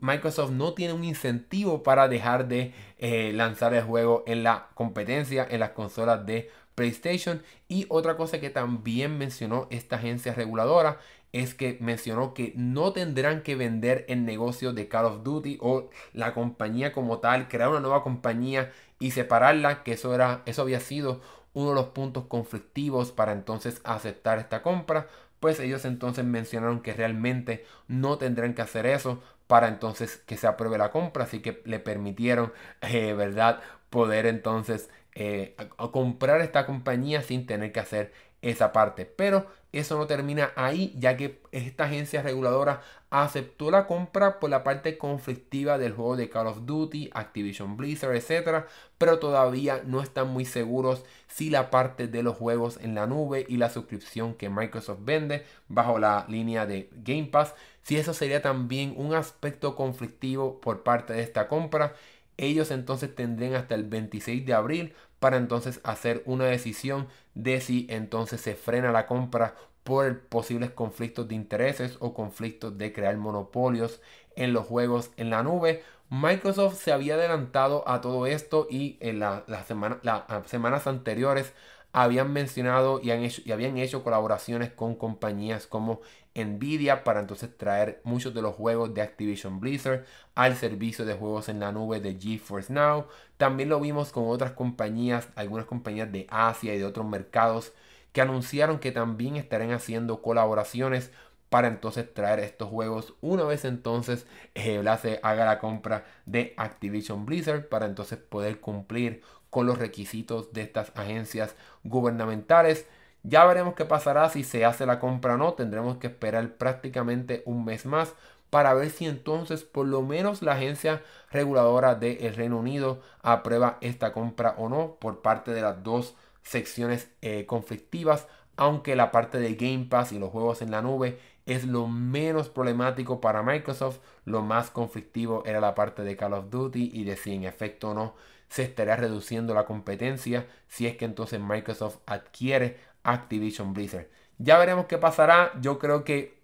Microsoft 0.00 0.50
no 0.50 0.74
tiene 0.74 0.92
un 0.92 1.04
incentivo 1.04 1.82
para 1.82 2.08
dejar 2.08 2.48
de 2.48 2.72
eh, 2.98 3.32
lanzar 3.34 3.74
el 3.74 3.84
juego 3.84 4.24
en 4.26 4.42
la 4.42 4.68
competencia, 4.74 5.46
en 5.48 5.60
las 5.60 5.70
consolas 5.70 6.26
de 6.26 6.50
PlayStation. 6.74 7.42
Y 7.68 7.86
otra 7.88 8.16
cosa 8.16 8.40
que 8.40 8.50
también 8.50 9.18
mencionó 9.18 9.66
esta 9.70 9.96
agencia 9.96 10.34
reguladora 10.34 10.98
es 11.32 11.54
que 11.54 11.78
mencionó 11.80 12.34
que 12.34 12.52
no 12.56 12.92
tendrán 12.92 13.42
que 13.42 13.54
vender 13.54 14.04
el 14.08 14.24
negocio 14.24 14.72
de 14.72 14.88
Call 14.88 15.06
of 15.06 15.22
Duty 15.22 15.58
o 15.60 15.90
la 16.12 16.34
compañía 16.34 16.92
como 16.92 17.18
tal, 17.18 17.48
crear 17.48 17.68
una 17.68 17.80
nueva 17.80 18.02
compañía 18.02 18.72
y 18.98 19.12
separarla, 19.12 19.82
que 19.82 19.92
eso 19.92 20.14
era 20.14 20.42
eso 20.46 20.62
había 20.62 20.80
sido 20.80 21.20
uno 21.52 21.70
de 21.70 21.74
los 21.76 21.86
puntos 21.86 22.26
conflictivos 22.26 23.12
para 23.12 23.32
entonces 23.32 23.80
aceptar 23.84 24.38
esta 24.38 24.62
compra, 24.62 25.08
pues 25.40 25.58
ellos 25.60 25.84
entonces 25.84 26.24
mencionaron 26.24 26.80
que 26.80 26.92
realmente 26.92 27.64
no 27.88 28.18
tendrán 28.18 28.54
que 28.54 28.62
hacer 28.62 28.86
eso 28.86 29.22
para 29.50 29.66
entonces 29.66 30.18
que 30.26 30.36
se 30.36 30.46
apruebe 30.46 30.78
la 30.78 30.92
compra, 30.92 31.24
así 31.24 31.40
que 31.42 31.60
le 31.64 31.80
permitieron, 31.80 32.52
eh, 32.82 33.14
¿verdad?, 33.14 33.60
poder 33.90 34.26
entonces 34.26 34.90
eh, 35.16 35.56
comprar 35.90 36.40
esta 36.40 36.66
compañía 36.66 37.22
sin 37.22 37.46
tener 37.46 37.72
que 37.72 37.80
hacer 37.80 38.12
esa 38.42 38.70
parte. 38.70 39.06
Pero 39.06 39.48
eso 39.72 39.98
no 39.98 40.06
termina 40.06 40.52
ahí, 40.54 40.94
ya 40.96 41.16
que 41.16 41.42
esta 41.50 41.84
agencia 41.84 42.22
reguladora 42.22 42.80
aceptó 43.10 43.72
la 43.72 43.88
compra 43.88 44.38
por 44.38 44.50
la 44.50 44.62
parte 44.62 44.96
conflictiva 44.96 45.78
del 45.78 45.94
juego 45.94 46.16
de 46.16 46.30
Call 46.30 46.46
of 46.46 46.64
Duty, 46.64 47.10
Activision 47.12 47.76
Blizzard, 47.76 48.14
etc. 48.14 48.66
Pero 48.98 49.18
todavía 49.18 49.82
no 49.84 50.00
están 50.00 50.28
muy 50.28 50.44
seguros 50.44 51.04
si 51.26 51.50
la 51.50 51.70
parte 51.70 52.06
de 52.06 52.22
los 52.22 52.36
juegos 52.36 52.78
en 52.80 52.94
la 52.94 53.08
nube 53.08 53.46
y 53.48 53.56
la 53.56 53.70
suscripción 53.70 54.34
que 54.34 54.48
Microsoft 54.48 55.00
vende 55.02 55.44
bajo 55.68 55.98
la 55.98 56.24
línea 56.28 56.66
de 56.66 56.88
Game 56.92 57.26
Pass, 57.26 57.54
si 57.82 57.96
eso 57.96 58.14
sería 58.14 58.42
también 58.42 58.94
un 58.96 59.14
aspecto 59.14 59.76
conflictivo 59.76 60.60
por 60.60 60.82
parte 60.82 61.12
de 61.12 61.22
esta 61.22 61.48
compra. 61.48 61.94
Ellos 62.36 62.70
entonces 62.70 63.14
tendrían 63.14 63.54
hasta 63.54 63.74
el 63.74 63.84
26 63.84 64.46
de 64.46 64.54
abril 64.54 64.94
para 65.18 65.36
entonces 65.36 65.80
hacer 65.84 66.22
una 66.26 66.46
decisión 66.46 67.08
de 67.34 67.60
si 67.60 67.86
entonces 67.90 68.40
se 68.40 68.54
frena 68.54 68.92
la 68.92 69.06
compra 69.06 69.54
por 69.84 70.20
posibles 70.26 70.70
conflictos 70.70 71.28
de 71.28 71.34
intereses 71.34 71.96
o 72.00 72.14
conflictos 72.14 72.76
de 72.78 72.92
crear 72.92 73.16
monopolios 73.16 74.00
en 74.36 74.52
los 74.52 74.66
juegos 74.66 75.10
en 75.16 75.30
la 75.30 75.42
nube. 75.42 75.82
Microsoft 76.10 76.76
se 76.82 76.92
había 76.92 77.14
adelantado 77.14 77.86
a 77.88 78.00
todo 78.00 78.26
esto 78.26 78.66
y 78.70 78.98
en 79.00 79.20
la, 79.20 79.44
las 79.46 79.66
semanas 79.66 80.86
anteriores 80.86 81.52
habían 81.92 82.32
mencionado 82.32 83.00
y, 83.02 83.10
han 83.10 83.22
hecho, 83.22 83.42
y 83.44 83.52
habían 83.52 83.78
hecho 83.78 84.02
colaboraciones 84.04 84.70
con 84.70 84.94
compañías 84.94 85.66
como 85.66 86.00
Nvidia 86.44 87.04
para 87.04 87.20
entonces 87.20 87.56
traer 87.56 88.00
muchos 88.04 88.34
de 88.34 88.42
los 88.42 88.54
juegos 88.54 88.94
de 88.94 89.02
Activision 89.02 89.60
Blizzard 89.60 90.04
al 90.34 90.56
servicio 90.56 91.04
de 91.04 91.14
juegos 91.14 91.48
en 91.48 91.60
la 91.60 91.72
nube 91.72 92.00
de 92.00 92.18
GeForce 92.18 92.72
Now. 92.72 93.06
También 93.36 93.68
lo 93.68 93.80
vimos 93.80 94.12
con 94.12 94.28
otras 94.28 94.52
compañías, 94.52 95.28
algunas 95.36 95.66
compañías 95.66 96.10
de 96.12 96.26
Asia 96.30 96.74
y 96.74 96.78
de 96.78 96.84
otros 96.84 97.06
mercados 97.06 97.72
que 98.12 98.20
anunciaron 98.20 98.78
que 98.78 98.92
también 98.92 99.36
estarán 99.36 99.72
haciendo 99.72 100.22
colaboraciones 100.22 101.10
para 101.48 101.68
entonces 101.68 102.12
traer 102.14 102.38
estos 102.40 102.68
juegos 102.68 103.14
una 103.20 103.44
vez 103.44 103.64
entonces 103.64 104.26
se 104.54 105.20
haga 105.22 105.44
la 105.44 105.58
compra 105.58 106.04
de 106.24 106.54
Activision 106.56 107.26
Blizzard 107.26 107.68
para 107.68 107.86
entonces 107.86 108.18
poder 108.18 108.60
cumplir 108.60 109.22
con 109.50 109.66
los 109.66 109.78
requisitos 109.78 110.52
de 110.52 110.62
estas 110.62 110.92
agencias 110.94 111.56
gubernamentales. 111.82 112.86
Ya 113.22 113.44
veremos 113.44 113.74
qué 113.74 113.84
pasará 113.84 114.28
si 114.30 114.44
se 114.44 114.64
hace 114.64 114.86
la 114.86 114.98
compra 114.98 115.34
o 115.34 115.36
no. 115.36 115.52
Tendremos 115.54 115.98
que 115.98 116.06
esperar 116.08 116.54
prácticamente 116.54 117.42
un 117.44 117.64
mes 117.64 117.86
más 117.86 118.14
para 118.50 118.74
ver 118.74 118.90
si 118.90 119.06
entonces 119.06 119.62
por 119.62 119.86
lo 119.86 120.02
menos 120.02 120.42
la 120.42 120.52
agencia 120.52 121.02
reguladora 121.30 121.94
del 121.94 122.34
Reino 122.34 122.58
Unido 122.58 123.00
aprueba 123.22 123.78
esta 123.80 124.12
compra 124.12 124.54
o 124.58 124.68
no 124.68 124.96
por 125.00 125.22
parte 125.22 125.52
de 125.52 125.62
las 125.62 125.82
dos 125.82 126.14
secciones 126.42 127.10
eh, 127.22 127.46
conflictivas. 127.46 128.26
Aunque 128.56 128.96
la 128.96 129.10
parte 129.10 129.38
de 129.38 129.54
Game 129.54 129.86
Pass 129.88 130.12
y 130.12 130.18
los 130.18 130.30
juegos 130.30 130.60
en 130.60 130.70
la 130.70 130.82
nube 130.82 131.18
es 131.46 131.64
lo 131.64 131.86
menos 131.88 132.48
problemático 132.48 133.20
para 133.20 133.42
Microsoft, 133.42 133.98
lo 134.24 134.42
más 134.42 134.70
conflictivo 134.70 135.42
era 135.46 135.60
la 135.60 135.74
parte 135.74 136.02
de 136.02 136.16
Call 136.16 136.34
of 136.34 136.50
Duty 136.50 136.90
y 136.92 137.04
de 137.04 137.16
si 137.16 137.34
en 137.34 137.44
efecto 137.44 137.90
o 137.90 137.94
no 137.94 138.14
se 138.50 138.64
estaría 138.64 138.96
reduciendo 138.96 139.54
la 139.54 139.64
competencia 139.64 140.46
si 140.66 140.86
es 140.86 140.96
que 140.96 141.04
entonces 141.04 141.40
Microsoft 141.40 141.98
adquiere 142.04 142.78
Activision 143.02 143.72
Blizzard. 143.72 144.08
Ya 144.38 144.58
veremos 144.58 144.86
qué 144.86 144.98
pasará. 144.98 145.52
Yo 145.60 145.78
creo 145.78 146.04
que 146.04 146.40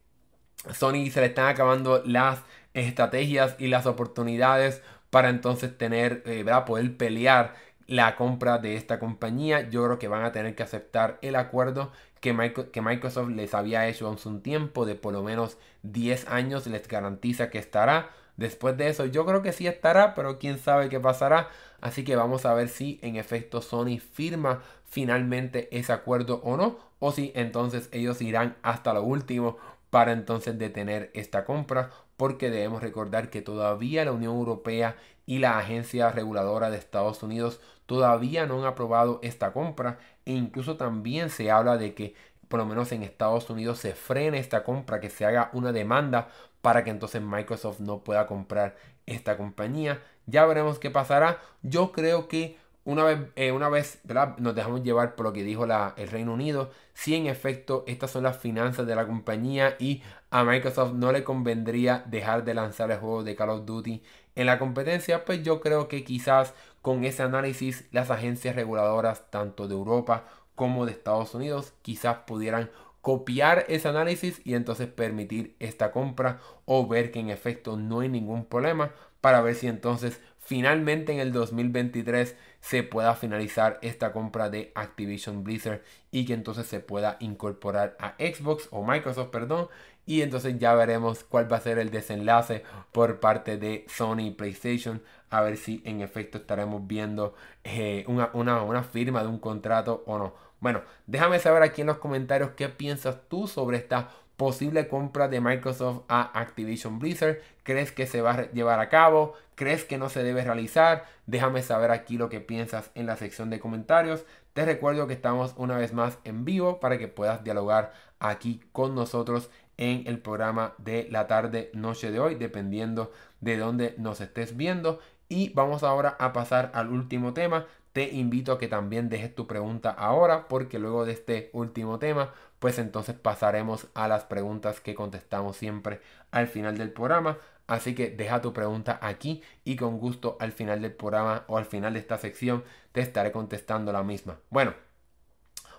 Sony 0.72 1.11
se 1.11 1.20
le 1.20 1.26
están 1.26 1.48
acabando 1.48 2.02
las 2.04 2.40
estrategias 2.74 3.57
y 3.59 3.68
las 3.68 3.86
oportunidades 3.86 4.82
para 5.11 5.30
entonces 5.30 5.76
tener, 5.76 6.22
eh, 6.26 6.44
poder 6.66 6.96
pelear 6.96 7.54
la 7.86 8.16
compra 8.16 8.59
de 8.59 8.76
esta 8.76 8.98
compañía. 8.98 9.68
Yo 9.70 9.84
creo 9.84 9.98
que 9.98 10.09
van 10.09 10.24
a 10.24 10.32
tener 10.32 10.54
que 10.54 10.62
aceptar 10.62 11.18
el 11.22 11.36
acuerdo 11.36 11.92
que 12.20 12.82
Microsoft 12.82 13.28
les 13.30 13.54
había 13.54 13.86
hecho 13.86 14.11
hace 14.11 14.28
un 14.28 14.42
tiempo 14.42 14.84
de 14.84 14.96
por 14.96 15.12
lo 15.12 15.22
menos 15.22 15.59
10 15.82 16.28
años. 16.28 16.66
Les 16.66 16.88
garantiza 16.88 17.50
que 17.50 17.59
estará. 17.59 18.11
Después 18.36 18.76
de 18.76 18.88
eso 18.88 19.07
yo 19.07 19.24
creo 19.24 19.42
que 19.42 19.52
sí 19.52 19.66
estará, 19.66 20.14
pero 20.14 20.38
quién 20.38 20.59
sabe 20.59 20.88
qué 20.88 21.00
pasará. 21.00 21.48
Así 21.80 22.04
que 22.04 22.16
vamos 22.16 22.44
a 22.44 22.54
ver 22.54 22.68
si 22.68 22.98
en 23.02 23.16
efecto 23.16 23.62
Sony 23.62 23.98
firma 23.98 24.62
finalmente 24.89 25.68
ese 25.76 25.93
acuerdo 25.93 26.41
o 26.45 26.57
no. 26.57 26.78
O 26.99 27.12
si 27.12 27.32
entonces 27.34 27.89
ellos 27.93 28.22
irán 28.22 28.57
hasta 28.62 28.95
lo 28.95 29.03
último 29.03 29.59
para 29.91 30.12
entonces 30.12 30.59
detener 30.59 31.11
esta 31.14 31.45
compra. 31.45 31.91
Porque 32.16 32.51
debemos 32.51 32.82
recordar 32.82 33.28
que 33.30 33.43
todavía 33.43 34.05
la 34.05 34.12
Unión 34.12 34.37
Europea 34.37 34.97
y 35.26 35.39
la 35.39 35.59
Agencia 35.59 36.11
Reguladora 36.11 36.70
de 36.70 36.78
Estados 36.78 37.22
Unidos 37.22 37.61
todavía 37.84 38.47
no 38.47 38.59
han 38.61 38.64
aprobado 38.64 39.20
esta 39.22 39.53
compra. 39.53 39.99
E 40.24 40.32
incluso 40.32 40.76
también 40.76 41.30
se 41.30 41.51
habla 41.51 41.76
de 41.76 41.95
que 41.95 42.14
por 42.49 42.61
lo 42.61 42.66
menos 42.66 42.93
en 42.93 43.03
Estados 43.03 43.51
Unidos 43.51 43.78
se 43.78 43.95
frene 43.95 44.39
esta 44.39 44.62
compra, 44.62 45.01
que 45.01 45.11
se 45.11 45.24
haga 45.24 45.51
una 45.53 45.72
demanda 45.72 46.28
para 46.62 46.84
que 46.84 46.91
entonces 46.91 47.22
Microsoft 47.22 47.80
no 47.80 48.01
pueda 48.01 48.26
comprar 48.26 48.76
esta 49.07 49.37
compañía. 49.37 50.03
Ya 50.26 50.45
veremos 50.47 50.78
qué 50.78 50.91
pasará. 50.91 51.41
Yo 51.62 51.93
creo 51.93 52.28
que 52.28 52.59
una 52.87 53.03
vez, 53.03 53.18
eh, 53.34 53.51
una 53.51 53.68
vez 53.68 54.01
nos 54.39 54.55
dejamos 54.55 54.84
llevar 54.84 55.16
por 55.16 55.26
lo 55.26 55.32
que 55.32 55.43
dijo 55.43 55.64
el 55.64 56.09
Reino 56.09 56.32
Unido, 56.32 56.70
si 56.95 57.16
en 57.16 57.26
efecto 57.26 57.82
estas 57.89 58.12
son 58.12 58.22
las 58.22 58.39
finanzas 58.39 58.87
de 58.87 58.95
la 58.95 59.09
compañía 59.09 59.74
y 59.80 60.03
a 60.30 60.45
Microsoft 60.45 60.95
no 60.95 61.11
le 61.11 61.24
convendría 61.24 62.05
dejar 62.07 62.45
de 62.45 62.55
lanzar 62.55 62.93
el 62.93 62.99
juego 62.99 63.24
de 63.24 63.34
Call 63.34 63.51
of 63.51 63.66
Duty 63.66 64.03
en 64.37 64.47
la 64.47 64.61
competencia, 64.61 65.24
pues 65.24 65.43
yo 65.43 65.61
creo 65.61 65.89
que 65.89 66.05
quizás 66.05 66.55
con 66.80 67.05
ese 67.05 67.24
análisis 67.24 67.89
las 67.91 68.12
agencias 68.12 68.55
reguladoras 68.55 69.32
tanto 69.32 69.66
de 69.66 69.74
Europa 69.74 70.24
como 70.55 70.87
de 70.87 70.93
Estados 70.93 71.34
Unidos 71.34 71.72
quizás 71.82 72.18
pudieran 72.18 72.70
copiar 73.01 73.64
ese 73.68 73.89
análisis 73.89 74.41
y 74.45 74.55
entonces 74.55 74.87
permitir 74.87 75.57
esta 75.59 75.91
compra 75.91 76.39
o 76.66 76.87
ver 76.87 77.11
que 77.11 77.18
en 77.18 77.30
efecto 77.30 77.76
no 77.76 78.01
hay 78.01 78.09
ningún 78.09 78.45
problema 78.45 78.93
para 79.20 79.41
ver 79.41 79.57
si 79.57 79.66
entonces 79.66 80.20
finalmente 80.47 81.12
en 81.12 81.18
el 81.18 81.32
2023 81.32 82.37
se 82.67 82.83
pueda 82.83 83.14
finalizar 83.14 83.79
esta 83.81 84.11
compra 84.11 84.51
de 84.51 84.73
Activision 84.75 85.45
Blizzard 85.45 85.83
y 86.11 86.27
que 86.27 86.35
entonces 86.35 86.67
se 86.67 86.81
pueda 86.81 87.17
incorporar 87.21 87.97
a 88.01 88.14
Xbox 88.19 88.67
o 88.73 88.85
Microsoft, 88.85 89.29
perdón, 89.29 89.69
y 90.05 90.23
entonces 90.23 90.59
ya 90.59 90.75
veremos 90.75 91.23
cuál 91.23 91.51
va 91.51 91.59
a 91.59 91.61
ser 91.61 91.79
el 91.79 91.93
desenlace 91.93 92.64
por 92.91 93.21
parte 93.21 93.57
de 93.57 93.85
Sony 93.89 94.23
y 94.23 94.31
PlayStation, 94.33 95.01
a 95.31 95.43
ver 95.43 95.59
si 95.59 95.81
en 95.85 96.01
efecto 96.01 96.39
estaremos 96.39 96.85
viendo 96.89 97.37
eh, 97.62 98.05
una, 98.09 98.33
una 98.33 98.83
firma 98.83 99.23
de 99.23 99.29
un 99.29 99.39
contrato 99.39 100.03
o 100.05 100.19
no. 100.19 100.35
Bueno, 100.59 100.83
déjame 101.07 101.39
saber 101.39 101.62
aquí 101.62 101.83
en 101.83 101.87
los 101.87 101.99
comentarios 101.99 102.51
qué 102.57 102.69
piensas 102.69 103.29
tú 103.29 103.47
sobre 103.47 103.77
esta 103.77 104.11
posible 104.37 104.89
compra 104.89 105.29
de 105.29 105.41
Microsoft 105.41 106.03
a 106.09 106.37
Activision 106.39 106.99
Blizzard. 106.99 107.39
¿Crees 107.62 107.93
que 107.93 108.07
se 108.07 108.23
va 108.23 108.33
a 108.33 108.51
llevar 108.51 108.81
a 108.81 108.89
cabo? 108.89 109.35
¿Crees 109.57 109.84
que 109.84 109.96
no 109.96 110.11
se 110.11 110.22
debe 110.22 110.44
realizar? 110.44 111.07
Déjame 111.24 111.62
saber 111.62 111.90
aquí 111.90 112.18
lo 112.18 112.28
que 112.28 112.40
piensas 112.40 112.90
en 112.94 113.07
la 113.07 113.16
sección 113.16 113.48
de 113.48 113.59
comentarios. 113.59 114.26
Te 114.52 114.66
recuerdo 114.66 115.07
que 115.07 115.14
estamos 115.14 115.54
una 115.57 115.78
vez 115.78 115.94
más 115.94 116.18
en 116.24 116.44
vivo 116.44 116.78
para 116.78 116.98
que 116.98 117.09
puedas 117.09 117.42
dialogar 117.42 117.94
aquí 118.20 118.61
con 118.72 118.94
nosotros 118.94 119.50
en 119.78 120.04
el 120.07 120.18
programa 120.18 120.74
de 120.76 121.09
la 121.11 121.26
tarde 121.26 121.70
noche 121.72 122.11
de 122.11 122.20
hoy, 122.20 122.34
dependiendo 122.34 123.11
de 123.40 123.57
dónde 123.57 123.94
nos 123.96 124.20
estés 124.20 124.59
viendo. 124.59 125.00
Y 125.26 125.48
vamos 125.54 125.82
ahora 125.82 126.16
a 126.18 126.34
pasar 126.34 126.70
al 126.74 126.90
último 126.90 127.32
tema. 127.32 127.66
Te 127.94 128.11
invito 128.11 128.52
a 128.52 128.59
que 128.59 128.68
también 128.68 129.09
dejes 129.09 129.34
tu 129.34 129.46
pregunta 129.46 129.88
ahora 129.90 130.48
porque 130.48 130.78
luego 130.78 131.07
de 131.07 131.12
este 131.12 131.48
último 131.54 131.98
tema 131.98 132.34
pues 132.59 132.78
entonces 132.78 133.14
pasaremos 133.14 133.86
a 133.94 134.09
las 134.09 134.24
preguntas 134.24 134.80
que 134.80 134.94
contestamos 134.94 135.57
siempre 135.57 136.00
al 136.30 136.48
final 136.48 136.78
del 136.78 136.90
programa. 136.90 137.38
Así 137.67 137.95
que 137.95 138.11
deja 138.11 138.41
tu 138.41 138.53
pregunta 138.53 138.99
aquí 139.03 139.43
y 139.64 139.77
con 139.77 139.99
gusto 139.99 140.37
al 140.41 140.53
final 140.53 140.83
del 140.83 140.93
programa 140.93 141.45
o 141.49 141.59
al 141.59 141.64
final 141.64 141.95
de 141.95 142.01
esta 142.01 142.19
sección 142.19 142.64
te 142.93 143.01
estaré 143.01 143.33
contestando 143.33 143.93
la 143.93 144.03
misma. 144.03 144.39
Bueno, 144.51 144.75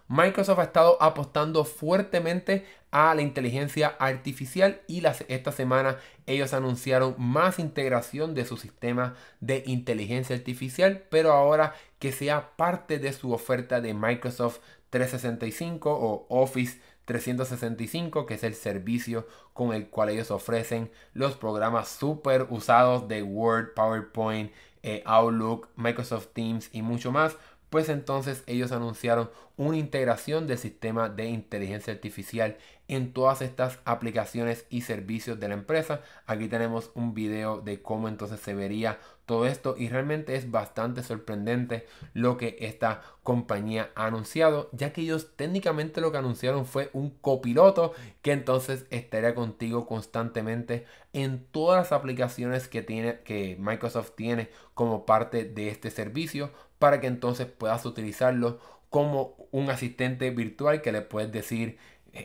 Microsoft 0.09 0.59
ha 0.59 0.63
estado 0.63 1.01
apostando 1.01 1.65
fuertemente 1.65 2.65
a 2.91 3.13
la 3.13 3.21
inteligencia 3.21 3.95
artificial 3.99 4.81
y 4.87 5.03
esta 5.27 5.51
semana 5.51 5.97
ellos 6.25 6.53
anunciaron 6.53 7.15
más 7.17 7.59
integración 7.59 8.33
de 8.33 8.45
su 8.45 8.55
sistema 8.55 9.15
de 9.41 9.63
inteligencia 9.65 10.35
artificial, 10.35 11.03
pero 11.09 11.33
ahora 11.33 11.75
que 11.99 12.13
sea 12.13 12.55
parte 12.55 12.99
de 12.99 13.11
su 13.11 13.33
oferta 13.33 13.81
de 13.81 13.93
Microsoft 13.93 14.59
365 14.91 15.91
o 15.91 16.25
Office 16.29 16.79
365, 17.07 18.25
que 18.25 18.35
es 18.35 18.43
el 18.43 18.53
servicio 18.53 19.25
con 19.53 19.73
el 19.73 19.87
cual 19.89 20.09
ellos 20.09 20.29
ofrecen 20.29 20.91
los 21.13 21.35
programas 21.35 21.87
super 21.87 22.47
usados 22.49 23.07
de 23.07 23.23
Word, 23.23 23.73
PowerPoint, 23.73 24.51
eh, 24.83 25.01
Outlook, 25.05 25.69
Microsoft 25.75 26.27
Teams 26.33 26.69
y 26.73 26.81
mucho 26.81 27.11
más 27.11 27.35
pues 27.69 27.89
entonces 27.89 28.43
ellos 28.47 28.71
anunciaron 28.71 29.29
una 29.57 29.77
integración 29.77 30.47
del 30.47 30.57
sistema 30.57 31.09
de 31.09 31.25
inteligencia 31.25 31.93
artificial 31.93 32.57
en 32.87 33.11
todas 33.11 33.41
estas 33.41 33.79
aplicaciones 33.83 34.65
y 34.69 34.81
servicios 34.81 35.39
de 35.39 35.49
la 35.49 35.55
empresa. 35.55 36.01
Aquí 36.25 36.47
tenemos 36.47 36.91
un 36.95 37.13
video 37.13 37.59
de 37.59 37.81
cómo 37.81 38.07
entonces 38.07 38.39
se 38.39 38.53
vería 38.53 38.99
todo 39.27 39.45
esto 39.45 39.75
y 39.77 39.89
realmente 39.89 40.35
es 40.35 40.49
bastante 40.49 41.03
sorprendente 41.03 41.85
lo 42.13 42.37
que 42.37 42.55
esta 42.61 43.01
compañía 43.23 43.91
ha 43.93 44.05
anunciado, 44.05 44.69
ya 44.71 44.93
que 44.93 45.01
ellos 45.01 45.35
técnicamente 45.35 45.99
lo 45.99 46.13
que 46.13 46.17
anunciaron 46.17 46.65
fue 46.65 46.89
un 46.93 47.09
copiloto 47.11 47.93
que 48.21 48.31
entonces 48.31 48.87
estaría 48.89 49.35
contigo 49.35 49.85
constantemente 49.85 50.85
en 51.11 51.45
todas 51.51 51.77
las 51.77 51.91
aplicaciones 51.91 52.69
que 52.69 52.81
tiene 52.81 53.19
que 53.19 53.57
Microsoft 53.59 54.13
tiene 54.15 54.49
como 54.73 55.05
parte 55.05 55.43
de 55.43 55.67
este 55.67 55.91
servicio 55.91 56.51
para 56.79 57.01
que 57.01 57.07
entonces 57.07 57.47
puedas 57.47 57.85
utilizarlo 57.85 58.59
como 58.89 59.35
un 59.51 59.69
asistente 59.69 60.29
virtual 60.31 60.81
que 60.81 60.93
le 60.93 61.01
puedes 61.01 61.33
decir 61.33 61.77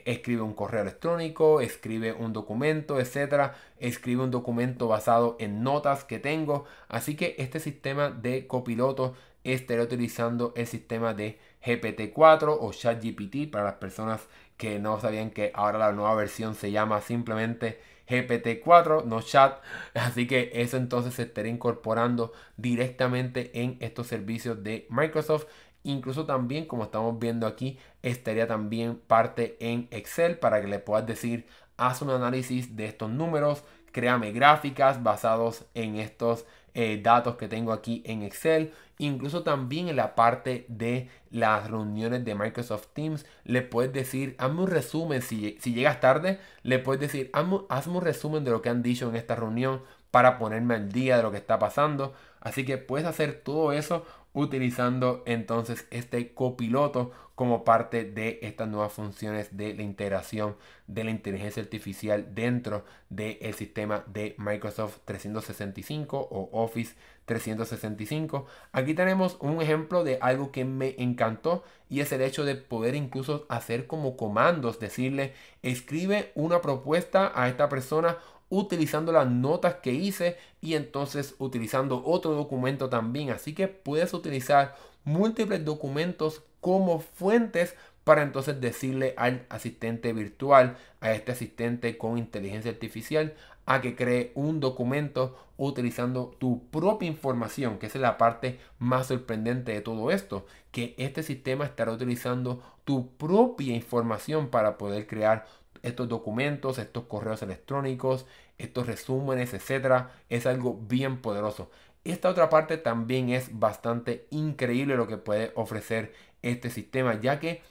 escribe 0.05 0.43
un 0.43 0.55
correo 0.55 0.83
electrónico, 0.83 1.61
escribe 1.61 2.13
un 2.13 2.33
documento, 2.33 3.01
etcétera, 3.01 3.55
escribe 3.79 4.23
un 4.23 4.31
documento 4.31 4.89
basado 4.89 5.37
en 5.41 5.63
notas 5.63 6.05
que 6.05 6.19
tengo. 6.19 6.65
Así 6.89 7.17
que 7.17 7.37
este 7.39 7.61
sistema 7.61 8.11
de 8.11 8.47
copiloto 8.47 9.15
estaré 9.45 9.83
utilizando 9.83 10.53
el 10.57 10.67
sistema 10.67 11.15
de 11.15 11.39
GPT-4 11.65 12.57
o 12.61 12.73
ChatGPT 12.73 13.51
para 13.51 13.65
las 13.65 13.75
personas 13.75 14.29
que 14.57 14.79
no 14.79 15.01
sabían 15.01 15.31
que 15.31 15.51
ahora 15.55 15.79
la 15.79 15.93
nueva 15.93 16.15
versión 16.15 16.55
se 16.55 16.71
llama 16.71 17.01
simplemente 17.01 17.81
GPT-4, 18.09 19.05
no 19.05 19.23
chat. 19.23 19.61
Así 19.95 20.27
que 20.27 20.51
eso 20.55 20.77
entonces 20.77 21.15
se 21.15 21.23
estará 21.23 21.49
incorporando 21.49 22.33
directamente 22.57 23.51
en 23.61 23.77
estos 23.81 24.07
servicios 24.07 24.63
de 24.63 24.87
Microsoft. 24.91 25.47
Incluso 25.85 26.27
también, 26.27 26.67
como 26.67 26.85
estamos 26.85 27.19
viendo 27.19 27.47
aquí, 27.47 27.79
estaría 28.03 28.47
también 28.47 28.97
parte 28.97 29.57
en 29.61 29.89
Excel 29.91 30.39
para 30.39 30.61
que 30.61 30.69
le 30.69 30.79
puedas 30.79 31.07
decir, 31.07 31.47
haz 31.77 32.03
un 32.03 32.11
análisis 32.11 32.77
de 32.77 32.87
estos 32.87 33.11
números, 33.11 33.65
créame 33.93 34.33
gráficas 34.33 35.03
basados 35.03 35.65
en 35.75 35.97
estos 35.97 36.45
eh, 36.75 37.01
datos 37.03 37.37
que 37.37 37.49
tengo 37.49 37.73
aquí 37.73 38.03
en 38.07 38.23
Excel. 38.23 38.73
Incluso 38.99 39.43
también 39.43 39.89
en 39.89 39.97
la 39.97 40.15
parte 40.15 40.65
de 40.69 41.11
las 41.31 41.71
reuniones 41.71 42.25
de 42.25 42.35
Microsoft 42.35 42.89
Teams, 42.93 43.27
le 43.45 43.63
puedes 43.63 43.93
decir, 43.93 44.37
hazme 44.39 44.63
un 44.63 44.69
resumen, 44.69 45.23
si, 45.23 45.59
si 45.61 45.75
llegas 45.75 46.01
tarde, 46.01 46.39
le 46.63 46.79
puedes 46.79 47.01
decir, 47.01 47.31
hazme, 47.33 47.61
un 47.87 48.01
resumen 48.01 48.45
de 48.45 48.53
lo 48.53 48.63
que 48.63 48.69
han 48.69 48.83
dicho 48.83 49.09
en 49.09 49.17
esta 49.17 49.35
reunión 49.35 49.83
para 50.11 50.39
ponerme 50.39 50.75
al 50.75 50.93
día 50.93 51.17
de 51.17 51.23
lo 51.23 51.31
que 51.31 51.39
está 51.39 51.59
pasando. 51.59 52.15
Así 52.41 52.65
que 52.65 52.79
puedes 52.79 53.07
hacer 53.07 53.41
todo 53.43 53.73
eso 53.73 54.07
utilizando 54.33 55.23
entonces 55.27 55.87
este 55.91 56.33
copiloto 56.33 57.13
como 57.35 57.65
parte 57.65 58.05
de 58.05 58.39
estas 58.43 58.69
nuevas 58.69 58.93
funciones 58.93 59.57
de 59.57 59.75
la 59.75 59.83
integración 59.83 60.57
de 60.87 61.05
la 61.05 61.11
inteligencia 61.11 61.63
artificial 61.63 62.35
dentro 62.35 62.85
del 63.09 63.55
sistema 63.55 64.05
de 64.07 64.35
Microsoft 64.39 64.99
365 65.05 66.19
o 66.19 66.51
Office 66.53 66.95
365. 67.25 68.47
Aquí 68.73 68.95
tenemos 68.95 69.37
un 69.41 69.63
ejemplo 69.63 70.05
de 70.05 70.19
algo 70.21 70.53
que 70.53 70.65
me 70.65 70.95
encantó 70.99 71.65
y 71.89 72.01
es 72.01 72.13
el 72.13 72.23
hecho 72.23 72.45
de 72.45 72.57
poder 72.57 72.95
incluso 72.95 73.47
hacer 73.49 73.87
como 73.87 74.17
comandos, 74.17 74.79
decirle 74.79 75.35
escribe 75.63 76.33
una 76.35 76.61
propuesta 76.61 77.33
a 77.35 77.49
esta 77.49 77.69
persona 77.69 78.19
utilizando 78.53 79.13
las 79.13 79.31
notas 79.31 79.77
que 79.77 79.95
hice 79.95 80.37
y 80.61 80.75
entonces 80.75 81.35
utilizando 81.39 82.03
otro 82.05 82.33
documento 82.33 82.91
también. 82.91 83.31
Así 83.31 83.55
que 83.55 83.67
puedes 83.67 84.13
utilizar 84.13 84.77
múltiples 85.05 85.65
documentos 85.65 86.43
como 86.61 87.01
fuentes 87.01 87.75
para 88.05 88.23
entonces 88.23 88.61
decirle 88.61 89.15
al 89.17 89.47
asistente 89.49 90.13
virtual, 90.13 90.77
a 91.01 91.13
este 91.13 91.33
asistente 91.33 91.97
con 91.97 92.19
inteligencia 92.19 92.71
artificial, 92.71 93.33
a 93.65 93.81
que 93.81 93.97
cree 93.97 94.33
un 94.35 94.61
documento 94.61 95.35
utilizando 95.57 96.37
tu 96.39 96.69
propia 96.69 97.09
información, 97.09 97.79
que 97.79 97.87
es 97.87 97.95
la 97.95 98.19
parte 98.19 98.59
más 98.79 99.07
sorprendente 99.07 99.73
de 99.73 99.81
todo 99.81 100.11
esto, 100.11 100.45
que 100.73 100.95
este 100.99 101.23
sistema 101.23 101.65
estará 101.65 101.93
utilizando 101.93 102.63
tu 102.85 103.17
propia 103.17 103.75
información 103.75 104.49
para 104.49 104.77
poder 104.77 105.07
crear 105.07 105.47
estos 105.83 106.09
documentos, 106.09 106.79
estos 106.79 107.05
correos 107.05 107.43
electrónicos, 107.43 108.27
estos 108.59 108.87
resúmenes, 108.87 109.55
etcétera, 109.55 110.13
es 110.29 110.47
algo 110.47 110.79
bien 110.89 111.21
poderoso. 111.21 111.71
Esta 112.05 112.31
otra 112.31 112.49
parte 112.49 112.79
también 112.79 113.31
es 113.31 113.59
bastante 113.59 114.27
increíble 114.31 114.97
lo 114.97 115.07
que 115.07 115.19
puede 115.19 115.53
ofrecer 115.55 116.13
este 116.43 116.71
sistema, 116.71 117.21
ya 117.21 117.39
que 117.39 117.63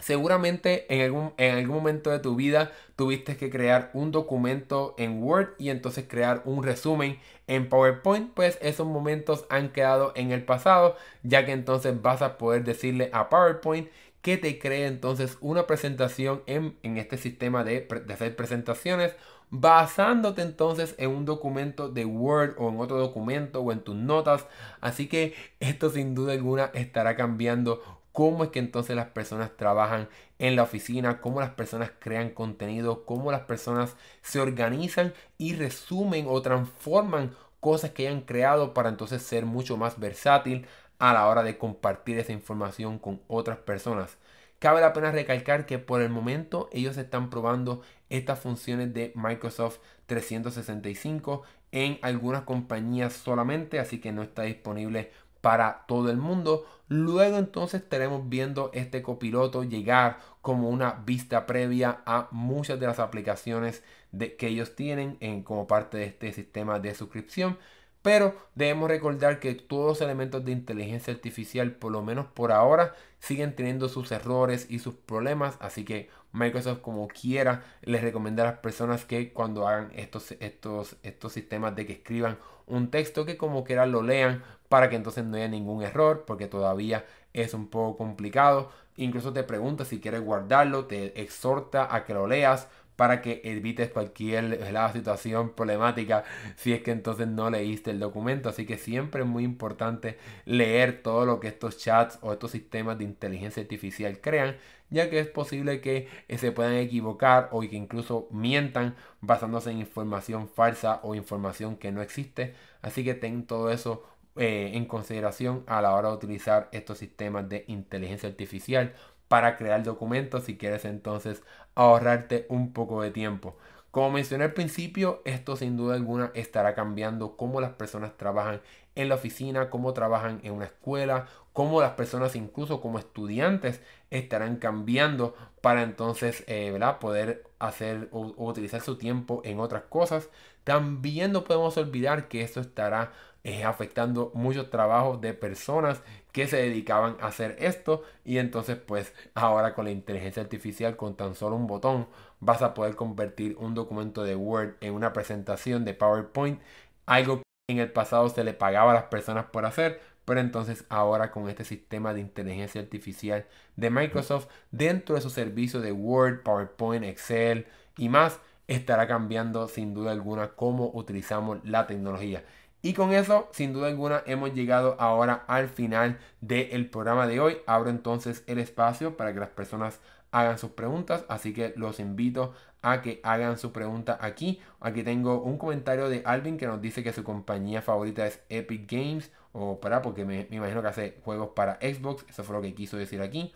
seguramente 0.00 0.92
en 0.92 1.02
algún, 1.02 1.32
en 1.36 1.56
algún 1.56 1.76
momento 1.76 2.10
de 2.10 2.18
tu 2.18 2.36
vida 2.36 2.72
tuviste 2.96 3.36
que 3.36 3.50
crear 3.50 3.90
un 3.94 4.10
documento 4.10 4.94
en 4.98 5.22
Word 5.22 5.54
y 5.58 5.70
entonces 5.70 6.06
crear 6.08 6.42
un 6.44 6.62
resumen 6.62 7.18
en 7.46 7.68
PowerPoint, 7.68 8.32
pues 8.34 8.58
esos 8.60 8.86
momentos 8.86 9.46
han 9.48 9.72
quedado 9.72 10.12
en 10.16 10.32
el 10.32 10.44
pasado, 10.44 10.96
ya 11.22 11.46
que 11.46 11.52
entonces 11.52 12.00
vas 12.02 12.22
a 12.22 12.38
poder 12.38 12.64
decirle 12.64 13.10
a 13.12 13.28
PowerPoint 13.28 13.88
que 14.26 14.36
te 14.36 14.58
cree 14.58 14.88
entonces 14.88 15.38
una 15.40 15.68
presentación 15.68 16.42
en, 16.46 16.74
este 16.82 17.16
sistema 17.16 17.62
de, 17.62 17.82
de, 17.82 18.12
hacer 18.12 18.34
presentaciones 18.34 19.14
basándote 19.50 20.42
entonces 20.42 20.96
en 20.98 21.10
un 21.10 21.24
documento 21.24 21.88
de 21.88 22.04
Word 22.04 22.56
o 22.58 22.68
en 22.68 22.80
otro 22.80 22.98
documento 22.98 23.60
o 23.60 23.70
en 23.70 23.82
tus 23.82 23.94
notas. 23.94 24.44
Así 24.80 25.06
que 25.06 25.36
esto 25.60 25.90
sin 25.90 26.16
duda 26.16 26.32
alguna 26.32 26.72
estará 26.74 27.14
cambiando 27.14 27.80
cómo 28.10 28.42
es 28.42 28.50
que 28.50 28.58
entonces 28.58 28.96
las 28.96 29.10
personas 29.10 29.56
trabajan 29.56 30.08
en 30.40 30.56
la 30.56 30.64
oficina, 30.64 31.20
cómo 31.20 31.38
las 31.38 31.50
personas 31.50 31.92
crean 32.00 32.30
contenido, 32.30 33.04
cómo 33.04 33.30
las 33.30 33.42
personas 33.42 33.94
se 34.22 34.40
organizan 34.40 35.14
y 35.38 35.54
resumen 35.54 36.26
o 36.28 36.42
transforman 36.42 37.30
cosas 37.60 37.92
que 37.92 38.08
hayan 38.08 38.22
creado 38.22 38.74
para 38.74 38.88
entonces 38.88 39.22
ser 39.22 39.46
mucho 39.46 39.76
más 39.76 40.00
versátil 40.00 40.66
a 40.98 41.12
la 41.12 41.26
hora 41.28 41.42
de 41.42 41.58
compartir 41.58 42.18
esa 42.18 42.32
información 42.32 42.98
con 42.98 43.20
otras 43.28 43.58
personas. 43.58 44.16
Cabe 44.58 44.80
la 44.80 44.92
pena 44.92 45.10
recalcar 45.10 45.66
que 45.66 45.78
por 45.78 46.00
el 46.00 46.08
momento 46.08 46.68
ellos 46.72 46.96
están 46.96 47.28
probando 47.28 47.82
estas 48.08 48.38
funciones 48.38 48.94
de 48.94 49.12
Microsoft 49.14 49.78
365 50.06 51.42
en 51.72 51.98
algunas 52.00 52.42
compañías 52.42 53.12
solamente, 53.12 53.78
así 53.78 54.00
que 54.00 54.12
no 54.12 54.22
está 54.22 54.42
disponible 54.42 55.10
para 55.42 55.84
todo 55.86 56.10
el 56.10 56.16
mundo. 56.16 56.66
Luego 56.88 57.36
entonces 57.36 57.82
estaremos 57.82 58.28
viendo 58.28 58.70
este 58.72 59.02
copiloto 59.02 59.62
llegar 59.62 60.18
como 60.40 60.70
una 60.70 61.02
vista 61.04 61.46
previa 61.46 62.00
a 62.06 62.28
muchas 62.30 62.80
de 62.80 62.86
las 62.86 62.98
aplicaciones 62.98 63.82
que 64.18 64.46
ellos 64.48 64.74
tienen 64.74 65.18
en, 65.20 65.42
como 65.42 65.66
parte 65.66 65.98
de 65.98 66.06
este 66.06 66.32
sistema 66.32 66.80
de 66.80 66.94
suscripción. 66.94 67.58
Pero 68.06 68.36
debemos 68.54 68.88
recordar 68.88 69.40
que 69.40 69.56
todos 69.56 69.88
los 69.88 70.00
elementos 70.00 70.44
de 70.44 70.52
inteligencia 70.52 71.12
artificial, 71.12 71.72
por 71.72 71.90
lo 71.90 72.04
menos 72.04 72.26
por 72.26 72.52
ahora, 72.52 72.94
siguen 73.18 73.56
teniendo 73.56 73.88
sus 73.88 74.12
errores 74.12 74.68
y 74.70 74.78
sus 74.78 74.94
problemas. 74.94 75.56
Así 75.58 75.84
que 75.84 76.08
Microsoft, 76.30 76.82
como 76.82 77.08
quiera, 77.08 77.64
les 77.82 78.02
recomienda 78.02 78.44
a 78.44 78.52
las 78.52 78.58
personas 78.60 79.04
que 79.04 79.32
cuando 79.32 79.66
hagan 79.66 79.90
estos, 79.96 80.36
estos, 80.38 80.94
estos 81.02 81.32
sistemas 81.32 81.74
de 81.74 81.84
que 81.84 81.94
escriban 81.94 82.38
un 82.66 82.92
texto, 82.92 83.26
que 83.26 83.36
como 83.36 83.64
quiera 83.64 83.86
lo 83.86 84.02
lean 84.02 84.44
para 84.68 84.88
que 84.88 84.94
entonces 84.94 85.24
no 85.24 85.36
haya 85.36 85.48
ningún 85.48 85.82
error, 85.82 86.26
porque 86.28 86.46
todavía 86.46 87.04
es 87.32 87.54
un 87.54 87.66
poco 87.66 87.96
complicado. 87.98 88.70
Incluso 88.94 89.32
te 89.32 89.42
pregunta 89.42 89.84
si 89.84 89.98
quieres 89.98 90.20
guardarlo, 90.20 90.84
te 90.84 91.20
exhorta 91.20 91.92
a 91.92 92.04
que 92.04 92.14
lo 92.14 92.28
leas 92.28 92.68
para 92.96 93.22
que 93.22 93.42
evites 93.44 93.90
cualquier 93.90 94.58
situación 94.92 95.50
problemática 95.50 96.24
si 96.56 96.72
es 96.72 96.82
que 96.82 96.90
entonces 96.90 97.28
no 97.28 97.50
leíste 97.50 97.90
el 97.90 98.00
documento. 98.00 98.48
Así 98.48 98.66
que 98.66 98.78
siempre 98.78 99.22
es 99.22 99.28
muy 99.28 99.44
importante 99.44 100.18
leer 100.46 101.02
todo 101.02 101.26
lo 101.26 101.38
que 101.40 101.48
estos 101.48 101.78
chats 101.78 102.18
o 102.22 102.32
estos 102.32 102.50
sistemas 102.50 102.98
de 102.98 103.04
inteligencia 103.04 103.62
artificial 103.62 104.20
crean, 104.20 104.56
ya 104.90 105.10
que 105.10 105.20
es 105.20 105.28
posible 105.28 105.80
que 105.80 106.08
eh, 106.28 106.38
se 106.38 106.52
puedan 106.52 106.74
equivocar 106.74 107.48
o 107.52 107.60
que 107.60 107.76
incluso 107.76 108.28
mientan 108.30 108.96
basándose 109.20 109.70
en 109.70 109.78
información 109.80 110.48
falsa 110.48 111.00
o 111.02 111.14
información 111.14 111.76
que 111.76 111.92
no 111.92 112.02
existe. 112.02 112.54
Así 112.82 113.04
que 113.04 113.14
ten 113.14 113.46
todo 113.46 113.70
eso 113.70 114.04
eh, 114.36 114.72
en 114.74 114.84
consideración 114.86 115.64
a 115.66 115.80
la 115.80 115.94
hora 115.94 116.08
de 116.10 116.14
utilizar 116.14 116.68
estos 116.72 116.98
sistemas 116.98 117.48
de 117.48 117.64
inteligencia 117.68 118.28
artificial 118.28 118.94
para 119.28 119.56
crear 119.56 119.82
documentos 119.82 120.44
si 120.44 120.56
quieres 120.56 120.84
entonces 120.84 121.42
ahorrarte 121.74 122.46
un 122.48 122.72
poco 122.72 123.02
de 123.02 123.10
tiempo. 123.10 123.56
Como 123.90 124.10
mencioné 124.10 124.44
al 124.44 124.52
principio, 124.52 125.22
esto 125.24 125.56
sin 125.56 125.76
duda 125.76 125.94
alguna 125.94 126.30
estará 126.34 126.74
cambiando 126.74 127.36
cómo 127.36 127.62
las 127.62 127.72
personas 127.72 128.16
trabajan 128.18 128.60
en 128.94 129.08
la 129.08 129.14
oficina, 129.14 129.70
cómo 129.70 129.94
trabajan 129.94 130.40
en 130.42 130.52
una 130.52 130.66
escuela, 130.66 131.26
cómo 131.54 131.80
las 131.80 131.92
personas 131.92 132.36
incluso 132.36 132.82
como 132.82 132.98
estudiantes 132.98 133.80
estarán 134.10 134.56
cambiando 134.56 135.34
para 135.62 135.82
entonces 135.82 136.44
eh, 136.46 136.78
poder 137.00 137.44
hacer 137.58 138.10
o, 138.12 138.34
utilizar 138.36 138.82
su 138.82 138.98
tiempo 138.98 139.40
en 139.44 139.60
otras 139.60 139.84
cosas. 139.84 140.28
También 140.64 141.32
no 141.32 141.44
podemos 141.44 141.78
olvidar 141.78 142.28
que 142.28 142.42
esto 142.42 142.60
estará 142.60 143.12
eh, 143.44 143.64
afectando 143.64 144.30
muchos 144.34 144.68
trabajos 144.68 145.20
de 145.22 145.32
personas 145.32 146.02
que 146.36 146.46
se 146.46 146.58
dedicaban 146.58 147.16
a 147.22 147.28
hacer 147.28 147.56
esto 147.60 148.02
y 148.22 148.36
entonces 148.36 148.76
pues 148.76 149.14
ahora 149.34 149.72
con 149.72 149.86
la 149.86 149.90
inteligencia 149.90 150.42
artificial 150.42 150.94
con 150.94 151.16
tan 151.16 151.34
solo 151.34 151.56
un 151.56 151.66
botón 151.66 152.08
vas 152.40 152.60
a 152.60 152.74
poder 152.74 152.94
convertir 152.94 153.56
un 153.58 153.72
documento 153.72 154.22
de 154.22 154.36
Word 154.36 154.74
en 154.82 154.92
una 154.92 155.14
presentación 155.14 155.86
de 155.86 155.94
PowerPoint, 155.94 156.60
algo 157.06 157.38
que 157.38 157.42
en 157.72 157.78
el 157.78 157.90
pasado 157.90 158.28
se 158.28 158.44
le 158.44 158.52
pagaba 158.52 158.90
a 158.90 158.94
las 158.94 159.04
personas 159.04 159.46
por 159.46 159.64
hacer, 159.64 159.98
pero 160.26 160.40
entonces 160.40 160.84
ahora 160.90 161.30
con 161.30 161.48
este 161.48 161.64
sistema 161.64 162.12
de 162.12 162.20
inteligencia 162.20 162.82
artificial 162.82 163.46
de 163.76 163.88
Microsoft 163.88 164.48
dentro 164.70 165.14
de 165.14 165.22
su 165.22 165.30
servicio 165.30 165.80
de 165.80 165.92
Word, 165.92 166.42
PowerPoint, 166.42 167.06
Excel 167.06 167.66
y 167.96 168.10
más 168.10 168.40
estará 168.68 169.08
cambiando 169.08 169.68
sin 169.68 169.94
duda 169.94 170.12
alguna 170.12 170.48
cómo 170.48 170.90
utilizamos 170.92 171.64
la 171.64 171.86
tecnología. 171.86 172.44
Y 172.86 172.94
con 172.94 173.12
eso, 173.12 173.48
sin 173.50 173.72
duda 173.72 173.88
alguna, 173.88 174.22
hemos 174.26 174.54
llegado 174.54 174.94
ahora 175.00 175.42
al 175.48 175.68
final 175.68 176.20
del 176.40 176.88
programa 176.88 177.26
de 177.26 177.40
hoy. 177.40 177.56
Abro 177.66 177.90
entonces 177.90 178.44
el 178.46 178.60
espacio 178.60 179.16
para 179.16 179.34
que 179.34 179.40
las 179.40 179.48
personas 179.48 179.98
hagan 180.30 180.56
sus 180.56 180.70
preguntas, 180.70 181.24
así 181.28 181.52
que 181.52 181.74
los 181.74 181.98
invito 181.98 182.54
a 182.82 183.02
que 183.02 183.18
hagan 183.24 183.58
su 183.58 183.72
pregunta 183.72 184.18
aquí. 184.20 184.60
Aquí 184.78 185.02
tengo 185.02 185.42
un 185.42 185.58
comentario 185.58 186.08
de 186.08 186.22
Alvin 186.24 186.58
que 186.58 186.68
nos 186.68 186.80
dice 186.80 187.02
que 187.02 187.12
su 187.12 187.24
compañía 187.24 187.82
favorita 187.82 188.24
es 188.24 188.40
Epic 188.50 188.88
Games, 188.88 189.32
o 189.50 189.80
para, 189.80 190.00
porque 190.00 190.24
me, 190.24 190.46
me 190.48 190.58
imagino 190.58 190.80
que 190.80 190.86
hace 190.86 191.20
juegos 191.24 191.48
para 191.56 191.80
Xbox, 191.80 192.24
eso 192.28 192.44
fue 192.44 192.54
lo 192.54 192.62
que 192.62 192.72
quiso 192.72 192.96
decir 192.96 193.20
aquí. 193.20 193.52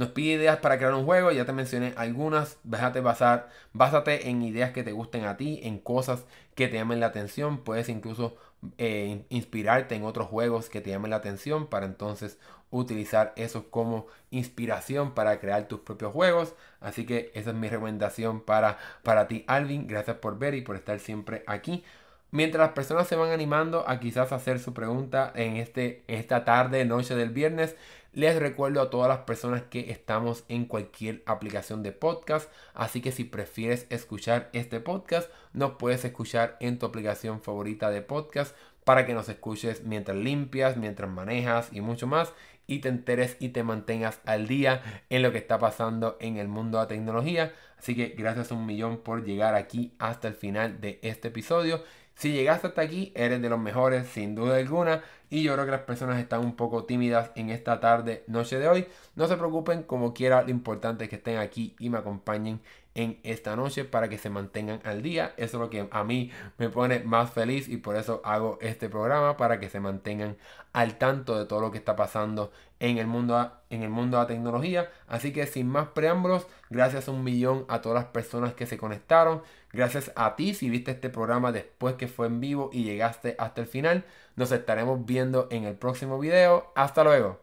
Nos 0.00 0.08
pide 0.08 0.32
ideas 0.32 0.56
para 0.60 0.78
crear 0.78 0.94
un 0.94 1.04
juego, 1.04 1.30
ya 1.30 1.44
te 1.44 1.52
mencioné 1.52 1.92
algunas. 1.98 2.58
Déjate 2.64 3.02
basar, 3.02 3.50
básate 3.74 4.30
en 4.30 4.40
ideas 4.40 4.70
que 4.72 4.82
te 4.82 4.92
gusten 4.92 5.26
a 5.26 5.36
ti, 5.36 5.60
en 5.62 5.78
cosas 5.78 6.24
que 6.54 6.68
te 6.68 6.78
llamen 6.78 7.00
la 7.00 7.06
atención. 7.08 7.58
Puedes 7.58 7.90
incluso 7.90 8.34
eh, 8.78 9.26
inspirarte 9.28 9.94
en 9.96 10.04
otros 10.04 10.28
juegos 10.28 10.70
que 10.70 10.80
te 10.80 10.88
llamen 10.88 11.10
la 11.10 11.16
atención 11.16 11.66
para 11.66 11.84
entonces 11.84 12.38
utilizar 12.70 13.34
eso 13.36 13.70
como 13.70 14.06
inspiración 14.30 15.12
para 15.12 15.38
crear 15.38 15.68
tus 15.68 15.80
propios 15.80 16.14
juegos. 16.14 16.54
Así 16.80 17.04
que 17.04 17.30
esa 17.34 17.50
es 17.50 17.56
mi 17.56 17.68
recomendación 17.68 18.40
para, 18.40 18.78
para 19.02 19.28
ti, 19.28 19.44
Alvin. 19.48 19.86
Gracias 19.86 20.16
por 20.16 20.38
ver 20.38 20.54
y 20.54 20.62
por 20.62 20.76
estar 20.76 20.98
siempre 20.98 21.44
aquí. 21.46 21.84
Mientras 22.32 22.64
las 22.64 22.74
personas 22.74 23.08
se 23.08 23.16
van 23.16 23.30
animando 23.30 23.88
a 23.88 23.98
quizás 23.98 24.32
hacer 24.32 24.60
su 24.60 24.72
pregunta 24.72 25.32
en, 25.34 25.56
este, 25.56 26.04
esta 26.06 26.44
tarde, 26.44 26.84
noche 26.84 27.16
del 27.16 27.30
viernes, 27.30 27.74
les 28.12 28.38
recuerdo 28.38 28.80
a 28.80 28.90
todas 28.90 29.08
las 29.08 29.20
personas 29.20 29.62
que 29.62 29.90
estamos 29.90 30.44
en 30.48 30.64
cualquier 30.64 31.22
aplicación 31.26 31.82
de 31.82 31.92
podcast, 31.92 32.50
así 32.74 33.00
que 33.00 33.12
si 33.12 33.24
prefieres 33.24 33.86
escuchar 33.90 34.48
este 34.52 34.80
podcast, 34.80 35.30
nos 35.52 35.72
puedes 35.72 36.04
escuchar 36.04 36.56
en 36.60 36.78
tu 36.78 36.86
aplicación 36.86 37.40
favorita 37.40 37.90
de 37.90 38.02
podcast 38.02 38.56
para 38.84 39.06
que 39.06 39.14
nos 39.14 39.28
escuches 39.28 39.84
mientras 39.84 40.16
limpias, 40.16 40.76
mientras 40.76 41.10
manejas 41.10 41.68
y 41.72 41.80
mucho 41.80 42.06
más 42.06 42.32
y 42.70 42.78
te 42.78 42.88
enteres 42.88 43.36
y 43.40 43.48
te 43.48 43.64
mantengas 43.64 44.20
al 44.24 44.46
día 44.46 45.02
en 45.10 45.22
lo 45.22 45.32
que 45.32 45.38
está 45.38 45.58
pasando 45.58 46.16
en 46.20 46.36
el 46.36 46.46
mundo 46.46 46.78
de 46.78 46.84
la 46.84 46.88
tecnología. 46.88 47.52
Así 47.76 47.96
que 47.96 48.14
gracias 48.16 48.52
un 48.52 48.64
millón 48.64 48.98
por 48.98 49.24
llegar 49.24 49.56
aquí 49.56 49.92
hasta 49.98 50.28
el 50.28 50.34
final 50.34 50.80
de 50.80 51.00
este 51.02 51.28
episodio. 51.28 51.82
Si 52.20 52.32
llegaste 52.32 52.66
hasta 52.66 52.82
aquí, 52.82 53.12
eres 53.16 53.40
de 53.40 53.48
los 53.48 53.58
mejores, 53.58 54.06
sin 54.08 54.34
duda 54.34 54.56
alguna. 54.56 55.02
Y 55.30 55.42
yo 55.42 55.54
creo 55.54 55.64
que 55.64 55.70
las 55.70 55.80
personas 55.82 56.20
están 56.20 56.40
un 56.40 56.54
poco 56.54 56.84
tímidas 56.84 57.30
en 57.34 57.48
esta 57.48 57.80
tarde, 57.80 58.24
noche 58.26 58.58
de 58.58 58.68
hoy. 58.68 58.86
No 59.14 59.26
se 59.26 59.38
preocupen, 59.38 59.84
como 59.84 60.12
quiera, 60.12 60.42
lo 60.42 60.50
importante 60.50 61.04
es 61.04 61.10
que 61.10 61.16
estén 61.16 61.38
aquí 61.38 61.74
y 61.78 61.88
me 61.88 61.96
acompañen 61.96 62.60
en 62.94 63.20
esta 63.22 63.56
noche 63.56 63.84
para 63.84 64.08
que 64.08 64.18
se 64.18 64.30
mantengan 64.30 64.80
al 64.84 65.02
día. 65.02 65.32
Eso 65.36 65.56
es 65.56 65.60
lo 65.60 65.70
que 65.70 65.88
a 65.90 66.04
mí 66.04 66.30
me 66.58 66.68
pone 66.68 67.00
más 67.00 67.30
feliz 67.30 67.68
y 67.68 67.76
por 67.76 67.96
eso 67.96 68.20
hago 68.24 68.58
este 68.60 68.88
programa 68.88 69.36
para 69.36 69.60
que 69.60 69.68
se 69.68 69.80
mantengan 69.80 70.36
al 70.72 70.98
tanto 70.98 71.38
de 71.38 71.46
todo 71.46 71.60
lo 71.60 71.70
que 71.70 71.78
está 71.78 71.96
pasando 71.96 72.52
en 72.80 72.98
el 72.98 73.06
mundo, 73.06 73.52
en 73.70 73.82
el 73.82 73.90
mundo 73.90 74.16
de 74.16 74.22
la 74.24 74.26
tecnología. 74.28 74.90
Así 75.06 75.32
que 75.32 75.46
sin 75.46 75.68
más 75.68 75.88
preámbulos, 75.88 76.46
gracias 76.70 77.08
a 77.08 77.12
un 77.12 77.24
millón 77.24 77.64
a 77.68 77.80
todas 77.80 78.02
las 78.02 78.10
personas 78.12 78.54
que 78.54 78.66
se 78.66 78.78
conectaron. 78.78 79.42
Gracias 79.72 80.12
a 80.16 80.36
ti 80.36 80.54
si 80.54 80.68
viste 80.70 80.90
este 80.90 81.10
programa 81.10 81.52
después 81.52 81.94
que 81.94 82.08
fue 82.08 82.26
en 82.26 82.40
vivo 82.40 82.70
y 82.72 82.84
llegaste 82.84 83.36
hasta 83.38 83.60
el 83.60 83.66
final. 83.66 84.04
Nos 84.36 84.52
estaremos 84.52 85.04
viendo 85.06 85.48
en 85.50 85.64
el 85.64 85.76
próximo 85.76 86.18
video. 86.18 86.72
Hasta 86.74 87.04
luego. 87.04 87.40